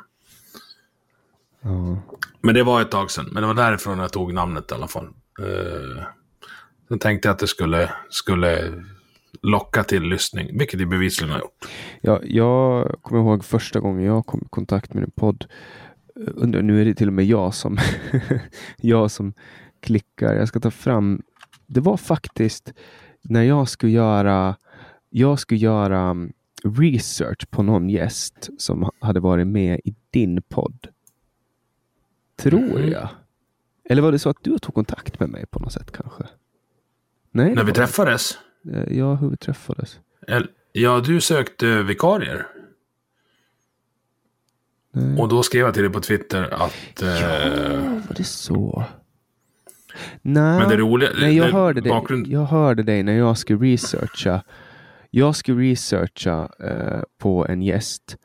ja. 1.63 2.03
Men 2.41 2.55
det 2.55 2.63
var 2.63 2.81
ett 2.81 2.91
tag 2.91 3.11
sedan. 3.11 3.29
Men 3.33 3.43
det 3.43 3.47
var 3.47 3.55
därifrån 3.55 3.99
jag 3.99 4.13
tog 4.13 4.35
namnet 4.35 4.71
i 4.71 4.75
alla 4.75 4.89
fall. 4.89 5.09
Uh, 5.41 6.03
sen 6.89 6.99
tänkte 6.99 7.29
jag 7.29 7.33
att 7.33 7.39
det 7.39 7.47
skulle, 7.47 7.91
skulle 8.09 8.73
locka 9.43 9.85
till 9.85 10.03
lyssning, 10.03 10.59
vilket 10.59 10.79
det 10.79 10.87
bevisligen 10.87 11.33
har 11.33 11.41
gjort. 11.41 11.69
Ja, 12.01 12.21
jag 12.25 12.95
kommer 13.03 13.21
ihåg 13.23 13.45
första 13.45 13.81
gången 13.81 14.05
jag 14.05 14.27
kom 14.27 14.41
i 14.41 14.49
kontakt 14.51 14.95
med 14.95 15.05
en 15.05 15.11
podd. 15.11 15.47
Undrar, 16.15 16.63
nu 16.63 16.81
är 16.81 16.85
det 16.85 16.95
till 16.95 17.07
och 17.09 17.15
med 17.15 17.25
jag 17.25 17.55
som, 17.55 17.79
jag 18.77 19.11
som 19.11 19.35
klickar. 19.81 20.35
Jag 20.35 20.49
ska 20.49 20.61
ta 20.61 20.71
fram. 20.71 21.23
Det 21.67 21.81
var 21.81 21.97
faktiskt 21.97 22.73
när 23.23 23.43
jag 23.43 23.69
skulle 23.69 23.93
göra, 23.93 24.57
jag 25.11 25.39
skulle 25.39 25.61
göra 25.61 26.01
mm, 26.01 26.33
research 26.65 27.51
på 27.51 27.63
någon 27.63 27.91
gäst 27.91 28.51
som 28.59 28.91
hade 29.01 29.21
varit 29.21 29.47
med 29.47 29.81
i 29.85 29.95
din 30.11 30.43
podd. 30.43 30.89
Tror 32.37 32.79
Mhm. 32.79 32.91
jag. 32.91 33.09
Eller 33.85 34.03
var 34.03 34.13
det 34.13 34.19
så 34.19 34.29
att 34.29 34.37
du 34.43 34.59
tog 34.59 34.75
kontakt 34.75 35.21
med 35.21 35.29
mig 35.29 35.47
på 35.47 35.59
något 35.59 35.73
sätt 35.73 35.93
kanske? 35.93 36.25
Nej, 37.31 37.55
När 37.55 37.65
vi 37.65 37.73
träffades. 37.73 38.39
Eh, 38.73 38.99
Ja, 38.99 39.15
hur 39.15 39.31
vi 39.31 39.37
träffades. 39.37 39.99
Ja, 40.73 41.01
du 41.01 41.21
sökte 41.21 41.83
vikarier. 41.83 42.47
Nej. 44.93 45.21
Och 45.21 45.29
då 45.29 45.43
skrev 45.43 45.65
jag 45.65 45.75
till 45.75 45.83
dig 45.83 45.93
på 45.93 46.01
Twitter 46.01 46.43
att... 46.55 47.03
eh, 47.03 47.09
Var 48.09 48.15
det 48.17 48.25
så? 48.25 48.85
Nej, 50.23 50.59
Men 50.59 50.69
det 50.69 50.77
roliga- 50.77 51.11
nej 51.21 51.37
jag, 51.37 51.47
det- 51.47 51.53
hörde 51.53 51.81
dig, 51.81 51.93
bakgrund- 51.93 52.27
jag 52.29 52.45
hörde 52.45 52.83
dig 52.83 53.03
när 53.03 53.13
jag 53.13 53.39
skulle 53.39 53.73
researcha. 53.73 54.43
Jag 55.11 55.37
skulle 55.37 55.63
researcha 55.71 56.49
eh, 56.61 57.03
på 57.19 57.47
en 57.47 57.63
gäst. 57.63 58.17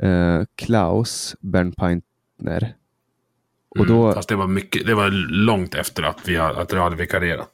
Eh, 0.00 0.42
Klaus 0.54 1.36
Bernpaintner. 1.40 2.74
Och 3.78 3.86
då, 3.86 4.02
mm, 4.02 4.14
fast 4.14 4.28
det 4.28 4.36
var, 4.36 4.46
mycket, 4.46 4.86
det 4.86 4.94
var 4.94 5.10
långt 5.44 5.74
efter 5.74 6.02
att, 6.02 6.28
vi, 6.28 6.36
att 6.36 6.72
jag 6.72 6.82
hade 6.82 6.96
vikarierat. 6.96 7.52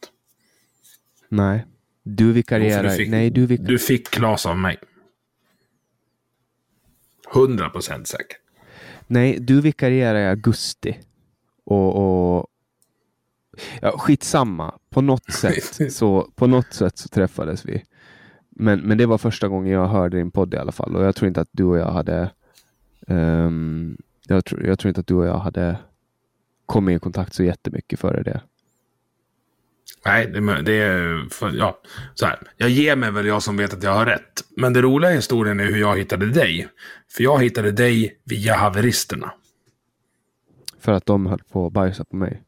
nej. 1.28 1.66
Du 2.08 2.32
vikarierar. 2.32 2.82
du 2.82 2.90
fick, 2.90 3.08
nej, 3.08 3.30
du, 3.30 3.46
vik- 3.46 3.66
du 3.66 3.78
fick 3.78 4.10
Klas 4.10 4.46
av 4.46 4.58
mig. 4.58 4.76
100 7.34 7.68
procent 7.70 8.08
säker. 8.08 8.36
nej, 9.06 9.38
du 9.40 9.60
vikarierar 9.60 10.18
i 10.18 10.26
augusti. 10.26 10.98
Och, 11.64 11.96
och 12.38 12.46
ja, 13.82 13.98
skitsamma. 13.98 14.74
På 14.90 15.00
något 15.00 15.32
sätt 15.32 15.92
så, 15.92 16.30
på 16.34 16.46
något 16.46 16.72
sätt 16.72 16.98
så 16.98 17.08
träffades 17.08 17.64
vi. 17.64 17.82
Men, 18.50 18.80
men 18.80 18.98
det 18.98 19.06
var 19.06 19.18
första 19.18 19.48
gången 19.48 19.72
jag 19.72 19.86
hörde 19.86 20.16
din 20.16 20.30
podd 20.30 20.54
i 20.54 20.56
alla 20.56 20.72
fall. 20.72 20.96
Och 20.96 21.04
jag 21.04 21.16
tror 21.16 21.28
inte 21.28 21.40
att 21.40 21.48
du 21.52 21.64
och 21.64 21.78
jag 21.78 21.90
hade 21.90 22.30
ehm, 23.06 23.96
jag, 24.26 24.44
tror, 24.44 24.66
jag 24.66 24.78
tror 24.78 24.88
inte 24.88 25.00
att 25.00 25.06
du 25.06 25.14
och 25.14 25.26
jag 25.26 25.38
hade 25.38 25.76
kommit 26.66 26.96
i 26.96 27.00
kontakt 27.00 27.34
så 27.34 27.42
jättemycket 27.42 28.00
före 28.00 28.22
det. 28.22 28.40
Nej, 30.04 30.26
det, 30.26 30.62
det 30.62 30.72
är... 30.72 31.28
För, 31.30 31.52
ja, 31.52 31.80
så 32.14 32.26
här. 32.26 32.38
Jag 32.56 32.70
ger 32.70 32.96
mig 32.96 33.10
väl 33.10 33.26
jag 33.26 33.42
som 33.42 33.56
vet 33.56 33.74
att 33.74 33.82
jag 33.82 33.94
har 33.94 34.06
rätt. 34.06 34.44
Men 34.56 34.72
det 34.72 34.82
roliga 34.82 35.12
i 35.12 35.14
historien 35.14 35.60
är 35.60 35.64
hur 35.64 35.80
jag 35.80 35.98
hittade 35.98 36.26
dig. 36.26 36.68
För 37.08 37.22
jag 37.22 37.42
hittade 37.42 37.72
dig 37.72 38.20
via 38.24 38.54
haveristerna. 38.54 39.32
För 40.80 40.92
att 40.92 41.06
de 41.06 41.26
höll 41.26 41.42
på 41.52 41.66
att 41.66 41.72
bajsa 41.72 42.04
på 42.04 42.16
mig. 42.16 42.42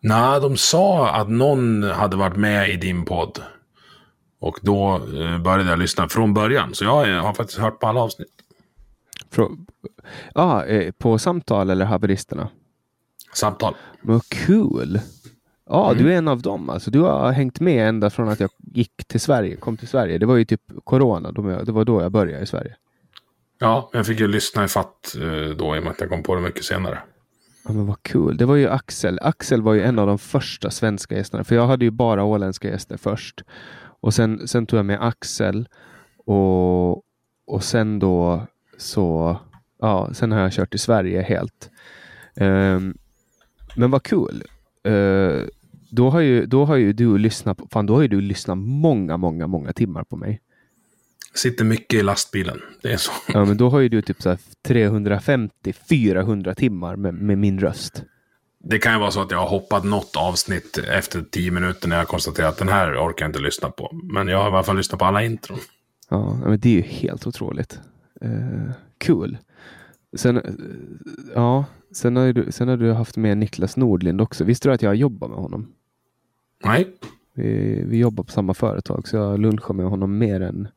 Nej, 0.00 0.40
de 0.40 0.56
sa 0.56 1.10
att 1.10 1.28
någon 1.30 1.82
hade 1.82 2.16
varit 2.16 2.36
med 2.36 2.70
i 2.70 2.76
din 2.76 3.04
podd. 3.04 3.42
Och 4.40 4.58
då 4.62 4.94
eh, 4.96 5.38
började 5.38 5.70
jag 5.70 5.78
lyssna 5.78 6.08
från 6.08 6.34
början. 6.34 6.74
Så 6.74 6.84
jag 6.84 7.22
har 7.22 7.34
faktiskt 7.34 7.58
hört 7.58 7.80
på 7.80 7.86
alla 7.86 8.00
avsnitt. 8.00 8.28
Frå- 9.34 9.66
ah, 10.34 10.64
eh, 10.64 10.92
på 10.92 11.18
samtal 11.18 11.70
eller 11.70 11.84
haveristerna? 11.84 12.48
Samtal. 13.34 13.74
Vad 14.02 14.28
kul! 14.28 15.00
Ja, 15.68 15.90
Mm. 15.90 16.02
du 16.04 16.12
är 16.12 16.18
en 16.18 16.28
av 16.28 16.42
dem 16.42 16.70
alltså. 16.70 16.90
Du 16.90 17.00
har 17.00 17.32
hängt 17.32 17.60
med 17.60 17.88
ända 17.88 18.10
från 18.10 18.28
att 18.28 18.40
jag 18.40 18.50
gick 18.58 19.04
till 19.06 19.20
Sverige, 19.20 19.56
kom 19.56 19.76
till 19.76 19.88
Sverige. 19.88 20.18
Det 20.18 20.26
var 20.26 20.36
ju 20.36 20.44
typ 20.44 20.60
corona, 20.84 21.32
det 21.62 21.72
var 21.72 21.84
då 21.84 22.02
jag 22.02 22.12
började 22.12 22.42
i 22.42 22.46
Sverige. 22.46 22.76
Ja, 23.58 23.90
jag 23.92 24.06
fick 24.06 24.20
ju 24.20 24.28
lyssna 24.28 24.64
i 24.64 24.68
fatt 24.68 25.16
eh, 25.20 25.56
då 25.56 25.76
i 25.76 25.78
och 25.78 25.82
med 25.82 25.90
att 25.92 26.00
jag 26.00 26.08
kom 26.08 26.22
på 26.22 26.34
det 26.34 26.40
mycket 26.40 26.64
senare. 26.64 26.98
Ja, 27.64 27.72
men 27.72 27.86
vad 27.86 28.02
kul. 28.02 28.36
Det 28.36 28.44
var 28.44 28.56
ju 28.56 28.68
Axel. 28.68 29.18
Axel 29.22 29.62
var 29.62 29.74
ju 29.74 29.82
en 29.82 29.98
av 29.98 30.06
de 30.06 30.18
första 30.18 30.70
svenska 30.70 31.16
gästerna. 31.16 31.44
För 31.44 31.54
jag 31.54 31.66
hade 31.66 31.84
ju 31.84 31.90
bara 31.90 32.24
åländska 32.24 32.68
gäster 32.68 32.96
först. 32.96 33.44
Och 34.00 34.14
sen, 34.14 34.48
sen 34.48 34.66
tog 34.66 34.78
jag 34.78 34.86
med 34.86 35.02
Axel. 35.02 35.68
Och, 36.26 36.90
och 37.46 37.64
sen 37.64 37.98
då 37.98 38.46
så, 38.78 39.36
ja, 39.80 40.10
sen 40.12 40.32
har 40.32 40.40
jag 40.40 40.52
kört 40.52 40.74
i 40.74 40.78
Sverige 40.78 41.22
helt. 41.22 41.70
Um, 42.34 42.94
men 43.76 43.90
vad 43.90 44.02
kul. 44.02 44.44
Eh, 44.84 45.42
då, 45.90 46.10
har 46.10 46.20
ju, 46.20 46.46
då 46.46 46.64
har 46.64 46.76
ju 46.76 46.92
du 46.92 47.18
lyssnat 47.18 47.58
på, 47.58 47.68
fan 47.70 47.86
då 47.86 47.94
har 47.94 48.02
ju 48.02 48.08
du 48.08 48.20
lyssnat 48.20 48.58
många, 48.58 49.16
många, 49.16 49.46
många 49.46 49.72
timmar 49.72 50.04
på 50.04 50.16
mig. 50.16 50.40
Sitter 51.34 51.64
mycket 51.64 52.00
i 52.00 52.02
lastbilen. 52.02 52.60
Det 52.82 52.92
är 52.92 52.96
så. 52.96 53.12
Ja, 53.28 53.44
men 53.44 53.56
då 53.56 53.68
har 53.70 53.80
ju 53.80 53.88
du 53.88 54.02
typ 54.02 54.22
så 54.22 54.28
här 54.28 54.38
350-400 54.68 56.54
timmar 56.54 56.96
med, 56.96 57.14
med 57.14 57.38
min 57.38 57.60
röst. 57.60 58.02
Det 58.64 58.78
kan 58.78 58.92
ju 58.92 58.98
vara 58.98 59.10
så 59.10 59.20
att 59.20 59.30
jag 59.30 59.38
har 59.38 59.48
hoppat 59.48 59.84
något 59.84 60.16
avsnitt 60.16 60.78
efter 60.78 61.22
tio 61.30 61.50
minuter 61.50 61.88
när 61.88 61.96
jag 61.96 62.08
konstaterar 62.08 62.48
att 62.48 62.58
den 62.58 62.68
här 62.68 62.96
orkar 62.96 63.24
jag 63.24 63.28
inte 63.28 63.40
lyssna 63.40 63.70
på. 63.70 63.90
Men 64.12 64.28
jag 64.28 64.38
har 64.38 64.50
i 64.50 64.52
alla 64.52 64.62
fall 64.62 64.76
lyssnat 64.76 64.98
på 64.98 65.04
alla 65.04 65.22
intron. 65.24 65.58
Ja, 66.08 66.34
men 66.34 66.60
det 66.60 66.68
är 66.68 66.72
ju 66.74 66.82
helt 66.82 67.26
otroligt. 67.26 67.78
Eh, 68.20 68.70
kul. 68.98 69.38
Sen, 70.16 70.36
eh, 70.36 70.42
ja, 71.34 71.64
sen 71.92 72.16
har, 72.16 72.32
du, 72.32 72.52
sen 72.52 72.68
har 72.68 72.76
du 72.76 72.92
haft 72.92 73.16
med 73.16 73.38
Niklas 73.38 73.76
Nordlind 73.76 74.20
också. 74.20 74.44
Visste 74.44 74.68
du 74.68 74.72
att 74.74 74.82
jag 74.82 74.94
jobbar 74.94 75.28
med 75.28 75.38
honom? 75.38 75.72
Nej, 76.64 76.86
Vi, 77.34 77.82
vi 77.86 77.98
jobbar 77.98 78.24
på 78.24 78.32
samma 78.32 78.54
företag 78.54 79.08
så 79.08 79.16
jag 79.16 79.40
lunchar 79.40 79.74
med 79.74 79.86
honom 79.86 80.18
mer 80.18 80.40
än 80.40 80.68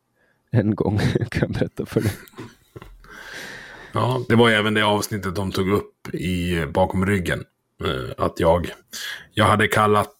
en 0.56 0.76
gång 0.76 0.98
kan 1.30 1.42
jag 1.42 1.52
berätta 1.52 1.86
för 1.86 2.02
dig. 2.02 2.12
Ja, 3.92 4.22
det 4.30 4.36
var 4.36 4.50
ju 4.50 4.56
även 4.56 4.74
det 4.74 4.82
avsnittet 4.86 5.36
de 5.36 5.52
tog 5.52 5.70
upp 5.70 6.14
i 6.14 6.66
bakom 6.66 7.06
ryggen. 7.06 7.44
Eh, 7.84 8.26
Att 8.26 8.40
jag, 8.40 8.68
jag 9.34 9.46
hade 9.46 9.68
kallat, 9.68 10.12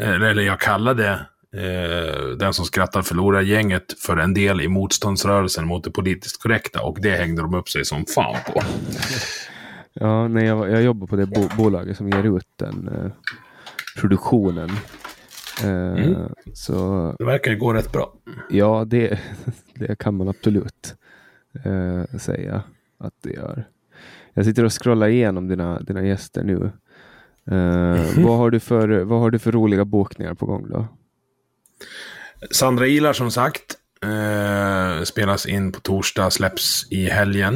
eller 0.00 0.42
jag 0.42 0.60
kallade 0.60 1.10
eh, 1.56 2.28
Den 2.38 2.54
som 2.54 2.64
skrattar 2.64 3.02
förlorar 3.02 3.40
gänget 3.40 4.00
för 4.00 4.16
en 4.16 4.34
del 4.34 4.60
i 4.60 4.68
motståndsrörelsen 4.68 5.66
mot 5.66 5.84
det 5.84 5.90
politiskt 5.90 6.42
korrekta 6.42 6.82
och 6.82 6.98
det 7.00 7.10
hängde 7.10 7.42
de 7.42 7.54
upp 7.54 7.68
sig 7.68 7.84
som 7.84 8.06
fan 8.06 8.36
på. 8.46 8.62
Ja, 9.92 10.28
nej, 10.28 10.46
jag, 10.46 10.70
jag 10.70 10.82
jobbar 10.82 11.06
på 11.06 11.16
det 11.16 11.26
bo 11.26 11.48
bolaget 11.56 11.96
som 11.96 12.08
ger 12.08 12.36
ut 12.36 12.46
den 12.56 12.88
eh, 12.88 13.12
produktionen. 14.00 14.70
Eh, 15.64 16.04
Mm. 16.04 16.34
Så 16.54 17.14
Det 17.18 17.24
verkar 17.24 17.50
ju 17.50 17.56
gå 17.58 17.72
rätt 17.72 17.92
bra. 17.92 18.14
ja, 18.50 18.84
det, 18.86 19.20
det 19.74 19.98
kan 19.98 20.14
man 20.16 20.28
absolut 20.28 20.94
eh, 21.64 22.18
säga 22.18 22.62
att 22.98 23.14
det 23.22 23.30
gör. 23.30 23.64
Jag 24.34 24.44
sitter 24.44 24.64
och 24.64 24.82
scrollar 24.82 25.08
igenom 25.08 25.48
dina, 25.48 25.80
dina 25.80 26.02
gäster 26.02 26.42
nu. 26.44 26.70
Eh, 27.50 28.24
vad, 28.24 28.38
har 28.38 28.50
du 28.50 28.60
för, 28.60 28.88
vad 29.04 29.20
har 29.20 29.30
du 29.30 29.38
för 29.38 29.52
roliga 29.52 29.84
bokningar 29.84 30.34
på 30.34 30.46
gång 30.46 30.68
då? 30.68 30.86
Sandra 32.50 32.86
Ilar 32.86 33.12
som 33.12 33.30
sagt. 33.30 33.76
Eh, 34.04 35.02
spelas 35.02 35.46
in 35.46 35.72
på 35.72 35.80
torsdag, 35.80 36.30
släpps 36.30 36.92
i 36.92 37.04
helgen. 37.04 37.54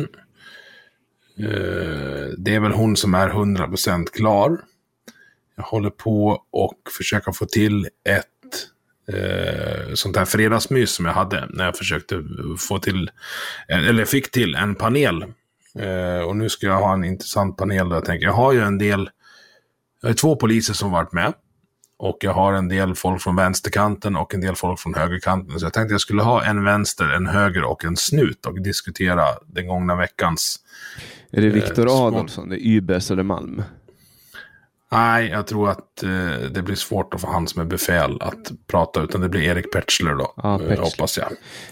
Eh, 1.39 2.29
det 2.39 2.55
är 2.55 2.61
väl 2.61 2.73
hon 2.73 2.97
som 2.97 3.15
är 3.15 3.29
100% 3.29 4.07
klar. 4.13 4.61
Jag 5.57 5.65
håller 5.65 5.91
på 5.91 6.43
och 6.51 6.81
försöka 6.99 7.33
få 7.33 7.47
till 7.47 7.89
ett 8.09 8.25
eh, 9.17 9.95
sånt 9.95 10.17
här 10.17 10.25
fredagsmys 10.25 10.91
som 10.91 11.05
jag 11.05 11.13
hade 11.13 11.47
när 11.51 11.65
jag 11.65 11.77
försökte 11.77 12.25
få 12.69 12.79
till, 12.79 13.11
eller 13.69 14.05
fick 14.05 14.31
till 14.31 14.55
en 14.55 14.75
panel. 14.75 15.23
Eh, 15.79 16.21
och 16.29 16.37
nu 16.37 16.49
ska 16.49 16.67
jag 16.67 16.81
ha 16.81 16.95
en 16.95 17.05
intressant 17.05 17.57
panel 17.57 17.89
där 17.89 17.97
jag 17.97 18.05
tänker, 18.05 18.27
jag 18.27 18.33
har 18.33 18.53
ju 18.53 18.61
en 18.61 18.79
del, 18.79 19.11
jag 20.03 20.09
har 20.09 20.15
två 20.15 20.37
poliser 20.37 20.75
som 20.75 20.91
varit 20.91 21.13
med. 21.13 21.33
Och 21.99 22.17
jag 22.21 22.33
har 22.33 22.53
en 22.53 22.69
del 22.69 22.95
folk 22.95 23.23
från 23.23 23.37
vänsterkanten 23.37 24.17
och 24.17 24.35
en 24.35 24.41
del 24.41 24.55
folk 24.55 24.81
från 24.81 24.95
högerkanten. 24.95 25.61
Så 25.61 25.67
jag 25.67 25.73
tänkte 25.73 25.95
jag 25.95 26.01
skulle 26.01 26.23
ha 26.23 26.45
en 26.45 26.65
vänster, 26.65 27.05
en 27.05 27.27
höger 27.27 27.63
och 27.65 27.85
en 27.85 27.97
snut 27.97 28.47
och 28.47 28.63
diskutera 28.63 29.25
den 29.47 29.67
gångna 29.67 29.97
veckans. 29.97 30.57
Är 31.31 31.41
det 31.41 31.47
Eh, 31.47 31.53
Viktor 31.53 31.89
svårt. 31.89 32.15
Adolfsson? 32.15 32.49
Det 32.49 32.57
är 32.57 32.67
Ybes 32.67 33.07
Södermalm? 33.07 33.63
Nej, 34.97 35.29
jag 35.29 35.47
tror 35.47 35.71
att 35.71 36.03
eh, 36.03 36.51
det 36.51 36.63
blir 36.63 36.75
svårt 36.75 37.15
att 37.15 37.21
få 37.21 37.27
han 37.27 37.47
som 37.49 37.61
är 37.63 37.67
befäl 37.67 38.19
att 38.21 38.53
prata, 38.67 39.03
utan 39.03 39.21
det 39.21 39.29
blir 39.29 39.43
Erik 39.43 39.73
Petschler 39.73 40.15
då. 40.15 40.33
Ja, 40.37 40.53
eh, 40.55 40.59
Petschler. 40.59 40.77
hoppas 40.85 41.19
jag. 41.19 41.29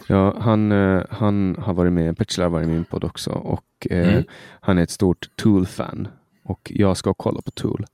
Ja, 0.08 0.36
han, 0.40 0.72
eh, 0.72 1.02
han 1.10 1.56
har 1.58 1.74
varit 1.74 1.92
med, 1.92 2.18
Petschler 2.18 2.44
har 2.44 2.50
varit 2.50 2.66
med 2.66 2.72
i 2.74 2.76
min 2.76 2.84
podd 2.84 3.04
också 3.04 3.30
och 3.30 3.64
eh, 3.90 4.08
Mm. 4.08 4.24
han 4.60 4.78
är 4.78 4.82
ett 4.82 4.90
stort 4.90 5.28
Tool-fan. 5.36 6.08
Och 6.44 6.72
jag 6.74 6.96
ska 6.96 7.14
kolla 7.14 7.40
på 7.42 7.50
Tool 7.50 7.86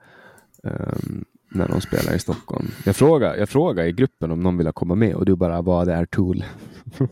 ehm, 0.64 1.24
när 1.50 1.68
de 1.68 1.80
spelar 1.80 2.14
i 2.14 2.18
Stockholm. 2.18 2.70
Jag 2.84 2.96
frågar, 2.96 3.36
jag 3.36 3.48
frågar 3.48 3.84
i 3.84 3.92
gruppen 3.92 4.30
om 4.30 4.40
någon 4.40 4.56
vill 4.58 4.72
komma 4.72 4.94
med 4.94 5.14
och 5.14 5.24
du 5.24 5.36
bara, 5.36 5.62
vad 5.62 5.88
är 5.88 6.04
Tool? 6.04 6.44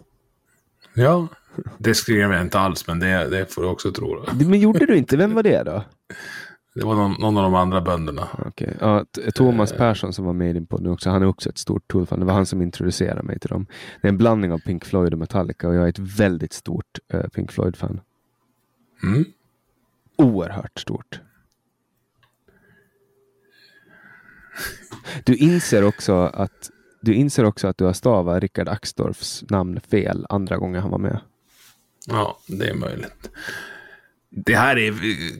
Ja, 0.94 1.26
det 1.78 1.94
skrev 1.94 2.32
jag 2.32 2.42
inte 2.42 2.58
alls, 2.58 2.86
men 2.86 2.98
det, 3.00 3.28
det 3.28 3.54
får 3.54 3.62
du 3.62 3.68
också 3.68 3.92
tro. 3.92 4.14
Då. 4.14 4.44
Men 4.46 4.60
gjorde 4.60 4.86
du 4.86 4.96
inte? 4.96 5.16
Vem 5.16 5.34
var 5.34 5.42
det 5.42 5.62
då? 5.62 5.82
Det 6.78 6.84
var 6.86 6.94
någon, 6.94 7.12
någon 7.20 7.36
av 7.36 7.42
de 7.42 7.54
andra 7.54 7.80
bönderna. 7.80 8.28
Okej. 8.46 8.76
Ja, 8.80 9.04
T- 9.04 9.30
Thomas 9.30 9.72
Persson 9.72 10.12
som 10.12 10.24
var 10.24 10.32
med 10.32 10.50
i 10.50 10.52
din 10.52 10.66
podd 10.66 10.82
nu 10.82 10.90
också, 10.90 11.10
han 11.10 11.22
är 11.22 11.26
också 11.26 11.48
ett 11.48 11.58
stort 11.58 11.88
Tool-fan. 11.88 12.20
Det 12.20 12.26
var 12.26 12.32
han 12.34 12.46
som 12.46 12.62
introducerade 12.62 13.22
mig 13.22 13.38
till 13.38 13.48
dem. 13.50 13.66
Det 14.02 14.08
är 14.08 14.12
en 14.12 14.18
blandning 14.18 14.52
av 14.52 14.58
Pink 14.58 14.84
Floyd 14.84 15.12
och 15.12 15.18
Metallica 15.18 15.68
och 15.68 15.74
jag 15.74 15.84
är 15.84 15.88
ett 15.88 15.98
väldigt 15.98 16.52
stort 16.52 16.98
eh, 17.12 17.28
Pink 17.28 17.52
Floyd-fan. 17.52 18.00
Mm. 19.02 19.24
oerhört 20.16 20.78
stort. 20.80 21.20
Du 25.24 25.36
inser 25.36 25.84
också 25.84 26.12
att 26.14 26.70
du 27.00 27.14
inser 27.14 27.44
också 27.44 27.68
att 27.68 27.78
du 27.78 27.84
har 27.84 27.92
stavat 27.92 28.42
Rickard 28.42 28.68
Axdorffs 28.68 29.44
namn 29.50 29.80
fel 29.80 30.26
andra 30.28 30.56
gången 30.56 30.82
han 30.82 30.90
var 30.90 30.98
med. 30.98 31.20
Ja, 32.06 32.38
det 32.48 32.68
är 32.68 32.74
möjligt. 32.74 33.30
Det 34.30 34.54
här 34.54 34.78
är 34.78 34.92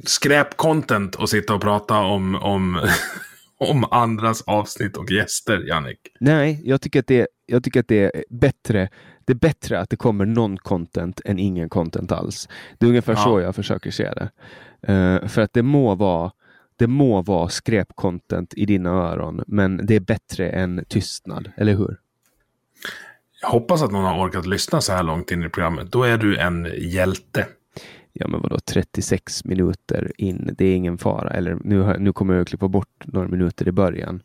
skräp-content 0.07 1.23
att 1.23 1.29
sitta 1.31 1.55
och 1.55 1.61
prata 1.61 1.99
om, 1.99 2.35
om, 2.35 2.81
om 3.59 3.85
andras 3.91 4.43
avsnitt 4.43 4.97
och 4.97 5.11
gäster, 5.11 5.65
Jannik. 5.69 5.99
Nej, 6.21 6.61
jag 6.65 6.81
tycker 6.81 7.01
att 7.01 7.07
det, 7.07 7.27
jag 7.47 7.65
tycker 7.65 7.81
att 7.81 7.89
det 7.89 8.05
är 8.17 8.25
bättre. 8.31 8.89
Det 9.25 9.33
är 9.33 9.37
bättre 9.37 9.81
att 9.81 9.91
det 9.91 9.97
kommer 9.97 10.27
någon 10.27 10.57
content 10.57 11.21
än 11.25 11.39
ingen 11.39 11.69
content 11.69 12.13
alls. 12.13 12.49
Det 12.79 12.87
är 12.87 12.89
ungefär 12.89 13.13
Ja. 13.13 13.25
så 13.25 13.41
jag 13.41 13.55
försöker 13.55 13.91
se 13.91 14.11
det. 14.15 14.31
Eh, 14.93 15.29
för 15.29 15.41
att 15.43 15.53
det 15.53 15.63
må 15.63 15.95
vara 15.95 16.33
det 16.77 16.87
må 16.87 17.23
vara 17.23 17.49
skräp-content 17.49 18.55
i 18.57 18.67
dina 18.67 18.91
öron, 18.91 19.45
men 19.47 19.87
det 19.87 19.95
är 19.95 20.01
bättre 20.01 20.51
än 20.51 20.85
tystnad, 20.89 21.53
eller 21.57 21.75
hur? 21.75 21.97
Jag 23.43 23.49
hoppas 23.49 23.83
att 23.83 23.93
någon 23.93 24.05
har 24.05 24.27
orkat 24.27 24.47
lyssna 24.47 24.81
så 24.81 24.93
här 24.93 25.03
långt 25.03 25.31
in 25.31 25.45
i 25.45 25.49
programmet. 25.49 25.93
Då 25.93 26.03
är 26.03 26.19
du 26.19 26.37
en 26.37 26.69
hjälte. 26.79 27.47
Ja, 28.21 28.29
men 28.29 28.41
vadå 28.41 28.59
36 28.59 29.45
minuter 29.45 30.13
in? 30.19 30.55
Det 30.59 30.65
är 30.67 30.77
ingen 30.77 30.99
fara. 30.99 31.31
Eller 31.31 31.59
nu, 31.65 31.81
har- 31.81 31.99
nu 31.99 32.13
kommer 32.13 32.35
jag 32.35 32.43
att 32.43 32.49
klippa 32.49 32.69
bort 32.69 33.05
några 33.07 33.29
minuter 33.29 33.69
i 33.69 33.73
början. 33.73 34.23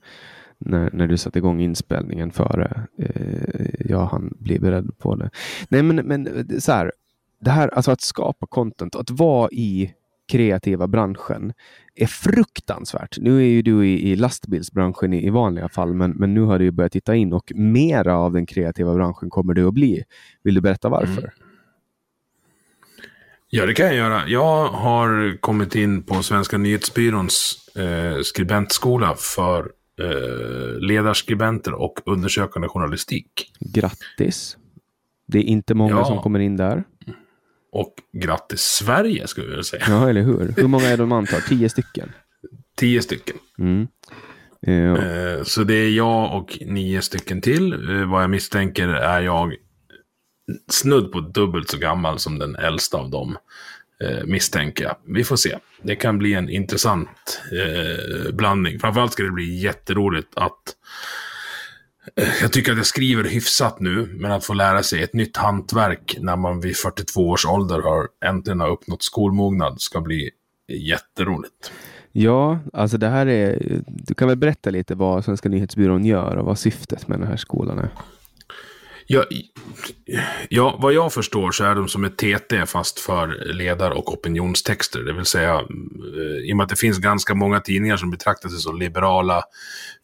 När, 0.58 0.90
när 0.94 1.08
du 1.08 1.18
satte 1.18 1.40
igång 1.40 1.62
inspelningen 1.62 2.32
före 2.32 2.88
eh, 3.00 3.66
jag 3.90 4.06
hann 4.06 4.34
bli 4.40 4.60
beredd 4.60 4.98
på 4.98 5.16
det. 5.16 5.30
Nej, 5.70 5.84
men, 5.84 5.96
men 5.96 6.48
så 6.62 6.72
här. 6.72 6.92
Det 7.42 7.50
här, 7.52 7.68
alltså 7.68 7.92
att 7.92 8.02
skapa 8.02 8.46
content, 8.48 8.96
att 8.96 9.10
vara 9.12 9.50
i 9.52 9.94
kreativa 10.32 10.88
branschen 10.88 11.54
är 11.96 12.06
fruktansvärt. 12.06 13.18
Nu 13.20 13.38
är 13.38 13.48
ju 13.48 13.62
du 13.62 13.88
i, 13.88 14.12
i 14.12 14.16
lastbilsbranschen 14.16 15.14
i, 15.14 15.26
i 15.28 15.30
vanliga 15.30 15.70
fall, 15.70 15.94
men, 15.94 16.12
men 16.12 16.34
nu 16.34 16.42
har 16.42 16.60
du 16.60 16.66
ju 16.66 16.72
börjat 16.72 16.92
titta 16.92 17.16
in 17.16 17.34
och 17.34 17.52
mera 17.56 18.18
av 18.18 18.34
den 18.34 18.46
kreativa 18.46 18.96
branschen 18.96 19.30
kommer 19.30 19.54
du 19.54 19.68
att 19.68 19.74
bli. 19.74 20.04
Vill 20.44 20.56
du 20.56 20.62
berätta 20.62 20.90
varför? 20.90 21.22
Mm. 21.22 21.32
Ja, 23.56 23.66
det 23.66 23.74
kan 23.74 23.86
jag 23.86 23.96
göra. 23.96 24.28
Jag 24.28 24.66
har 24.68 25.38
kommit 25.42 25.76
in 25.76 26.04
på 26.04 26.24
Svenska 26.24 26.58
nyhetsbyråns 26.58 27.68
eh, 27.76 28.22
skribentskola 28.22 29.16
för 29.18 29.60
eh, 30.02 30.80
ledarskribenter 30.80 31.74
och 31.74 32.00
undersökande 32.06 32.68
journalistik. 32.68 33.52
Grattis! 33.60 34.58
Det 35.28 35.38
är 35.38 35.44
inte 35.44 35.74
många 35.74 35.92
Ja. 35.96 36.06
som 36.06 36.18
kommer 36.22 36.40
in 36.40 36.58
där. 36.58 36.84
Och 37.72 37.94
grattis 38.24 38.62
Sverige, 38.62 39.28
skulle 39.28 39.46
jag 39.46 39.50
vilja 39.50 39.64
säga. 39.64 39.84
Ja, 39.88 40.10
eller 40.10 40.22
hur? 40.22 40.54
Hur 40.58 40.68
många 40.68 40.86
är 40.88 40.98
de 40.98 41.12
antar? 41.12 41.40
Tio 41.40 41.70
stycken? 41.70 42.12
Tio 42.78 43.02
stycken. 43.02 43.36
Mm. 43.60 43.88
Eh, 44.68 44.74
Eh, 44.94 45.44
så 45.44 45.64
det 45.64 45.74
är 45.74 45.90
jag 45.90 46.38
och 46.38 46.58
nio 46.66 47.02
stycken 47.02 47.42
till. 47.42 47.74
Eh, 47.74 48.10
vad 48.10 48.24
jag 48.24 48.30
misstänker 48.30 48.88
är 48.88 49.22
jag 49.22 49.54
snudd 50.72 51.12
på 51.12 51.20
dubbelt 51.20 51.70
så 51.70 51.78
gammal 51.78 52.20
som 52.20 52.40
den 52.40 52.56
äldsta 52.56 52.98
av 52.98 53.10
dem. 53.10 53.38
Eh, 54.04 54.26
misstänker 54.26 54.84
jag. 54.84 54.96
Vi 55.06 55.24
får 55.24 55.36
se. 55.36 55.58
Det 55.82 55.96
kan 55.96 56.18
bli 56.18 56.34
en 56.34 56.50
intressant 56.50 57.42
eh, 57.52 58.34
blandning. 58.34 58.80
Framförallt 58.80 59.14
ska 59.14 59.24
det 59.24 59.32
bli 59.32 59.60
jätteroligt 59.60 60.28
att 60.36 60.76
eh, 62.16 62.28
jag 62.42 62.52
tycker 62.52 62.72
att 62.72 62.78
jag 62.78 62.88
skriver 62.88 63.24
hyfsat 63.24 63.80
nu, 63.80 64.16
men 64.20 64.32
att 64.32 64.46
få 64.46 64.54
lära 64.54 64.84
sig 64.84 65.04
ett 65.04 65.14
nytt 65.14 65.38
hantverk 65.38 66.18
när 66.20 66.36
man 66.36 66.62
vid 66.62 66.78
42 66.78 67.30
års 67.30 67.46
ålder 67.46 67.82
har 67.82 68.08
äntligen 68.26 68.60
har 68.60 68.70
uppnått 68.70 69.04
skolmognad 69.04 69.82
ska 69.82 70.02
bli 70.02 70.30
jätteroligt. 70.68 71.72
ja, 72.12 72.60
alltså 72.74 72.98
det 72.98 73.08
här 73.08 73.26
är... 73.26 73.82
Du 73.88 74.14
kan 74.14 74.28
väl 74.28 74.38
berätta 74.38 74.70
lite 74.70 74.96
vad 74.96 75.26
Svenska 75.26 75.50
nyhetsbyrån 75.50 76.06
gör 76.06 76.36
och 76.36 76.46
vad 76.46 76.60
syftet 76.60 77.08
med 77.08 77.20
den 77.20 77.28
här 77.28 77.38
skolan 77.38 77.80
är? 77.80 77.90
Ja, 79.08 79.26
ja, 80.50 80.78
vad 80.82 80.94
jag 80.94 81.14
förstår 81.14 81.52
så 81.52 81.64
är 81.64 81.76
de 81.76 81.88
som 81.88 82.04
ett 82.04 82.18
TT 82.18 82.66
fast 82.66 83.00
för 83.00 83.54
ledar 83.54 83.92
och 83.92 84.14
opinionstexter. 84.14 85.00
Det 85.00 85.14
vill 85.14 85.26
säga, 85.26 85.54
eh, 85.54 86.50
i 86.50 86.54
och 86.54 86.58
med 86.58 86.64
att 86.64 86.70
det 86.70 86.80
finns 86.80 86.98
ganska 86.98 87.36
många 87.36 87.60
tidningar 87.60 87.98
som 87.98 88.12
betraktar 88.12 88.50
sig 88.50 88.60
som 88.60 88.80
liberala, 88.80 89.44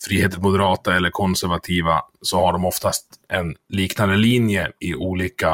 frihetligt 0.07 0.41
moderata 0.41 0.95
eller 0.95 1.09
konservativa, 1.09 2.01
så 2.21 2.39
har 2.39 2.53
de 2.53 2.65
oftast 2.65 3.05
en 3.29 3.55
liknande 3.69 4.15
linje 4.15 4.71
i 4.79 4.95
olika 4.95 5.49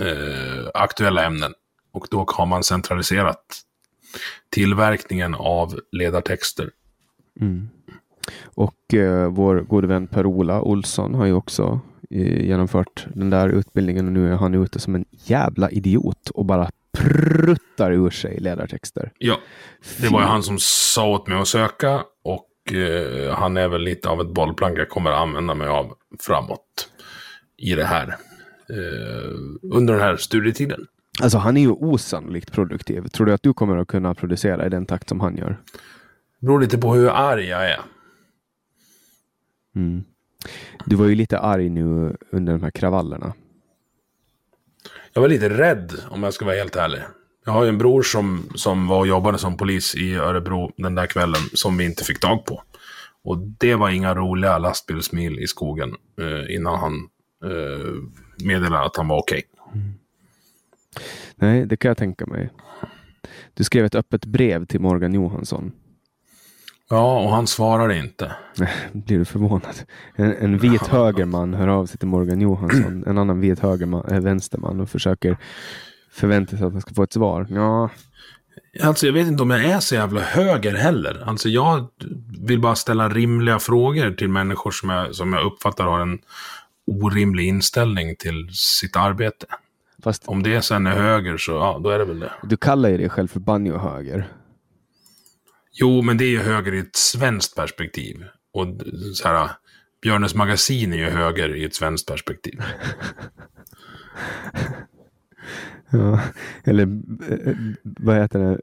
eh, 0.00 0.68
aktuella 0.74 1.24
ämnen. 1.24 1.52
Och 1.92 2.06
då 2.10 2.26
har 2.28 2.46
man 2.46 2.64
centraliserat 2.64 3.42
tillverkningen 4.50 5.34
av 5.34 5.80
ledartexter. 5.92 6.70
Mm. 7.40 7.68
Och 8.44 8.94
eh, 8.94 9.28
vår 9.28 9.60
gode 9.60 9.86
vän 9.86 10.06
Per-Ola 10.06 10.62
Olsson 10.62 11.14
har 11.14 11.26
ju 11.26 11.32
också 11.32 11.80
genomfört 12.10 13.06
den 13.14 13.30
där 13.30 13.48
utbildningen 13.48 14.06
och 14.06 14.12
nu 14.12 14.32
är 14.32 14.36
han 14.36 14.54
ute 14.54 14.78
som 14.78 14.94
en 14.94 15.04
jävla 15.10 15.70
idiot 15.70 16.30
och 16.30 16.44
bara 16.44 16.70
pruttar 16.98 17.92
ur 17.92 18.10
sig 18.10 18.40
ledartexter. 18.40 19.12
Ja, 19.18 19.38
det 20.00 20.08
var 20.08 20.20
ju 20.20 20.26
han 20.26 20.42
som 20.42 20.56
sa 20.60 21.08
åt 21.08 21.28
mig 21.28 21.38
att 21.38 21.48
söka 21.48 22.02
och 22.24 22.72
eh, 22.74 23.34
han 23.34 23.56
är 23.56 23.68
väl 23.68 23.82
lite 23.82 24.08
av 24.08 24.20
ett 24.20 24.34
bollplank 24.34 24.78
jag 24.78 24.88
kommer 24.88 25.10
att 25.10 25.20
använda 25.20 25.54
mig 25.54 25.68
av 25.68 25.94
framåt 26.20 26.88
i 27.56 27.74
det 27.74 27.84
här. 27.84 28.16
Eh, 28.68 29.30
under 29.72 29.94
den 29.94 30.02
här 30.02 30.16
studietiden. 30.16 30.86
Alltså 31.22 31.38
han 31.38 31.56
är 31.56 31.60
ju 31.60 31.70
osannolikt 31.70 32.52
produktiv. 32.52 33.08
Tror 33.08 33.26
du 33.26 33.32
att 33.32 33.42
du 33.42 33.54
kommer 33.54 33.76
att 33.76 33.88
kunna 33.88 34.14
producera 34.14 34.66
i 34.66 34.68
den 34.68 34.86
takt 34.86 35.08
som 35.08 35.20
han 35.20 35.36
gör? 35.36 35.60
Beror 36.40 36.60
lite 36.60 36.78
på 36.78 36.94
hur 36.94 37.08
arg 37.08 37.44
jag 37.44 37.70
är. 37.70 37.80
Mm. 39.76 40.04
Du 40.84 40.96
var 40.96 41.06
ju 41.06 41.14
lite 41.14 41.38
arg 41.38 41.68
nu 41.68 42.16
under 42.30 42.52
de 42.52 42.62
här 42.62 42.70
kravallerna. 42.70 43.34
Jag 45.12 45.22
var 45.22 45.28
lite 45.28 45.48
rädd 45.48 45.92
om 46.08 46.22
jag 46.22 46.34
ska 46.34 46.44
vara 46.44 46.56
helt 46.56 46.76
ärlig. 46.76 47.00
Jag 47.44 47.52
har 47.52 47.62
ju 47.64 47.68
en 47.68 47.78
bror 47.78 48.02
som, 48.02 48.48
som 48.54 48.88
var 48.88 48.98
och 48.98 49.06
jobbade 49.06 49.38
som 49.38 49.56
polis 49.56 49.94
i 49.94 50.14
Örebro 50.14 50.72
den 50.76 50.94
där 50.94 51.06
kvällen 51.06 51.40
som 51.52 51.76
vi 51.76 51.84
inte 51.84 52.04
fick 52.04 52.20
tag 52.20 52.44
på. 52.44 52.62
Och 53.24 53.38
det 53.38 53.74
var 53.74 53.90
inga 53.90 54.14
roliga 54.14 54.58
lastbilsmil 54.58 55.38
i 55.38 55.46
skogen 55.46 55.94
eh, 56.20 56.54
innan 56.54 56.78
han 56.78 56.94
eh, 57.44 57.94
meddelade 58.44 58.86
att 58.86 58.96
han 58.96 59.08
var 59.08 59.18
okej. 59.18 59.42
Okay. 59.52 59.80
Mm. 59.80 59.94
Nej, 61.34 61.66
det 61.66 61.76
kan 61.76 61.88
jag 61.88 61.96
tänka 61.96 62.26
mig. 62.26 62.50
Du 63.54 63.64
skrev 63.64 63.84
ett 63.84 63.94
öppet 63.94 64.24
brev 64.24 64.66
till 64.66 64.80
Morgan 64.80 65.14
Johansson. 65.14 65.72
Ja, 66.90 67.20
och 67.20 67.30
han 67.30 67.46
svarade 67.46 67.98
inte. 67.98 68.32
Blir 68.92 69.18
du 69.18 69.24
förvånad? 69.24 69.74
En, 70.16 70.36
en 70.36 70.58
vit 70.58 70.86
högerman 70.86 71.54
hör 71.54 71.68
av 71.68 71.86
sig 71.86 71.98
till 71.98 72.08
Morgan 72.08 72.40
Johansson, 72.40 73.04
en 73.06 73.18
annan 73.18 73.40
vit 73.40 73.58
högerman, 73.58 74.04
äh, 74.08 74.20
vänsterman 74.20 74.80
och 74.80 74.90
försöker 74.90 75.36
förvänta 76.10 76.56
sig 76.56 76.66
att 76.66 76.72
han 76.72 76.80
ska 76.80 76.94
få 76.94 77.02
ett 77.02 77.12
svar. 77.12 77.46
Ja. 77.50 77.90
Alltså 78.82 79.06
jag 79.06 79.12
vet 79.12 79.26
inte 79.26 79.42
om 79.42 79.50
jag 79.50 79.64
är 79.64 79.80
så 79.80 79.94
jävla 79.94 80.20
höger 80.20 80.74
heller. 80.74 81.22
Alltså 81.26 81.48
jag 81.48 81.86
vill 82.40 82.60
bara 82.60 82.74
ställa 82.74 83.08
rimliga 83.08 83.58
frågor 83.58 84.10
till 84.10 84.28
människor 84.28 84.70
som 84.70 84.90
jag, 84.90 85.14
som 85.14 85.32
jag 85.32 85.44
uppfattar 85.44 85.84
har 85.84 86.00
en 86.00 86.18
orimlig 86.86 87.48
inställning 87.48 88.16
till 88.16 88.48
sitt 88.52 88.96
arbete. 88.96 89.46
Fast 90.02 90.28
om 90.28 90.42
det 90.42 90.62
sen 90.62 90.86
är 90.86 90.90
höger 90.90 91.36
så 91.36 91.52
ja, 91.52 91.80
då 91.82 91.90
är 91.90 91.98
det 91.98 92.04
väl 92.04 92.20
det. 92.20 92.32
Du 92.42 92.56
kallar 92.56 92.88
ju 92.88 92.96
dig 92.96 93.08
själv 93.08 93.28
för 93.28 93.40
banjo-höger. 93.40 94.26
Jo, 95.78 96.02
men 96.02 96.16
det 96.18 96.24
är 96.24 96.30
ju 96.30 96.38
höger 96.38 96.74
i 96.74 96.78
ett 96.78 96.96
svenskt 96.96 97.56
perspektiv. 97.56 98.24
Och 98.52 98.66
så 99.14 99.28
här, 99.28 99.50
Björnes 100.02 100.34
magasin 100.34 100.92
är 100.92 100.96
ju 100.96 101.10
höger 101.10 101.56
i 101.56 101.64
ett 101.64 101.74
svenskt 101.74 102.08
perspektiv. 102.08 102.60
ja, 105.90 106.20
eller 106.64 106.82
eh, 106.82 107.56
vad 107.82 108.16
heter 108.16 108.38
det? 108.38 108.60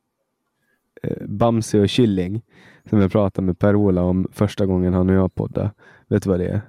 Eh, 1.03 1.27
Bamse 1.27 1.79
och 1.79 1.89
Killing. 1.89 2.41
Som 2.89 2.99
jag 2.99 3.11
pratade 3.11 3.45
med 3.45 3.59
Per-Ola 3.59 4.01
om 4.01 4.27
första 4.31 4.65
gången 4.65 4.93
han 4.93 5.09
och 5.09 5.15
jag 5.15 5.35
poddade. 5.35 5.71
Vet 6.07 6.23
du 6.23 6.29
vad 6.29 6.39
det 6.39 6.47
är? 6.47 6.61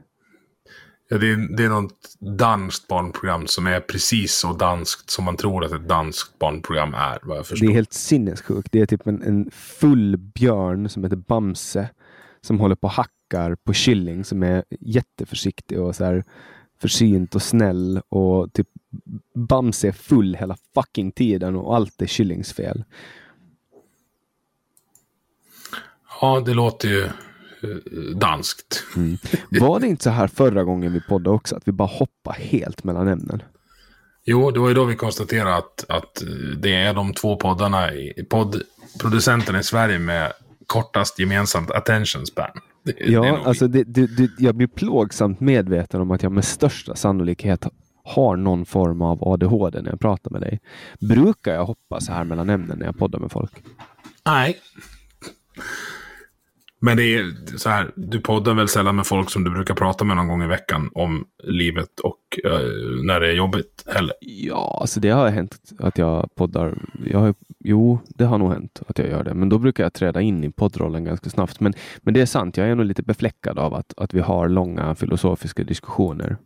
Ja, 1.15 1.19
det, 1.19 1.33
är, 1.33 1.57
det 1.57 1.65
är 1.65 1.69
något 1.69 2.17
danskt 2.19 2.89
barnprogram 2.89 3.47
som 3.47 3.67
är 3.67 3.81
precis 3.81 4.35
så 4.35 4.53
danskt 4.53 5.11
som 5.11 5.25
man 5.25 5.37
tror 5.37 5.65
att 5.65 5.73
ett 5.73 5.89
danskt 5.89 6.39
barnprogram 6.39 6.95
är. 6.95 7.19
Vad 7.23 7.39
jag 7.39 7.47
förstår. 7.47 7.67
Det 7.67 7.73
är 7.73 7.75
helt 7.75 7.93
sinnessjukt. 7.93 8.69
Det 8.73 8.81
är 8.81 8.87
typ 8.87 9.07
en, 9.07 9.23
en 9.23 9.51
full 9.51 10.17
björn 10.17 10.89
som 10.89 11.05
heter 11.05 11.17
Bamse 11.17 11.89
som 12.41 12.61
håller 12.61 12.75
på 12.75 12.87
och 12.87 12.93
hackar 12.93 13.55
på 13.55 13.73
Killing 13.73 14.25
som 14.25 14.43
är 14.43 14.65
jätteförsiktig 14.81 15.81
och 15.81 15.97
så 15.97 16.05
här 16.05 16.25
försynt 16.81 17.35
och 17.35 17.43
snäll 17.43 18.01
och 18.09 18.53
typ 18.53 18.69
Bamse 19.35 19.89
är 19.89 19.93
full 19.93 20.35
hela 20.35 20.57
fucking 20.75 21.13
tiden 21.13 21.57
och 21.57 21.77
allt 21.77 22.03
är 22.03 22.07
Killings 22.07 22.53
fel. 22.53 22.85
Ja, 26.21 26.43
det 26.47 26.55
låter 26.55 26.89
ju 26.89 27.09
danskt. 28.15 28.85
Mm. 28.97 29.19
Var 29.51 29.81
det 29.81 29.87
inte 29.87 30.05
så 30.05 30.11
här 30.11 30.27
förra 30.27 30.65
gången 30.65 30.93
vi 30.93 31.01
poddade 31.01 31.37
också, 31.37 31.57
att 31.57 31.69
vi 31.69 31.73
bara 31.73 31.89
hoppar 31.89 32.33
helt 32.33 32.85
mellan 32.85 33.09
ämnen? 33.09 33.43
Jo, 34.25 34.51
det 34.51 34.61
var 34.61 34.69
ju 34.69 34.75
då 34.75 34.85
vi 34.85 34.97
konstaterade 34.97 35.57
att, 35.57 35.85
att 35.89 36.23
det 36.59 36.75
är 36.75 36.95
de 36.95 37.15
två 37.15 37.37
poddarna, 37.37 37.89
poddproducenterna 38.31 39.61
i 39.61 39.63
Sverige 39.63 39.99
med 39.99 40.33
kortast 40.67 41.19
gemensamt 41.19 41.71
attention 41.71 42.27
span. 42.27 42.51
Det, 42.85 42.95
ja, 42.99 43.23
det 43.23 43.39
alltså 43.39 43.69
det, 43.69 43.85
det, 43.85 44.31
jag 44.39 44.55
blir 44.55 44.67
plågsamt 44.67 45.41
medveten 45.41 46.01
om 46.01 46.11
att 46.11 46.23
jag 46.23 46.33
med 46.33 46.45
största 46.45 46.95
sannolikhet 46.95 47.67
har 48.05 48.37
någon 48.37 48.67
form 48.67 49.03
av 49.03 49.29
ADHD 49.29 49.83
när 49.83 49.91
jag 49.91 50.01
pratar 50.01 50.31
med 50.31 50.41
dig. 50.41 50.61
Brukar 51.01 51.55
jag 51.55 51.65
hoppa 51.65 52.01
så 52.01 52.13
här 52.13 52.25
mellan 52.25 52.51
ämnen 52.51 52.79
när 52.79 52.87
jag 52.87 52.99
poddar 52.99 53.19
med 53.19 53.33
folk? 53.33 53.53
Nej. 54.27 54.61
Men 56.85 56.97
det 56.97 57.03
är 57.03 57.57
så 57.57 57.69
här, 57.69 57.93
du 57.95 58.21
poddar 58.21 58.55
väl 58.55 58.69
sällan 58.69 58.97
med 58.97 59.07
folk 59.07 59.31
som 59.31 59.45
du 59.45 59.51
brukar 59.51 59.75
prata 59.75 60.05
med 60.05 60.17
någon 60.17 60.29
gång 60.29 60.43
i 60.43 60.47
veckan 60.47 60.91
om 60.95 61.25
livet 61.45 62.01
och 62.01 62.39
uh, 62.47 63.05
när 63.05 63.21
det 63.21 63.29
är 63.29 63.33
jobbigt 63.33 63.85
heller? 63.87 64.15
Ja, 64.21 64.79
alltså 64.81 65.01
det 65.01 65.11
har 65.11 65.31
hänt 65.31 65.59
att 65.79 65.99
jag 65.99 66.35
poddar. 66.35 66.79
Jag 67.07 67.19
har, 67.19 67.35
jo, 67.59 67.99
det 68.07 68.25
har 68.25 68.39
nog 68.39 68.53
hänt 68.53 68.83
att 68.87 68.99
jag 68.99 69.09
gör 69.09 69.25
det, 69.25 69.35
men 69.35 69.49
då 69.49 69.59
brukar 69.59 69.83
jag 69.83 69.93
träda 69.93 70.21
in 70.21 70.45
i 70.45 70.51
poddrollen 70.51 71.05
ganska 71.05 71.31
snabbt. 71.31 71.61
Men, 71.61 71.75
men 71.99 72.15
det 72.15 72.21
är 72.21 72.27
sant, 72.27 72.57
jag 72.57 72.69
är 72.69 72.75
nog 72.75 72.87
lite 72.87 73.03
befläckad 73.03 73.59
av 73.59 73.75
att, 73.75 73.95
att 73.97 74.15
vi 74.15 74.21
har 74.21 74.49
långa 74.49 74.95
filosofiska 74.95 75.65
diskussioner. 75.65 76.37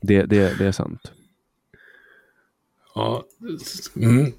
Det, 0.00 0.22
det, 0.22 0.58
det 0.58 0.66
är 0.66 0.72
sant. 0.72 1.12
Ja, 2.94 3.24
mm. 3.96 4.32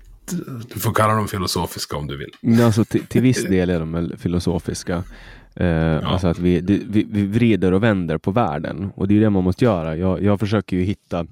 Du 0.74 0.80
får 0.80 0.94
kalla 0.94 1.14
dem 1.14 1.28
filosofiska 1.28 1.98
om 1.98 2.08
du 2.08 2.18
vill. 2.18 2.62
Alltså, 2.62 2.86
till, 2.86 3.06
till 3.06 3.22
viss 3.22 3.44
del 3.44 3.70
är 3.70 3.80
de 3.80 4.12
filosofiska. 4.18 5.04
Eh, 5.56 5.68
ja. 5.68 6.08
Alltså 6.08 6.28
att 6.28 6.40
vi, 6.40 6.62
vi, 6.62 7.06
vi, 7.10 7.26
vrider 7.26 7.72
och 7.72 7.84
vänder 7.84 8.18
på 8.18 8.32
världen 8.32 8.92
och 8.96 9.08
det 9.08 9.18
är 9.18 9.20
det 9.20 9.30
man 9.30 9.44
måste 9.44 9.66
göra. 9.66 9.98
Jag, 9.98 10.24
jag 10.24 10.40
försöker 10.40 10.78
ju 10.78 10.84
hitta 10.84 11.26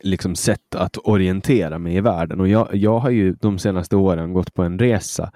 liksom 0.00 0.34
sätt 0.34 0.74
att 0.74 0.96
orientera 1.04 1.78
mig 1.78 1.96
i 1.96 2.00
världen 2.00 2.40
och 2.40 2.48
jag, 2.48 2.74
jag 2.74 2.98
har 2.98 3.10
ju 3.10 3.32
de 3.32 3.58
senaste 3.58 3.96
åren 3.96 4.32
gått 4.32 4.54
på 4.54 4.62
en 4.62 4.78
resa 4.78 5.32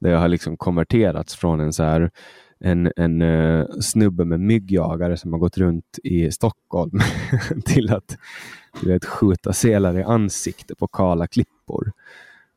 där 0.00 0.10
jag 0.10 0.18
har 0.18 0.28
liksom 0.28 0.56
konverterats 0.56 1.36
från 1.36 1.60
en 1.60 1.72
så 1.72 1.82
här 1.82 2.10
en, 2.64 2.92
en 2.96 3.22
uh, 3.22 3.66
snubbe 3.80 4.24
med 4.24 4.40
myggjagare 4.40 5.16
som 5.16 5.32
har 5.32 5.40
gått 5.40 5.58
runt 5.58 5.98
i 6.04 6.30
Stockholm 6.30 7.00
till 7.64 7.92
att 7.92 8.18
du 8.80 8.88
vet, 8.92 9.04
skjuta 9.04 9.52
selar 9.52 9.98
i 9.98 10.02
ansikte 10.02 10.74
på 10.74 10.88
kala 10.88 11.26
klippor. 11.26 11.59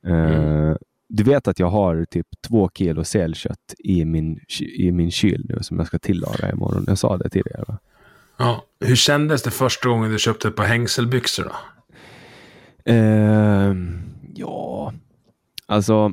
Uh, 0.08 0.76
Du 1.16 1.24
vet 1.24 1.48
att 1.48 1.60
jag 1.60 1.70
har 1.70 2.06
typ 2.06 2.28
två 2.48 2.70
kilo 2.74 3.04
selkött 3.04 3.76
i 3.80 4.06
min, 4.06 4.40
i 4.78 4.92
min 4.92 5.12
kyl 5.12 5.46
nu 5.50 5.58
som 5.62 5.78
jag 5.78 5.88
ska 5.88 6.00
tillaga 6.00 6.52
imorgon. 6.52 6.84
Jag 6.88 6.98
sa 6.98 7.18
det 7.18 7.30
tidigare. 7.30 7.64
Va? 7.68 7.78
Ja. 8.38 8.64
Hur 8.80 8.96
kändes 8.96 9.44
det 9.44 9.52
första 9.52 9.90
gången 9.90 10.12
du 10.12 10.20
köpte 10.20 10.48
ett 10.48 10.56
par 10.56 10.64
hängselbyxor? 10.66 11.44
Då? 11.44 11.56
Uh, 12.94 13.76
ja, 14.36 14.94
alltså 15.68 16.12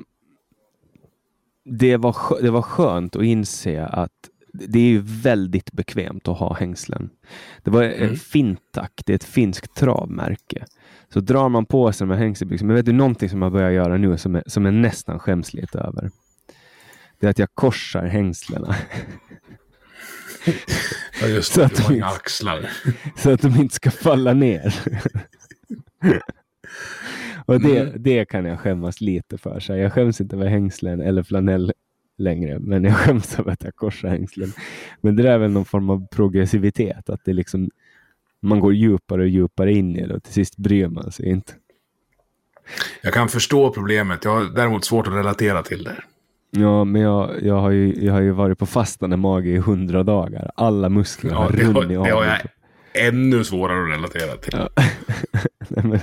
det 1.65 1.97
var, 1.97 2.43
det 2.43 2.51
var 2.51 2.63
skönt 2.63 3.17
att 3.17 3.23
inse 3.23 3.87
att 3.87 4.31
det 4.53 4.79
är 4.79 4.91
ju 4.91 5.03
väldigt 5.05 5.73
bekvämt 5.73 6.29
att 6.29 6.39
ha 6.39 6.55
hängslen. 6.55 7.11
Det 7.63 7.71
var 7.71 7.83
mm. 7.83 8.17
Fintac, 8.17 8.91
det 9.07 9.13
är 9.13 9.17
ett 9.17 9.25
finskt 9.25 9.75
travmärke. 9.75 10.65
Så 11.13 11.21
drar 11.21 11.49
man 11.49 11.67
på 11.67 11.93
sig 11.93 12.07
de 12.07 12.13
här 12.13 12.21
hängselbyxorna, 12.21 12.67
men 12.67 12.77
vet 12.77 12.87
du 12.87 12.93
någonting 12.93 13.29
som 13.29 13.43
jag 13.43 13.53
börjar 13.53 13.71
göra 13.71 13.97
nu 13.97 14.19
som 14.19 14.37
är, 14.37 14.43
som 14.47 14.67
är 14.67 14.71
nästan 14.71 15.19
skäms 15.19 15.55
lite 15.55 15.79
över? 15.79 16.11
Det 17.21 17.27
är 17.27 17.31
att 17.31 17.39
jag 17.39 17.55
korsar 17.55 18.07
hängslena. 18.07 18.75
ja, 21.21 21.27
just 21.27 21.55
det. 21.55 21.61
Så 21.61 21.63
att, 21.63 21.89
de 21.89 21.95
inte, 21.95 22.07
axlar. 22.07 22.71
så 23.17 23.31
att 23.31 23.43
de 23.43 23.57
inte 23.57 23.75
ska 23.75 23.91
falla 23.91 24.33
ner. 24.33 24.75
Och 27.47 27.61
det, 27.61 27.79
mm. 27.79 28.03
det 28.03 28.25
kan 28.25 28.45
jag 28.45 28.61
skämmas 28.61 29.01
lite 29.01 29.39
för. 29.39 29.61
Så 29.61 29.77
jag 29.77 29.93
skäms 29.93 30.21
inte 30.21 30.37
över 30.37 30.47
hängslen 30.47 31.01
eller 31.01 31.23
flanell 31.23 31.73
längre, 32.19 32.59
men 32.59 32.85
jag 32.85 32.97
skäms 32.97 33.39
över 33.39 33.53
att 33.53 33.65
jag 33.65 33.77
korsar 33.77 34.09
hängslen. 34.09 34.53
Men 35.01 35.17
det 35.17 35.31
är 35.31 35.39
väl 35.39 35.51
någon 35.51 35.65
form 35.65 35.91
av 35.91 36.07
progressivitet, 36.07 37.11
att 37.11 37.25
det 37.25 37.33
liksom, 37.33 37.71
man 38.43 38.61
går 38.61 38.75
djupare 38.75 39.23
och 39.23 39.29
djupare 39.29 39.73
in 39.73 39.97
i 39.97 40.07
det 40.07 40.15
och 40.15 40.23
till 40.23 40.33
sist 40.33 40.57
bryr 40.57 40.89
man 40.89 41.13
sig 41.13 41.29
inte. 41.29 41.53
Jag 43.03 43.15
kan 43.15 43.29
förstå 43.29 43.71
problemet. 43.71 44.25
Jag 44.25 44.35
har 44.35 44.45
däremot 44.55 44.85
svårt 44.85 45.07
att 45.07 45.15
relatera 45.15 45.63
till 45.63 45.85
det. 45.85 45.97
Ja, 46.51 46.85
men 46.85 47.03
jag, 47.03 47.43
jag, 47.43 47.55
har, 47.55 47.71
ju, 47.71 48.05
jag 48.05 48.13
har 48.13 48.21
ju 48.21 48.31
varit 48.31 48.59
på 48.59 48.67
fastande 48.67 49.17
mage 49.17 49.51
i 49.51 49.59
hundra 49.59 50.03
dagar. 50.03 50.51
Alla 50.57 50.89
muskler 50.89 51.31
har 51.31 51.53
ja, 51.53 51.65
runnit 51.65 51.99
av. 51.99 52.05
Det 52.05 52.11
har 52.11 52.25
jag 52.25 52.39
ännu 52.93 53.45
svårare 53.45 53.85
att 53.85 53.99
relatera 53.99 54.37
till. 54.37 54.53
Ja. 54.53 54.69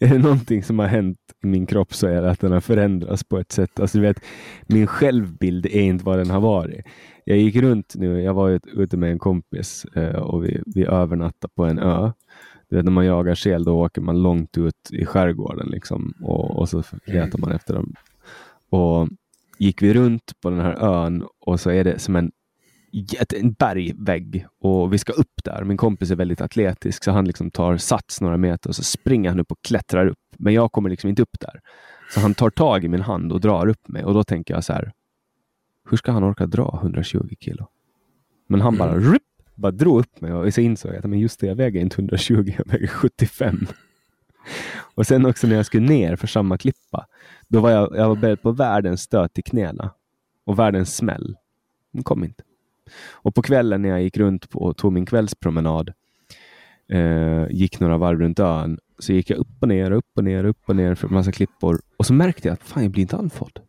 är 0.00 0.08
det 0.08 0.18
någonting 0.18 0.62
som 0.62 0.78
har 0.78 0.86
hänt 0.86 1.18
i 1.42 1.46
min 1.46 1.66
kropp 1.66 1.94
så 1.94 2.06
är 2.06 2.22
det 2.22 2.30
att 2.30 2.40
den 2.40 2.52
har 2.52 2.60
förändrats 2.60 3.24
på 3.24 3.38
ett 3.38 3.52
sätt. 3.52 3.80
Alltså, 3.80 3.98
du 3.98 4.02
vet, 4.02 4.20
min 4.66 4.86
självbild 4.86 5.66
är 5.66 5.80
inte 5.80 6.04
vad 6.04 6.18
den 6.18 6.30
har 6.30 6.40
varit. 6.40 6.84
Jag 7.24 7.38
gick 7.38 7.56
runt 7.56 7.94
nu, 7.94 8.22
jag 8.22 8.34
var 8.34 8.60
ute 8.72 8.96
med 8.96 9.10
en 9.10 9.18
kompis 9.18 9.84
eh, 9.84 10.16
och 10.16 10.44
vi, 10.44 10.62
vi 10.66 10.84
övernattade 10.84 11.52
på 11.54 11.64
en 11.64 11.78
ö. 11.78 12.12
Du 12.68 12.76
vet, 12.76 12.84
när 12.84 12.92
man 12.92 13.06
jagar 13.06 13.34
sel 13.34 13.64
då 13.64 13.84
åker 13.84 14.00
man 14.00 14.22
långt 14.22 14.58
ut 14.58 14.90
i 14.90 15.06
skärgården 15.06 15.68
liksom, 15.68 16.14
och, 16.22 16.58
och 16.58 16.68
så 16.68 16.82
letar 17.06 17.38
man 17.38 17.52
efter 17.52 17.74
dem. 17.74 17.94
Och 18.70 19.08
gick 19.58 19.82
vi 19.82 19.94
runt 19.94 20.32
på 20.42 20.50
den 20.50 20.60
här 20.60 20.74
ön 20.74 21.24
och 21.40 21.60
så 21.60 21.70
är 21.70 21.84
det 21.84 21.98
som 21.98 22.16
en 22.16 22.32
en 23.34 23.52
bergvägg 23.52 24.46
och 24.60 24.92
vi 24.92 24.98
ska 24.98 25.12
upp 25.12 25.44
där. 25.44 25.64
Min 25.64 25.76
kompis 25.76 26.10
är 26.10 26.16
väldigt 26.16 26.40
atletisk 26.40 27.04
så 27.04 27.10
han 27.10 27.24
liksom 27.24 27.50
tar 27.50 27.76
sats 27.76 28.20
några 28.20 28.36
meter 28.36 28.68
och 28.68 28.76
så 28.76 28.82
springer 28.82 29.28
han 29.28 29.40
upp 29.40 29.52
och 29.52 29.62
klättrar 29.62 30.06
upp. 30.06 30.18
Men 30.38 30.54
jag 30.54 30.72
kommer 30.72 30.90
liksom 30.90 31.10
inte 31.10 31.22
upp 31.22 31.40
där. 31.40 31.60
Så 32.14 32.20
han 32.20 32.34
tar 32.34 32.50
tag 32.50 32.84
i 32.84 32.88
min 32.88 33.00
hand 33.00 33.32
och 33.32 33.40
drar 33.40 33.68
upp 33.68 33.88
mig 33.88 34.04
och 34.04 34.14
då 34.14 34.24
tänker 34.24 34.54
jag 34.54 34.64
så 34.64 34.72
här. 34.72 34.92
Hur 35.90 35.96
ska 35.96 36.12
han 36.12 36.24
orka 36.24 36.46
dra 36.46 36.80
120 36.82 37.34
kilo? 37.40 37.66
Men 38.46 38.60
han 38.60 38.78
bara, 38.78 38.98
rup, 38.98 39.22
bara 39.54 39.72
drog 39.72 40.00
upp 40.00 40.20
mig 40.20 40.32
och 40.32 40.54
så 40.54 40.60
insåg 40.60 40.92
jag 40.92 40.98
att 40.98 41.04
men 41.04 41.18
just 41.18 41.40
det, 41.40 41.46
jag 41.46 41.54
väger 41.54 41.80
inte 41.80 41.96
120, 41.96 42.54
jag 42.58 42.66
väger 42.72 42.86
75. 42.86 43.66
Och 44.94 45.06
sen 45.06 45.26
också 45.26 45.46
när 45.46 45.56
jag 45.56 45.66
skulle 45.66 45.86
ner 45.86 46.16
för 46.16 46.26
samma 46.26 46.58
klippa, 46.58 47.06
då 47.48 47.60
var 47.60 47.70
jag, 47.70 47.96
jag 47.96 48.08
var 48.08 48.16
beredd 48.16 48.42
på 48.42 48.52
världens 48.52 49.02
stöt 49.02 49.38
i 49.38 49.42
knäna 49.42 49.90
och 50.44 50.58
världens 50.58 50.96
smäll. 50.96 51.36
Den 51.92 52.02
kom 52.02 52.24
inte. 52.24 52.42
Och 53.12 53.34
på 53.34 53.42
kvällen 53.42 53.82
när 53.82 53.88
jag 53.88 54.02
gick 54.02 54.16
runt 54.16 54.50
på, 54.50 54.58
och 54.58 54.76
tog 54.76 54.92
min 54.92 55.06
kvällspromenad, 55.06 55.92
eh, 56.88 57.46
gick 57.50 57.80
några 57.80 57.98
varv 57.98 58.18
runt 58.18 58.38
ön, 58.38 58.78
så 58.98 59.12
gick 59.12 59.30
jag 59.30 59.38
upp 59.38 59.56
och 59.60 59.68
ner, 59.68 59.90
upp 59.90 60.10
och 60.16 60.24
ner, 60.24 60.44
upp 60.44 60.68
och 60.68 60.76
ner 60.76 60.94
för 60.94 61.08
en 61.08 61.14
massa 61.14 61.32
klippor. 61.32 61.80
Och 61.96 62.06
så 62.06 62.12
märkte 62.12 62.48
jag 62.48 62.52
att 62.52 62.62
fan, 62.62 62.82
jag 62.82 62.92
blir 62.92 63.02
inte 63.02 63.16
andfådd. 63.16 63.60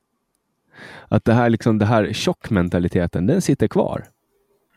Att 1.07 1.25
det 1.25 1.33
här, 1.33 1.49
liksom, 1.49 1.79
det 1.79 1.85
här 1.85 2.13
tjockmentaliteten, 2.13 3.27
den 3.27 3.41
sitter 3.41 3.67
kvar. 3.67 4.05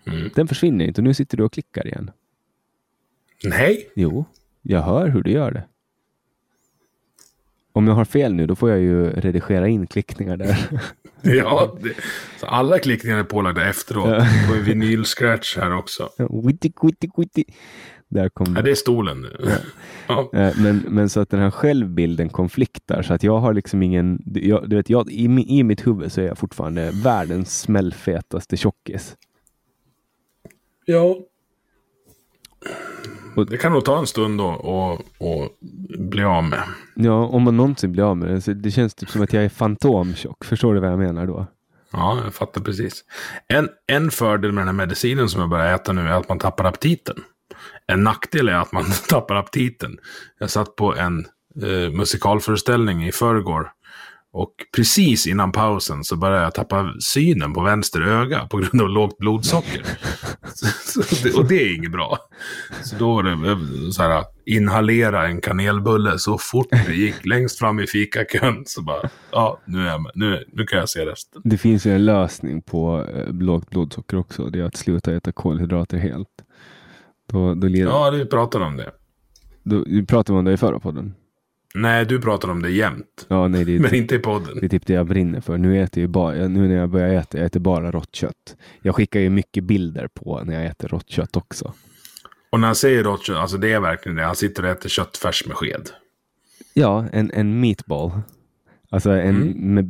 Mm. 0.07 0.31
Den 0.35 0.49
försvinner 0.49 0.85
inte 0.85 1.01
och 1.01 1.05
nu 1.05 1.15
sitter 1.15 1.37
du 1.37 1.45
och 1.45 1.53
klickar 1.53 1.87
igen. 1.87 2.11
Nej, 3.45 3.89
Jo, 3.95 4.25
jag 4.63 4.83
hör 4.83 5.09
hur 5.09 5.23
du 5.23 5.31
gör 5.31 5.51
det. 5.51 5.65
Om 7.73 7.87
jag 7.87 7.95
har 7.95 8.05
fel 8.05 8.35
nu, 8.35 8.47
då 8.47 8.57
får 8.57 8.71
jag 8.71 8.81
ju 8.81 9.11
redigera 9.11 9.69
in 9.69 9.87
klickningar 9.87 10.37
där. 10.37 10.81
ja, 11.23 11.77
det, 11.81 11.95
så 12.41 12.47
alla 12.47 12.79
klickningar 12.79 13.19
är 13.19 13.25
pålagda 13.25 13.69
efteråt. 13.69 14.09
Ja. 14.09 14.15
Det 14.15 14.47
var 14.51 14.57
en 14.57 14.65
vinylscratch 14.65 15.57
här 15.57 15.77
också. 15.77 16.11
Witty, 16.19 16.73
witty, 16.83 17.09
witty. 17.17 17.45
Där 18.09 18.29
kom 18.29 18.55
Ja, 18.57 18.63
det. 18.63 18.71
är 18.71 18.75
stolen 18.75 19.21
nu. 19.21 19.37
Ja. 20.09 20.31
Eh, 20.33 20.53
Men, 20.59 20.85
men 20.89 21.09
så 21.09 21.21
att 21.21 21.31
den 21.31 21.41
här 21.41 21.51
självbilden 21.51 22.29
konfliktar 22.29 23.03
så 23.03 23.15
att 23.15 23.23
jag 23.23 23.39
har 23.39 23.55
liksom 23.55 23.83
ingen, 23.83 24.23
jag, 24.35 24.71
du 24.71 24.77
vet, 24.77 24.91
jag, 24.91 25.11
i, 25.11 25.25
i 25.49 25.63
mitt 25.65 25.87
huvud 25.87 26.13
så 26.13 26.21
är 26.21 26.25
jag 26.27 26.39
fortfarande 26.39 26.91
världens 27.05 27.61
smällfetaste 27.61 28.57
tjockis. 28.57 29.17
ja. 30.85 31.17
Och- 33.37 33.47
Det 33.51 33.57
kan 33.57 33.73
nog 33.73 33.85
ta 33.85 33.99
en 33.99 34.07
stund 34.07 34.39
då 34.39 34.47
och, 34.47 34.93
och 35.19 35.49
bli 35.99 36.25
av 36.25 36.45
med. 36.45 36.63
Ja, 36.97 37.27
om 37.27 37.43
man 37.43 37.57
någonsin 37.57 37.93
blir 37.93 38.03
av 38.05 38.17
med 38.17 38.43
det. 38.47 38.55
Det 38.55 38.71
känns 38.71 38.95
typ 38.95 39.11
som 39.11 39.23
att 39.23 39.33
jag 39.33 39.45
är 39.45 39.49
fantomtjock. 39.49 40.45
Förstår 40.45 40.75
du 40.75 40.81
vad 40.81 40.91
jag 40.93 40.99
menar 40.99 41.27
då? 41.27 41.47
Ja, 41.93 42.21
jag 42.25 42.35
fattar 42.35 42.61
precis. 42.61 43.05
En, 43.49 43.69
en 43.87 44.11
fördel 44.11 44.53
med 44.53 44.61
den 44.61 44.69
här 44.69 44.87
medicinen 44.87 45.29
som 45.29 45.41
jag 45.41 45.51
börjar 45.51 45.75
äta 45.75 45.93
nu 45.93 46.01
är 46.01 46.13
att 46.13 46.29
man 46.29 46.39
tappar 46.39 46.65
aptiten. 46.65 47.17
En 47.87 48.05
nackdel 48.05 48.49
är 48.49 48.55
att 48.55 48.73
man 48.73 48.85
tappar 49.09 49.35
aptiten. 49.35 49.97
Jag 50.39 50.51
satt 50.51 50.77
på 50.77 50.95
en 50.97 51.27
eh, 51.63 51.91
musikalföreställning 51.91 53.07
i 53.07 53.13
förrgår. 53.13 53.71
Och 54.37 54.55
precis 54.77 55.27
innan 55.27 55.53
pausen 55.53 56.05
så 56.05 56.17
började 56.17 56.43
jag 56.43 56.55
tappa 56.55 56.95
synen 57.01 57.53
på 57.53 57.63
vänster 57.63 58.01
öga 58.01 58.47
på 58.47 58.57
grund 58.57 58.83
av 58.83 58.89
lågt 58.89 59.19
blodsocker. 59.19 59.83
så, 60.55 61.03
så 61.03 61.25
det, 61.25 61.35
och 61.35 61.49
det 61.49 61.63
är 61.63 61.77
inget 61.77 61.93
bra. 61.93 62.19
Så 62.83 62.97
då 62.97 63.15
var 63.15 63.23
det 63.23 63.31
eh, 63.31 63.91
så 63.91 64.03
här, 64.03 64.25
inhalera 64.47 65.27
en 65.27 65.41
kanelbulle 65.41 66.19
så 66.19 66.39
fort 66.39 66.71
det 66.71 66.95
gick 66.95 67.27
längst 67.27 67.59
fram 67.59 67.81
i 67.81 67.87
fikakön. 67.87 68.63
Så 68.67 68.83
bara, 68.83 69.11
ja, 69.31 69.61
nu, 69.65 69.81
är 69.81 69.87
jag. 69.87 70.11
Nu, 70.15 70.45
nu 70.53 70.67
kan 70.67 70.79
jag 70.79 70.89
se 70.89 71.07
resten. 71.07 71.43
Det 71.45 71.59
finns 71.59 71.87
ju 71.87 71.95
en 71.95 72.05
lösning 72.05 72.63
på 72.63 73.07
eh, 73.15 73.33
lågt 73.33 73.71
blodsocker 73.71 74.17
också. 74.17 74.47
Det 74.47 74.61
är 74.61 74.65
att 74.65 74.77
sluta 74.77 75.15
äta 75.15 75.33
kolhydrater 75.33 75.99
helt. 75.99 76.29
Då, 77.27 77.55
då, 77.55 77.66
leder, 77.68 77.91
Ja, 77.91 78.11
du 78.11 78.27
pratade 78.27 78.64
om 78.64 78.77
det. 78.77 78.91
då, 79.62 79.85
vi 79.87 80.07
pratade 80.07 80.39
om 80.39 80.45
det 80.45 80.53
i 80.53 80.57
förra 80.57 80.79
podden. 80.81 81.14
Nej, 81.77 82.05
du 82.07 82.20
pratar 82.20 82.49
om 82.49 82.62
det 82.62 82.70
jämt. 82.70 83.27
Ja, 83.29 83.49
nej, 83.49 83.64
det 83.64 83.75
är, 83.77 83.79
Men 83.81 83.91
typ, 83.91 84.01
inte 84.01 84.14
i 84.14 84.18
podden. 84.18 84.59
det 84.61 84.66
är 84.66 84.68
typ 84.68 84.87
det 84.87 84.93
jag 84.93 85.07
brinner 85.07 85.41
för. 85.41 85.59
Nu 85.59 85.83
äter 85.83 86.03
jag 86.03 86.11
bara, 86.11 86.49
nu 86.49 86.68
när 86.68 86.75
jag 86.77 86.89
börjar 86.91 87.14
äta, 87.14 87.39
jag 87.39 87.47
äter 87.47 87.61
bara 87.61 87.91
rått 87.91 88.14
kött. 88.14 88.57
Jag 88.83 88.95
skickar 88.95 89.20
ju 89.20 89.31
mycket 89.31 89.64
bilder 89.64 90.09
på 90.14 90.43
när 90.45 90.55
jag 90.55 90.66
äter 90.66 90.89
rått 90.89 91.11
kött 91.11 91.37
också. 91.37 91.72
Och 92.51 92.61
när 92.61 92.66
jag 92.68 92.77
säger 92.77 93.05
rått 93.05 93.25
kött, 93.27 93.37
alltså 93.37 93.57
det 93.57 93.72
är 93.72 93.81
verkligen 93.81 94.16
det. 94.16 94.22
Han 94.25 94.37
sitter 94.37 94.62
och 94.62 94.68
äter 94.68 94.89
köttfärs 94.89 95.47
med 95.47 95.57
sked. 95.57 95.91
Ja, 96.75 97.07
en, 97.12 97.31
en 97.35 97.61
meatball. 97.61 98.11
Alltså 98.91 99.11
en 99.11 99.37
Mm. 99.37 99.75
med 99.75 99.85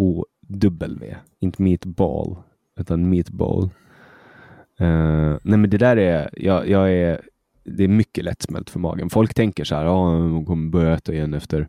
B-O-W. 0.00 1.16
Inte 1.40 1.62
meatball, 1.62 2.36
utan 2.80 3.08
meatball. 3.08 3.70
Uh, 4.80 5.38
nej 5.42 5.58
men 5.58 5.70
det 5.70 5.78
där 5.78 5.96
är, 5.96 6.30
jag, 6.32 6.68
jag 6.68 6.92
är, 6.92 7.20
det 7.64 7.84
är 7.84 7.88
mycket 7.88 8.24
lättsmält 8.24 8.70
för 8.70 8.78
magen. 8.78 9.10
Folk 9.10 9.34
tänker 9.34 9.64
så 9.64 9.74
här, 9.74 9.84
ja, 9.84 10.08
hon 10.16 10.44
kommer 10.44 10.70
börja 10.70 10.94
äta 10.94 11.12
igen 11.12 11.34
efter 11.34 11.68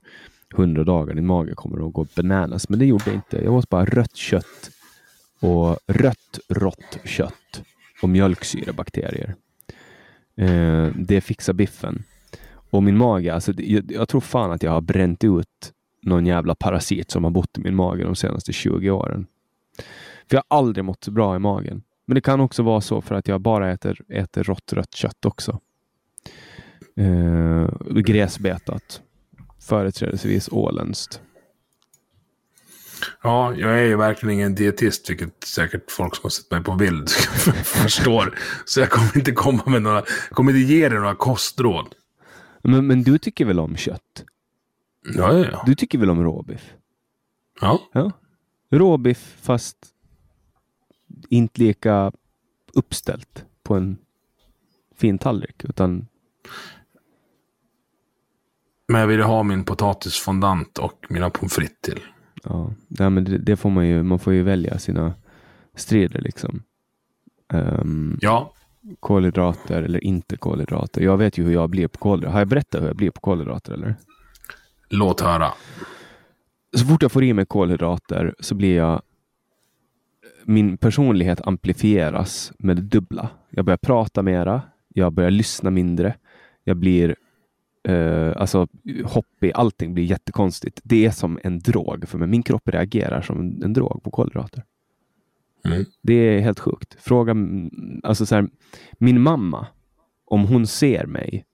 hundra 0.53 0.83
dagar. 0.83 1.15
Din 1.15 1.25
mage 1.25 1.55
kommer 1.55 1.87
att 1.87 1.93
gå 1.93 2.07
bananas. 2.15 2.69
Men 2.69 2.79
det 2.79 2.85
gjorde 2.85 3.03
jag 3.05 3.15
inte. 3.15 3.43
Jag 3.43 3.53
åt 3.53 3.69
bara 3.69 3.85
rött 3.85 4.15
kött 4.15 4.71
och 5.39 5.79
rött 5.87 6.39
rått 6.49 6.97
kött 7.03 7.63
och 8.01 8.09
mjölksyrebakterier. 8.09 9.35
Uh, 10.41 10.49
eh, 10.49 10.91
det 10.95 11.21
fixar 11.21 11.53
biffen. 11.53 12.03
Och 12.69 12.83
min 12.83 12.97
mage, 12.97 13.33
alltså, 13.33 13.53
jag, 13.57 13.91
jag 13.91 14.09
tror 14.09 14.21
fan 14.21 14.51
att 14.51 14.63
jag 14.63 14.71
har 14.71 14.81
bränt 14.81 15.23
ut 15.23 15.73
någon 16.01 16.25
jävla 16.25 16.55
parasit 16.55 17.11
som 17.11 17.23
har 17.23 17.31
bott 17.31 17.57
i 17.57 17.61
min 17.61 17.75
mage 17.75 18.03
de 18.03 18.15
senaste 18.15 18.53
20 18.53 18.89
åren. 18.89 19.27
För 20.29 20.37
jag 20.37 20.43
har 20.47 20.57
aldrig 20.57 20.85
mått 20.85 21.03
så 21.03 21.11
bra 21.11 21.35
i 21.35 21.39
magen. 21.39 21.83
Men 22.11 22.15
det 22.15 22.21
kan 22.21 22.39
också 22.39 22.63
vara 22.63 22.81
så 22.81 23.01
för 23.01 23.15
att 23.15 23.27
jag 23.27 23.41
bara 23.41 23.71
äter, 23.71 24.01
äter 24.09 24.43
rått 24.43 24.73
rött 24.73 24.95
kött 24.95 25.25
också. 25.25 25.59
Eh, 26.95 27.67
gräsbetat. 28.01 29.01
Företrädesvis 29.59 30.49
åländskt. 30.51 31.21
Ja, 33.23 33.55
jag 33.55 33.79
är 33.79 33.83
ju 33.83 33.95
verkligen 33.95 34.33
ingen 34.33 34.55
dietist, 34.55 35.09
vilket 35.09 35.43
säkert 35.43 35.91
folk 35.91 36.15
som 36.15 36.23
har 36.23 36.29
sett 36.29 36.51
mig 36.51 36.63
på 36.63 36.75
bild 36.75 37.09
förstår. 37.63 38.37
Så 38.65 38.79
jag 38.79 38.89
kommer 38.89 39.17
inte 39.17 39.31
komma 39.31 39.63
med 39.65 39.81
några, 39.81 40.03
kommer 40.31 40.51
inte 40.51 40.73
ge 40.73 40.89
dig 40.89 40.99
några 40.99 41.15
kostråd. 41.15 41.95
Men, 42.61 42.87
men 42.87 43.03
du 43.03 43.17
tycker 43.17 43.45
väl 43.45 43.59
om 43.59 43.75
kött? 43.75 44.25
Ja, 45.15 45.37
ja, 45.37 45.45
ja. 45.51 45.63
Du 45.65 45.75
tycker 45.75 45.97
väl 45.97 46.09
om 46.09 46.23
råbiff? 46.23 46.73
ja. 47.61 47.79
Ja. 47.93 48.11
Råbiff 48.71 49.37
fast 49.41 49.77
inte 51.31 51.61
lika 51.61 52.11
uppställt 52.73 53.45
på 53.63 53.75
en 53.75 53.97
fin 54.95 55.17
tallrik. 55.17 55.63
Utan 55.63 56.07
Men 58.87 59.01
jag 59.01 59.07
vill 59.07 59.17
ju 59.19 59.23
ha 59.23 59.43
min 59.43 59.63
potatisfondant 59.63 60.77
och 60.77 61.05
mina 61.09 61.29
pommes 61.29 61.53
frites 61.53 61.77
till. 61.81 61.99
ja, 62.43 62.73
nej, 62.87 63.09
men 63.09 63.23
det, 63.23 63.37
det 63.37 63.55
får 63.57 63.69
man 63.69 63.87
ju. 63.87 64.03
Man 64.03 64.19
får 64.19 64.33
ju 64.33 64.43
välja 64.43 64.79
sina 64.79 65.13
strider 65.75 66.21
liksom. 66.21 66.63
Ehm, 67.53 68.17
Ja, 68.21 68.53
kolhydrater 68.99 69.83
eller 69.83 70.03
inte 70.03 70.37
kolhydrater. 70.37 71.01
Jag 71.01 71.17
vet 71.17 71.37
ju 71.37 71.43
hur 71.43 71.53
jag 71.53 71.69
blir 71.69 71.87
på 71.87 71.97
kolhydrater. 71.99 72.33
Har 72.33 72.39
jag 72.39 72.47
berättat 72.47 72.81
hur 72.81 72.87
jag 72.87 72.95
blir 72.95 73.11
på 73.11 73.21
kolhydrater 73.21 73.73
eller? 73.73 73.95
låt 74.89 75.21
höra. 75.21 75.47
Så 76.77 76.85
fort 76.85 77.01
jag 77.01 77.11
får 77.11 77.23
i 77.23 77.33
mig 77.33 77.45
kolhydrater 77.45 78.35
så 78.39 78.55
blir 78.55 78.75
jag 78.75 79.01
min 80.45 80.77
personlighet 80.77 81.41
amplifieras 81.47 82.53
med 82.57 82.75
det 82.75 82.81
dubbla. 82.81 83.29
Jag 83.49 83.65
börjar 83.65 83.77
prata 83.77 84.21
mera. 84.21 84.61
Jag 84.93 85.13
börjar 85.13 85.31
lyssna 85.31 85.69
mindre. 85.69 86.15
Jag 86.63 86.77
blir 86.77 87.15
eh, 87.87 88.33
alltså 88.35 88.67
hoppig. 89.05 89.51
Allting 89.55 89.93
blir 89.93 90.03
jättekonstigt. 90.03 90.81
Det 90.83 91.05
är 91.05 91.11
som 91.11 91.39
en 91.43 91.59
drog 91.59 92.07
för 92.07 92.17
mig. 92.17 92.27
Min 92.27 92.43
kropp 92.43 92.69
reagerar 92.69 93.21
som 93.21 93.39
en, 93.39 93.63
en 93.63 93.73
drog 93.73 94.03
på 94.03 94.11
kolhydrater. 94.11 94.63
Mm. 95.65 95.85
Det 96.01 96.13
är 96.13 96.39
helt 96.39 96.59
sjukt. 96.59 96.97
Fråga, 96.99 97.35
alltså 98.03 98.25
så 98.25 98.35
här, 98.35 98.49
min 98.97 99.21
mamma, 99.21 99.67
om 100.25 100.45
hon 100.45 100.67
ser 100.67 101.05
mig 101.05 101.45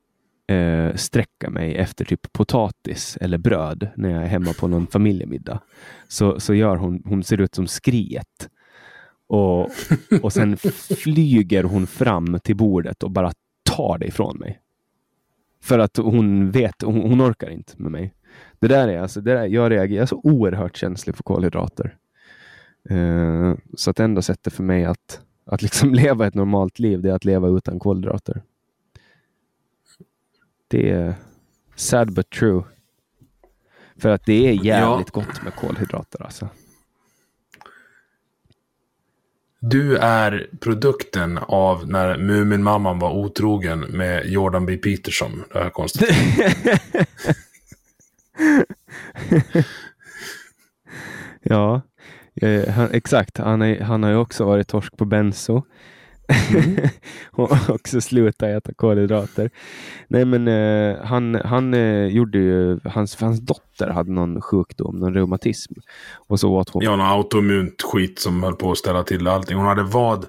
eh, 0.48 0.96
sträcka 0.96 1.50
mig 1.50 1.76
efter 1.76 2.06
typ 2.06 2.34
potatis 2.34 3.18
eller 3.22 3.38
bröd 3.38 3.90
när 3.96 4.10
jag 4.10 4.24
är 4.24 4.28
hemma 4.28 4.54
på 4.60 4.68
någon 4.68 4.88
familjemiddag, 4.88 5.60
så, 6.08 6.40
så 6.40 6.54
gör 6.54 6.76
hon, 6.76 7.02
hon 7.06 7.24
ser 7.24 7.42
ut 7.42 7.56
som 7.56 7.68
skriet. 7.68 8.50
Och, 9.28 9.70
och 10.22 10.34
sen 10.34 10.58
flyger 10.98 11.64
hon 11.64 11.88
fram 11.88 12.40
till 12.44 12.56
bordet 12.56 13.04
och 13.04 13.12
bara 13.12 13.32
tar 13.64 13.98
det 13.98 14.06
ifrån 14.06 14.38
mig. 14.38 14.60
För 15.62 15.80
att 15.80 15.98
hon 15.98 16.52
vet, 16.52 16.82
hon, 16.82 17.02
hon 17.02 17.22
orkar 17.22 17.50
inte 17.50 17.74
med 17.78 17.92
mig. 17.92 18.14
Det 18.60 18.68
där 18.68 18.88
är 18.88 19.02
alltså, 19.02 19.22
det 19.22 19.34
där, 19.34 19.46
jag 19.46 19.72
reagerar 19.72 20.06
så 20.06 20.22
oerhört 20.24 20.78
känslig 20.78 21.16
för 21.16 21.24
kolhydrater. 21.24 21.98
Eh, 22.90 23.54
så 23.78 23.92
att 23.92 24.00
enda 24.00 24.22
sättet 24.22 24.54
för 24.54 24.64
mig 24.64 24.86
att, 24.86 25.22
att 25.46 25.62
liksom 25.62 25.94
leva 25.94 26.28
ett 26.28 26.34
normalt 26.34 26.80
liv, 26.80 27.02
det 27.02 27.10
är 27.10 27.14
att 27.14 27.26
leva 27.26 27.48
utan 27.48 27.80
kolhydrater. 27.80 28.42
Det 30.68 30.90
är 30.90 31.16
sad 31.76 32.14
but 32.14 32.30
true. 32.30 32.64
För 33.98 34.10
att 34.10 34.26
det 34.26 34.48
är 34.48 34.66
jävligt 34.66 35.12
gott 35.12 35.44
med 35.44 35.56
kolhydrater 35.56 36.24
alltså. 36.24 36.50
Du 39.70 39.98
är 39.98 40.50
produkten 40.60 41.38
av 41.38 41.90
när 41.90 42.18
Muminmamman 42.18 43.00
var 43.00 43.12
otrogen 43.12 43.80
med 43.80 44.26
Jordan 44.26 44.66
B. 44.66 44.78
Peterson. 44.78 45.44
Det 45.50 45.58
har 45.58 45.66
jag 45.66 45.74
konstaterat. 45.74 46.80
Ja, 51.50 51.82
Eh, 52.42 52.70
han, 52.70 52.90
exakt, 52.92 53.38
han, 53.38 53.62
är, 53.62 53.82
han 53.82 54.04
har 54.04 54.10
ju 54.10 54.16
också 54.18 54.46
varit 54.46 54.68
torsk 54.68 54.98
på 54.98 55.06
benzo. 55.06 55.64
Mm. 56.54 56.76
och 57.32 57.52
också 57.70 58.02
sluta 58.02 58.50
äta 58.50 58.74
kolhydrater. 58.74 59.50
Nej 60.08 60.26
men 60.26 60.48
eh, 60.48 61.06
han, 61.06 61.36
han 61.36 61.74
eh, 61.74 62.06
gjorde 62.06 62.38
ju, 62.38 62.80
hans, 62.84 63.22
hans 63.22 63.40
dotter 63.40 63.88
hade 63.88 64.12
någon 64.12 64.42
sjukdom, 64.42 65.00
någon 65.00 65.14
reumatism. 65.14 65.74
Och 66.28 66.40
så 66.40 66.52
åt 66.52 66.70
hon. 66.70 66.84
Ja, 66.84 66.96
någon 66.96 67.06
autoimmunt 67.06 67.82
skit 67.82 68.20
som 68.20 68.44
höll 68.44 68.56
på 68.56 68.72
att 68.72 68.78
ställa 68.78 69.04
till 69.04 69.28
allting. 69.28 69.58
Hon 69.58 69.66
hade 69.66 69.84
vad? 69.84 70.26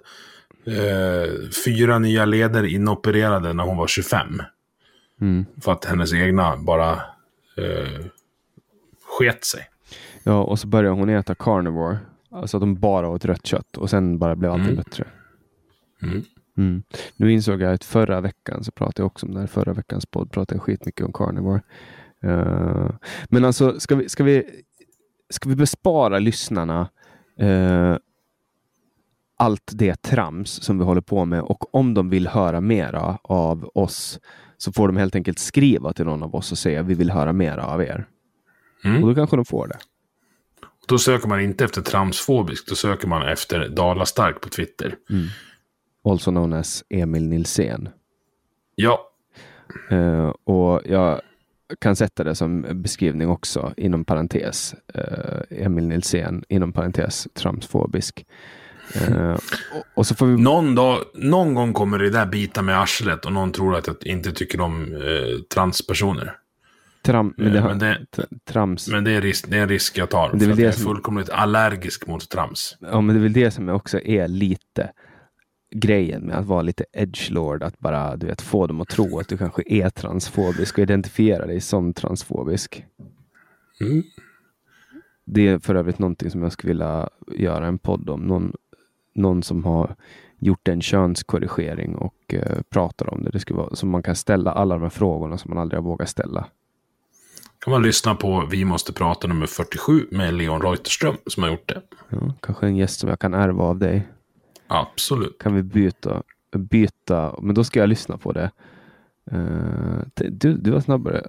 Eh, 0.66 1.51
fyra 1.64 1.99
nya 1.99 2.24
leder 2.24 2.64
inopererade 2.74 3.53
när 3.53 3.64
hon 3.64 3.76
var 3.76 3.86
25. 3.86 4.42
Mm. 5.20 5.46
För 5.61 5.72
att 5.72 5.84
hennes 5.84 6.14
egna 6.14 6.57
bara 6.57 6.92
eh, 7.57 8.05
sket 9.18 9.44
sig. 9.44 9.61
Ja, 10.22 10.42
och 10.42 10.59
så 10.59 10.66
började 10.66 10.96
hon 10.96 11.09
äta 11.09 11.34
carnivore. 11.34 11.99
Alltså 12.30 12.57
att 12.57 12.62
hon 12.62 12.80
bara 12.80 13.09
åt 13.09 13.24
rött 13.24 13.46
kött 13.46 13.76
och 13.76 13.90
sen 13.90 14.18
bara 14.18 14.36
blev 14.36 14.51
allting 14.51 14.66
Mm. 14.66 14.76
bättre. 14.76 15.05
Mm. 16.03 16.22
Mm. 16.57 16.82
Nu 17.16 17.32
insåg 17.32 17.62
jag 17.62 17.72
att 17.72 17.84
förra 17.84 18.20
veckan 18.20 18.64
så 18.64 18.72
pratade 18.72 19.03
jag 19.03 19.07
också 19.07 19.26
om 19.26 19.34
det 19.34 19.40
här. 19.40 19.46
Förra 19.46 19.72
veckans 19.72 20.07
podd 20.07 20.30
pratade 20.30 20.57
jag 20.57 20.62
skitmycket 20.62 21.07
om 21.07 21.12
carnivore. 21.12 21.62
Eh, 22.22 22.90
men 23.28 23.44
alltså, 23.44 23.80
ska 23.80 23.96
vi, 23.96 24.09
ska 24.09 24.24
vi, 24.24 24.62
ska 25.30 25.49
vi 25.49 25.57
bespara 25.57 26.18
lyssnarna 26.18 26.88
eh, 27.38 27.96
allt 29.38 29.70
det 29.72 30.03
trams 30.03 30.51
som 30.51 30.78
vi 30.78 30.84
håller 30.84 31.01
på 31.01 31.24
med 31.24 31.40
och 31.40 31.74
om 31.74 31.94
de 31.94 32.11
vill 32.11 32.28
höra 32.28 32.61
mera 32.61 33.18
av 33.22 33.70
oss 33.74 34.20
så 34.57 34.72
får 34.72 34.88
de 34.88 34.96
helt 34.96 35.14
enkelt 35.14 35.38
skriva 35.38 35.92
till 35.92 36.05
någon 36.05 36.22
av 36.22 36.34
oss 36.34 36.53
och 36.53 36.59
säga 36.59 36.82
vi 36.82 36.94
vill 36.94 37.11
höra 37.11 37.32
mera 37.32 37.66
av 37.66 37.82
er. 37.82 38.07
Mm. 38.84 39.03
Och 39.03 39.09
då 39.09 39.14
kanske 39.14 39.36
de 39.36 39.44
får 39.44 39.68
det. 39.68 39.78
Då 40.88 40.99
söker 40.99 41.28
man 41.28 41.40
inte 41.40 41.64
efter 41.64 41.82
tramsfobisk, 41.82 42.68
då 42.68 42.74
söker 42.74 43.09
man 43.09 43.28
efter 43.28 43.68
Dala 43.68 44.07
Stark 44.07 44.40
på 44.40 44.49
Twitter. 44.49 44.96
Also 46.11 46.31
known 46.31 46.53
as 46.53 46.85
Emil 46.89 47.29
Nilsén. 47.29 47.89
Ja, 48.75 49.05
Eh, 49.91 50.33
och 50.45 50.83
jag 50.87 51.21
kan 51.81 51.97
sätta 51.97 52.25
det 52.25 52.35
som 52.35 52.67
beskrivning 52.73 53.29
också 53.29 53.75
inom 53.77 54.05
parentes. 54.05 54.75
Eh, 54.95 55.65
Emil 55.65 55.89
Nilsén 55.89 56.45
inom 56.49 56.73
parentes 56.73 57.29
tramsfobisk. 57.35 58.27
Eh, 58.95 59.31
och, 59.33 59.85
och 59.95 60.07
så 60.07 60.15
får 60.15 60.27
vi... 60.27 60.43
någon, 60.43 60.75
dag, 60.75 60.99
någon 61.15 61.55
gång 61.55 61.73
kommer 61.73 61.99
det 61.99 62.11
där 62.11 62.27
bita 62.27 62.63
med 62.63 62.81
arslet 62.81 63.25
och 63.25 63.33
någon 63.33 63.53
tror 63.53 63.77
att 63.77 63.87
jag 63.87 63.97
inte 64.07 64.33
tycker 64.33 64.61
om 64.61 64.83
eh, 64.95 65.41
transpersoner. 65.55 66.33
Tram, 67.03 67.35
men 67.37 67.53
det, 67.53 67.61
har- 67.61 67.69
men 67.69 67.79
det- 67.79 68.07
trams. 68.53 68.89
Men 68.89 69.05
det 69.05 69.11
är, 69.11 69.21
risk, 69.21 69.49
det 69.51 69.57
är 69.59 69.63
en 69.63 69.69
risk 69.69 69.99
jag 69.99 70.11
tar. 70.11 70.31
Det 70.35 70.45
är 70.45 70.49
väl 70.49 70.57
det 70.57 70.63
jag 70.63 70.69
är 70.73 70.77
som- 70.77 70.85
fullkomligt 70.85 71.31
allergisk 71.31 72.07
mot 72.07 72.29
trams. 72.29 72.77
Ja, 72.81 73.01
men 73.01 73.15
det 73.17 73.21
är 73.21 73.23
väl 73.23 73.33
det 73.33 73.51
som 73.51 73.69
också 73.69 74.01
är 74.01 74.29
lite 74.29 74.91
grejen 75.71 76.23
med 76.23 76.37
att 76.37 76.47
vara 76.47 76.62
lite 76.62 76.85
edgelord. 76.93 77.62
Att 77.62 77.79
bara 77.79 78.16
du 78.16 78.27
vet, 78.27 78.43
få 78.43 78.66
dem 78.66 78.81
att 78.81 78.89
tro 78.89 79.19
att 79.19 79.29
du 79.29 79.37
kanske 79.37 79.62
är 79.66 79.91
transfobisk 79.91 80.79
och 80.79 80.83
identifiera 80.83 81.47
dig 81.47 81.61
som 81.61 81.95
transfobisk. 81.95 82.85
Mm. 83.81 84.03
Det 85.25 85.49
är 85.49 85.59
för 85.59 85.75
övrigt 85.75 85.99
någonting 85.99 86.31
som 86.31 86.43
jag 86.43 86.53
skulle 86.53 86.71
vilja 86.71 87.09
göra 87.33 87.66
en 87.66 87.79
podd 87.79 88.11
om. 88.11 88.21
Någon, 88.21 88.53
någon 89.14 89.43
som 89.43 89.64
har 89.64 89.97
gjort 90.39 90.69
en 90.69 90.81
könskorrigering 90.81 91.95
och 91.95 92.35
eh, 92.35 92.62
pratar 92.71 93.14
om 93.14 93.25
det. 93.25 93.31
det 93.31 93.41
skulle 93.41 93.57
vara, 93.57 93.77
så 93.77 93.87
man 93.87 94.03
kan 94.03 94.16
ställa 94.16 94.53
alla 94.53 94.75
de 94.75 94.83
här 94.83 94.91
frågorna 94.91 95.39
som 95.39 95.51
man 95.51 95.59
aldrig 95.59 95.79
har 95.79 95.85
vågat 95.85 96.09
ställa. 96.09 96.47
kan 97.59 97.71
man 97.71 97.83
lyssna 97.83 98.14
på 98.14 98.49
Vi 98.51 98.64
måste 98.64 98.93
prata 98.93 99.29
nummer 99.29 99.47
47 99.47 100.07
med 100.11 100.35
Leon 100.35 100.62
Reuterström 100.62 101.16
som 101.27 101.43
har 101.43 101.51
gjort 101.51 101.69
det. 101.69 101.83
Ja, 102.09 102.35
kanske 102.41 102.66
en 102.66 102.77
gäst 102.77 103.01
som 103.01 103.09
jag 103.09 103.19
kan 103.19 103.35
ärva 103.35 103.64
av 103.64 103.79
dig. 103.79 104.09
Absolut. 104.69 105.39
Kan 105.39 105.55
vi 105.55 105.62
byta? 105.62 106.23
byta 106.57 107.35
men 107.43 107.55
då 107.55 107.64
ska 107.64 107.81
jag 107.81 107.89
lyssna 107.89 108.19
på 108.19 108.33
det. 108.33 108.51
T- 110.14 110.29
du, 110.31 110.53
du 110.53 110.71
var 110.71 110.81
snabbare. 110.81 111.27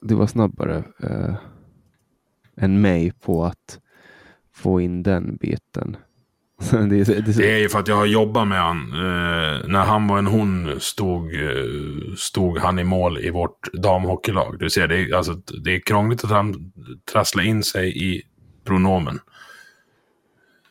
Du 0.00 0.14
var 0.14 0.26
snabbare 0.26 0.84
eh, 1.02 1.34
än 2.56 2.80
mig 2.80 3.12
på 3.12 3.44
att 3.44 3.80
få 4.52 4.80
in 4.80 5.02
den 5.02 5.36
biten. 5.36 5.96
det 6.70 6.76
är, 6.76 6.88
det 6.88 7.18
är, 7.18 7.38
Det 7.38 7.52
är 7.54 7.58
ju 7.58 7.68
för 7.68 7.78
att 7.78 7.88
jag 7.88 7.96
har 7.96 8.06
jobbat 8.06 8.48
med 8.48 8.62
han. 8.62 8.92
Eh, 8.92 9.68
när 9.68 9.84
han 9.84 10.08
var 10.08 10.18
en 10.18 10.26
hon 10.26 10.80
stod, 10.80 11.30
stod 12.16 12.58
han 12.58 12.78
i 12.78 12.84
mål 12.84 13.18
i 13.18 13.30
vårt 13.30 13.72
damhockeylag. 13.72 14.58
Du 14.58 14.70
ser, 14.70 14.88
det 14.88 14.96
är, 14.96 15.14
alltså, 15.14 15.32
det 15.34 15.74
är 15.74 15.80
krångligt 15.80 16.24
att 16.24 16.30
han 16.30 16.72
trassla 17.12 17.42
in 17.42 17.62
sig 17.62 18.14
i 18.14 18.22
pronomen. 18.64 19.20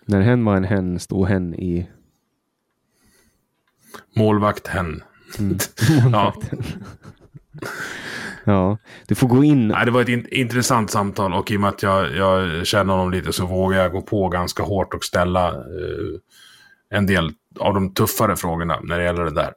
När 0.07 0.21
hen 0.21 0.45
var 0.45 0.55
en 0.55 0.63
hen 0.63 0.99
stod 0.99 1.27
hen 1.27 1.55
i... 1.55 1.89
Målvakt 4.15 4.67
hen. 4.67 5.03
ja. 6.11 6.33
Ja, 8.43 8.77
du 9.07 9.15
får 9.15 9.27
gå 9.27 9.43
in. 9.43 9.67
Nej, 9.67 9.85
det 9.85 9.91
var 9.91 10.01
ett 10.01 10.09
in 10.09 10.27
intressant 10.31 10.91
samtal 10.91 11.33
och 11.33 11.51
i 11.51 11.57
och 11.57 11.61
med 11.61 11.69
att 11.69 11.83
jag, 11.83 12.15
jag 12.15 12.67
känner 12.67 12.93
honom 12.93 13.11
lite 13.11 13.33
så 13.33 13.45
vågar 13.45 13.79
jag 13.79 13.91
gå 13.91 14.01
på 14.01 14.29
ganska 14.29 14.63
hårt 14.63 14.93
och 14.93 15.03
ställa 15.03 15.47
eh, 15.47 16.19
en 16.89 17.05
del 17.05 17.31
av 17.59 17.73
de 17.73 17.93
tuffare 17.93 18.35
frågorna 18.35 18.79
när 18.83 18.97
det 18.97 19.03
gäller 19.03 19.23
det 19.23 19.33
där. 19.33 19.53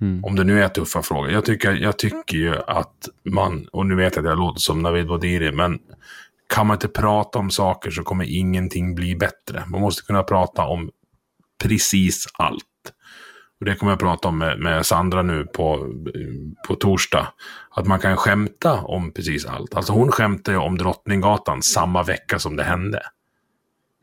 Mm. 0.00 0.24
Om 0.24 0.36
det 0.36 0.44
nu 0.44 0.62
är 0.62 0.68
tuffa 0.68 1.02
frågor. 1.02 1.30
Jag 1.30 1.44
tycker, 1.44 1.72
jag 1.72 1.98
tycker 1.98 2.36
ju 2.36 2.56
att 2.66 3.08
man, 3.24 3.68
och 3.72 3.86
nu 3.86 3.94
vet 3.94 4.16
jag 4.16 4.24
att 4.26 4.30
jag 4.30 4.38
låter 4.38 4.60
som 4.60 4.82
Navid 4.82 5.06
Bodiri, 5.06 5.52
men 5.52 5.78
kan 6.48 6.66
man 6.66 6.74
inte 6.74 6.88
prata 6.88 7.38
om 7.38 7.50
saker 7.50 7.90
så 7.90 8.02
kommer 8.02 8.24
ingenting 8.24 8.94
bli 8.94 9.16
bättre. 9.16 9.64
Man 9.66 9.80
måste 9.80 10.02
kunna 10.02 10.22
prata 10.22 10.66
om 10.66 10.90
precis 11.62 12.26
allt. 12.32 12.64
Och 13.60 13.66
det 13.66 13.76
kommer 13.76 13.92
jag 13.92 13.98
prata 13.98 14.28
om 14.28 14.38
med, 14.38 14.58
med 14.58 14.86
Sandra 14.86 15.22
nu 15.22 15.44
på, 15.44 15.94
på 16.68 16.74
torsdag. 16.74 17.32
Att 17.70 17.86
man 17.86 17.98
kan 17.98 18.16
skämta 18.16 18.82
om 18.82 19.12
precis 19.12 19.46
allt. 19.46 19.74
Alltså 19.74 19.92
hon 19.92 20.12
skämtar 20.12 20.52
ju 20.52 20.58
om 20.58 20.78
Drottninggatan 20.78 21.62
samma 21.62 22.02
vecka 22.02 22.38
som 22.38 22.56
det 22.56 22.64
hände. 22.64 23.02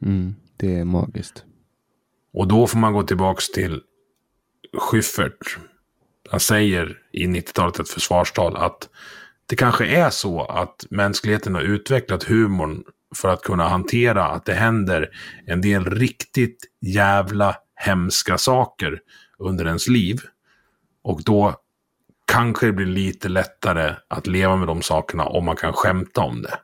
Mm, 0.01 0.35
det 0.57 0.75
är 0.75 0.85
magiskt. 0.85 1.43
Och 2.33 2.47
då 2.47 2.67
får 2.67 2.79
man 2.79 2.93
gå 2.93 3.03
tillbaks 3.03 3.51
till 3.51 3.81
Schyffert. 4.77 5.57
Han 6.29 6.39
säger 6.39 6.97
i 7.11 7.27
90-talet 7.27 7.79
ett 7.79 7.89
försvarstal 7.89 8.55
att 8.57 8.89
det 9.45 9.55
kanske 9.55 9.85
är 9.85 10.09
så 10.09 10.45
att 10.45 10.85
mänskligheten 10.89 11.55
har 11.55 11.61
utvecklat 11.61 12.23
humorn 12.23 12.83
för 13.15 13.29
att 13.29 13.41
kunna 13.41 13.67
hantera 13.67 14.25
att 14.25 14.45
det 14.45 14.53
händer 14.53 15.09
en 15.45 15.61
del 15.61 15.85
riktigt 15.85 16.65
jävla 16.81 17.55
hemska 17.75 18.37
saker 18.37 18.99
under 19.39 19.65
ens 19.65 19.87
liv. 19.87 20.19
Och 21.03 21.23
då 21.23 21.55
kanske 22.31 22.65
det 22.65 22.73
blir 22.73 22.85
lite 22.85 23.29
lättare 23.29 23.95
att 24.07 24.27
leva 24.27 24.55
med 24.55 24.67
de 24.67 24.81
sakerna 24.81 25.25
om 25.25 25.45
man 25.45 25.55
kan 25.55 25.73
skämta 25.73 26.21
om 26.21 26.41
det. 26.41 26.59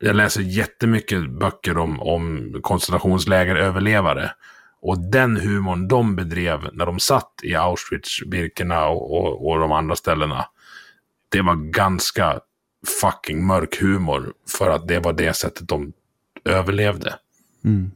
Jag 0.00 0.16
läser 0.16 0.40
jättemycket 0.40 1.30
böcker 1.30 1.78
om, 1.78 2.00
om 2.00 2.54
koncentrationslägeröverlevare. 2.62 4.30
Och 4.80 4.98
den 4.98 5.36
humorn 5.36 5.88
de 5.88 6.16
bedrev 6.16 6.68
när 6.72 6.86
de 6.86 7.00
satt 7.00 7.32
i 7.42 7.54
Auschwitz, 7.54 8.20
Birkenau 8.26 8.94
och, 8.94 9.48
och 9.48 9.58
de 9.58 9.72
andra 9.72 9.96
ställena. 9.96 10.44
Det 11.28 11.42
var 11.42 11.54
ganska 11.54 12.40
fucking 13.00 13.46
mörk 13.46 13.80
humor. 13.80 14.32
För 14.58 14.70
att 14.70 14.88
det 14.88 14.98
var 14.98 15.12
det 15.12 15.32
sättet 15.32 15.68
de 15.68 15.92
överlevde. 16.44 17.14
Mm. 17.64 17.90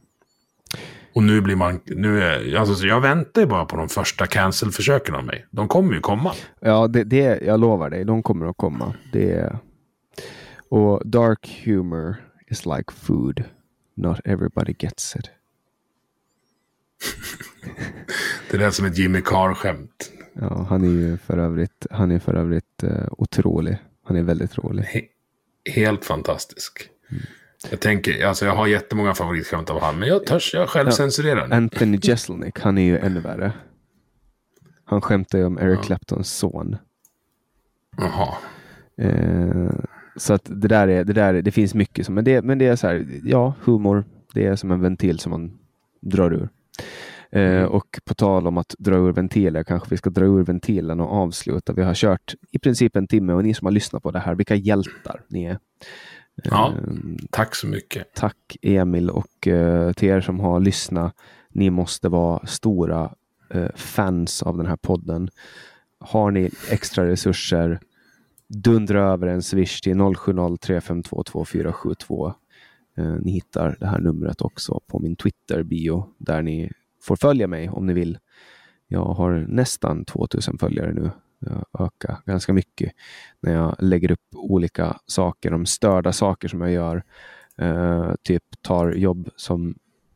Och 1.13 1.23
nu 1.23 1.41
blir 1.41 1.55
man, 1.55 1.79
nu 1.85 2.23
är, 2.23 2.55
alltså 2.55 2.75
så 2.75 2.87
jag 2.87 3.01
väntar 3.01 3.45
bara 3.45 3.65
på 3.65 3.77
de 3.77 3.89
första 3.89 4.27
cancel-försöken 4.27 5.15
av 5.15 5.25
mig. 5.25 5.45
De 5.51 5.67
kommer 5.67 5.93
ju 5.93 5.99
komma. 5.99 6.33
Ja, 6.59 6.87
det, 6.87 7.03
det, 7.03 7.41
jag 7.41 7.59
lovar 7.59 7.89
dig, 7.89 8.05
de 8.05 8.23
kommer 8.23 8.45
att 8.45 8.57
komma. 8.57 8.95
Det. 9.11 9.59
Och 10.69 11.01
dark 11.05 11.61
humor 11.65 12.15
is 12.47 12.65
like 12.65 12.93
food. 12.93 13.43
Not 13.95 14.19
everybody 14.25 14.73
gets 14.79 15.15
it. 15.15 15.29
Det 18.51 18.57
lät 18.57 18.73
som 18.73 18.85
ett 18.85 18.97
Jimmy 18.97 19.21
Carr-skämt. 19.21 20.11
Ja, 20.33 20.65
han 20.69 20.83
är 20.83 20.89
ju 20.89 21.17
för 21.17 21.37
övrigt, 21.37 21.87
han 21.91 22.11
är 22.11 22.19
för 22.19 22.33
övrigt 22.33 22.83
uh, 22.83 22.89
otrolig. 23.09 23.77
Han 24.03 24.17
är 24.17 24.23
väldigt 24.23 24.57
rolig. 24.57 24.83
He 24.83 25.01
helt 25.71 26.05
fantastisk. 26.05 26.89
Jag 27.69 27.79
tänker, 27.79 28.25
alltså 28.25 28.45
jag 28.45 28.55
har 28.55 28.67
jättemånga 28.67 29.13
favoritskämt 29.13 29.69
av 29.69 29.81
han, 29.81 29.99
men 29.99 30.09
jag 30.09 30.25
törs, 30.25 30.53
jag 30.53 30.69
själv 30.69 30.91
censurerar 30.91 31.47
nu. 31.47 31.55
Anthony 31.55 31.99
Jeselnik, 32.01 32.59
han 32.59 32.77
är 32.77 32.83
ju 32.83 32.97
ännu 32.97 33.19
värre. 33.19 33.51
Han 34.85 35.01
skämtar 35.01 35.37
ju 35.37 35.45
om 35.45 35.59
Eric 35.59 35.81
Claptons 35.81 36.31
son. 36.31 36.75
Jaha. 37.97 38.37
Eh, 38.97 39.69
så 40.15 40.33
att 40.33 40.45
det 40.45 40.67
där 40.67 40.87
är, 40.87 41.03
det 41.03 41.13
där 41.13 41.33
är, 41.33 41.41
det 41.41 41.51
finns 41.51 41.73
mycket 41.73 42.05
som, 42.05 42.15
men 42.15 42.23
det, 42.23 42.41
men 42.41 42.57
det 42.57 42.65
är 42.65 42.75
så 42.75 42.87
här, 42.87 43.05
ja, 43.23 43.53
humor, 43.63 44.05
det 44.33 44.45
är 44.45 44.55
som 44.55 44.71
en 44.71 44.81
ventil 44.81 45.19
som 45.19 45.29
man 45.29 45.57
drar 46.01 46.33
ur. 46.33 46.49
Eh, 47.33 47.63
och 47.63 47.99
på 48.05 48.13
tal 48.13 48.47
om 48.47 48.57
att 48.57 48.75
dra 48.79 48.95
ur 48.95 49.11
ventiler, 49.11 49.63
kanske 49.63 49.89
vi 49.89 49.97
ska 49.97 50.09
dra 50.09 50.25
ur 50.25 50.43
ventilen 50.43 50.99
och 50.99 51.11
avsluta. 51.11 51.73
Vi 51.73 51.83
har 51.83 51.93
kört 51.93 52.33
i 52.51 52.59
princip 52.59 52.95
en 52.95 53.07
timme 53.07 53.33
och 53.33 53.43
ni 53.43 53.53
som 53.53 53.65
har 53.65 53.71
lyssnat 53.71 54.03
på 54.03 54.11
det 54.11 54.19
här, 54.19 54.35
vilka 54.35 54.55
hjältar 54.55 55.21
ni 55.27 55.43
är. 55.43 55.59
Ja, 56.43 56.73
Eh, 56.77 56.83
tack 57.31 57.55
så 57.55 57.67
mycket. 57.67 58.13
Tack 58.13 58.57
Emil 58.61 59.09
och 59.09 59.47
eh, 59.47 59.93
till 59.93 60.09
er 60.09 60.21
som 60.21 60.39
har 60.39 60.59
lyssnat. 60.59 61.15
Ni 61.49 61.69
måste 61.69 62.09
vara 62.09 62.47
stora 62.47 63.15
eh, 63.49 63.69
fans 63.75 64.43
av 64.43 64.57
den 64.57 64.65
här 64.65 64.75
podden. 64.75 65.29
Har 65.99 66.31
ni 66.31 66.49
extra 66.71 67.07
resurser, 67.07 67.79
dundra 68.47 69.11
över 69.11 69.27
en 69.27 69.41
swish 69.41 69.81
till 69.81 69.95
0703522472. 69.95 72.33
Eh, 72.97 73.15
ni 73.21 73.31
hittar 73.31 73.77
det 73.79 73.87
här 73.87 73.99
numret 73.99 74.41
också 74.41 74.79
på 74.87 74.99
min 74.99 75.15
Twitter-bio 75.15 76.05
där 76.17 76.41
ni 76.41 76.71
får 77.03 77.15
följa 77.15 77.47
mig 77.47 77.69
om 77.69 77.85
ni 77.85 77.93
vill. 77.93 78.17
Jag 78.87 79.05
har 79.05 79.45
nästan 79.49 80.05
2000 80.05 80.57
följare 80.57 80.93
nu. 80.93 81.11
Jag 81.39 81.85
ökar 81.85 82.17
ganska 82.25 82.53
mycket 82.53 82.91
när 83.41 83.53
jag 83.53 83.75
lägger 83.79 84.11
upp 84.11 84.27
olika 84.35 84.97
saker, 85.05 85.53
om 85.53 85.65
störda 85.65 86.11
saker 86.11 86.47
som 86.47 86.61
jag 86.61 86.71
gör. 86.71 87.03
Eh, 87.57 88.13
typ 88.23 88.43
tar 88.61 88.91
jobb 88.91 89.29
som 89.35 89.75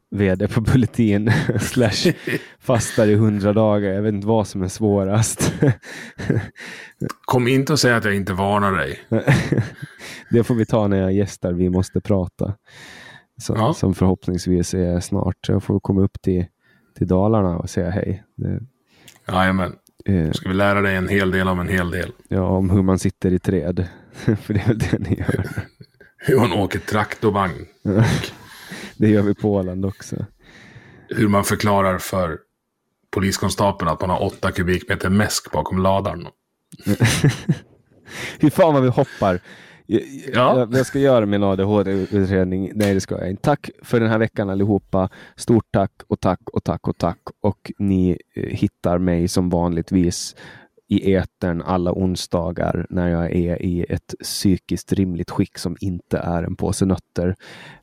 vd 0.10 0.48
på 0.48 0.62
Bulletin 0.62 1.32
slash 1.60 2.14
fastar 2.60 3.08
i 3.08 3.16
hundra 3.16 3.54
dagar. 3.54 3.90
Jag 3.90 4.02
vet 4.02 4.14
inte 4.14 4.28
vad 4.28 4.48
som 4.48 4.62
är 4.62 4.68
svårast. 4.68 5.54
Kom 7.26 7.48
inte 7.48 7.74
och 7.74 7.80
säg 7.80 7.94
att 7.94 8.06
jag 8.06 8.16
inte 8.16 8.34
varnar 8.34 8.72
dig. 8.72 9.00
det 10.32 10.44
får 10.44 10.56
vi 10.56 10.66
ta 10.66 10.88
när 10.88 10.98
jag 10.98 11.14
gästar 11.14 11.54
Vi 11.54 11.70
måste 11.70 12.02
prata. 12.02 12.54
Som, 13.42 13.56
Ja. 13.56 13.74
som 13.74 13.94
förhoppningsvis 13.94 14.74
är 14.74 15.00
snart. 15.00 15.50
Jag 15.50 15.64
får 15.64 15.80
komma 15.80 16.02
upp 16.02 16.22
till, 16.22 16.46
till 16.98 17.08
Dalarna 17.08 17.58
och 17.58 17.70
säga 17.70 17.89
hej. 17.89 18.24
Det, 18.36 18.60
Jajamän. 19.28 19.76
eh, 20.06 20.32
Ska 20.32 20.50
vi 20.50 20.56
lära 20.56 20.82
dig 20.82 20.95
en 20.95 21.08
hel 21.08 21.32
del 21.32 21.48
av 21.48 21.60
en 21.62 21.68
hel 21.68 21.91
del. 21.91 22.12
ja, 22.28 22.41
om 22.41 22.70
hur 22.70 22.82
man 22.84 23.00
sitter 23.00 23.32
i 23.34 23.39
träd. 23.39 23.88
För 24.12 24.54
det 24.54 24.60
är 24.60 24.68
väl 24.68 24.78
det 24.80 25.00
ni 25.00 25.16
gör. 25.20 25.50
Hur 26.18 26.39
man 26.39 26.54
åker 26.54 26.80
traktorvagn. 26.80 27.66
Det 28.98 29.10
gör 29.10 29.22
vi 29.22 29.36
på 29.36 29.54
Åland 29.54 29.86
också. 29.86 30.26
Hur 31.10 31.28
man 31.28 31.43
förklarar 31.43 31.98
för 31.98 32.38
poliskonstapeln 33.12 33.91
att 33.91 34.02
man 34.02 34.10
har 34.10 34.24
åtta 34.24 34.52
kubikmeter 34.52 35.10
mäsk 35.10 35.52
bakom 35.52 35.78
ladan. 35.80 36.28
Hur 38.39 38.50
fan 38.50 38.74
vad 38.74 38.84
vi 38.84 38.89
hoppar. 38.89 39.39
Ja. 39.88 40.60
jag, 40.60 40.74
jag 40.74 40.86
ska 40.86 41.00
göra 41.00 41.26
min 41.26 41.44
ADHD-utredning. 41.44 42.72
Nej, 42.76 42.94
det 42.94 43.02
ska 43.02 43.18
jag 43.18 43.30
inte. 43.30 43.42
Tack 43.44 43.70
för 43.84 44.00
den 44.00 44.10
här 44.10 44.18
veckan 44.18 44.50
allihopa. 44.50 45.10
Stort 45.36 45.66
tack 45.72 45.92
och 46.08 46.20
tack 46.20 46.50
och 46.54 46.64
tack 46.64 46.88
och 46.88 46.98
tack. 46.98 47.20
Och 47.42 47.72
ni 47.78 48.18
eh, 48.36 48.44
hittar 48.44 48.98
mig 48.98 49.28
som 49.28 49.50
vanligtvis 49.50 50.36
i 50.90 51.14
etern 51.14 51.62
alla 51.62 51.94
onsdagar 51.94 52.88
när 52.90 53.08
jag 53.10 53.32
är 53.36 53.62
i 53.62 53.86
ett 53.90 54.16
psykiskt 54.24 54.94
rimligt 54.94 55.32
skick 55.32 55.58
som 55.58 55.78
inte 55.82 56.18
är 56.18 56.44
en 56.44 56.56
påse 56.56 56.86
nötter. 56.86 57.36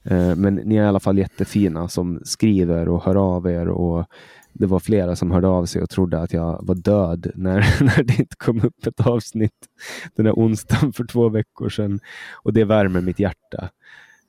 Eh, 0.02 0.36
Men 0.36 0.54
ni 0.54 0.76
är 0.76 0.82
i 0.84 0.86
alla 0.86 1.00
fall 1.00 1.18
jättefina 1.18 1.88
som 1.88 2.20
skriver 2.24 2.88
och 2.88 3.04
hör 3.04 3.36
av 3.36 3.46
er 3.46 3.68
och 3.68 4.06
det 4.54 4.66
var 4.66 4.78
flera 4.78 5.16
som 5.16 5.30
hörde 5.30 5.48
av 5.48 5.66
sig 5.66 5.82
och 5.82 5.90
trodde 5.90 6.18
att 6.18 6.32
jag 6.32 6.58
var 6.62 6.74
död 6.74 7.30
när, 7.34 7.58
när 7.84 8.02
det 8.02 8.18
inte 8.18 8.36
kom 8.36 8.64
upp 8.64 8.86
ett 8.86 9.06
avsnitt 9.06 9.68
den 10.16 10.26
här 10.26 10.32
onsdagen 10.32 10.92
för 10.92 11.04
två 11.04 11.28
veckor 11.28 11.68
sedan. 11.68 12.00
Och 12.32 12.52
det 12.52 12.64
värmer 12.64 13.00
mitt 13.00 13.18
hjärta. 13.18 13.68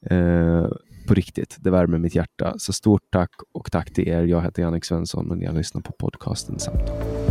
Eh, 0.10 0.68
på 1.08 1.14
riktigt, 1.14 1.58
det 1.60 1.72
värmer 1.72 1.98
mitt 1.98 2.16
hjärta. 2.16 2.54
Så 2.58 2.74
stort 2.74 3.12
tack 3.12 3.32
och 3.54 3.72
tack 3.72 3.94
till 3.94 4.08
er. 4.08 4.24
Jag 4.24 4.42
heter 4.42 4.62
Jannik 4.62 4.86
Svensson 4.86 5.32
och 5.32 5.38
ni 5.38 5.46
har 5.46 5.54
lyssnat 5.54 5.84
på 5.84 5.92
podcasten 5.92 6.60
Samtal. 6.60 7.25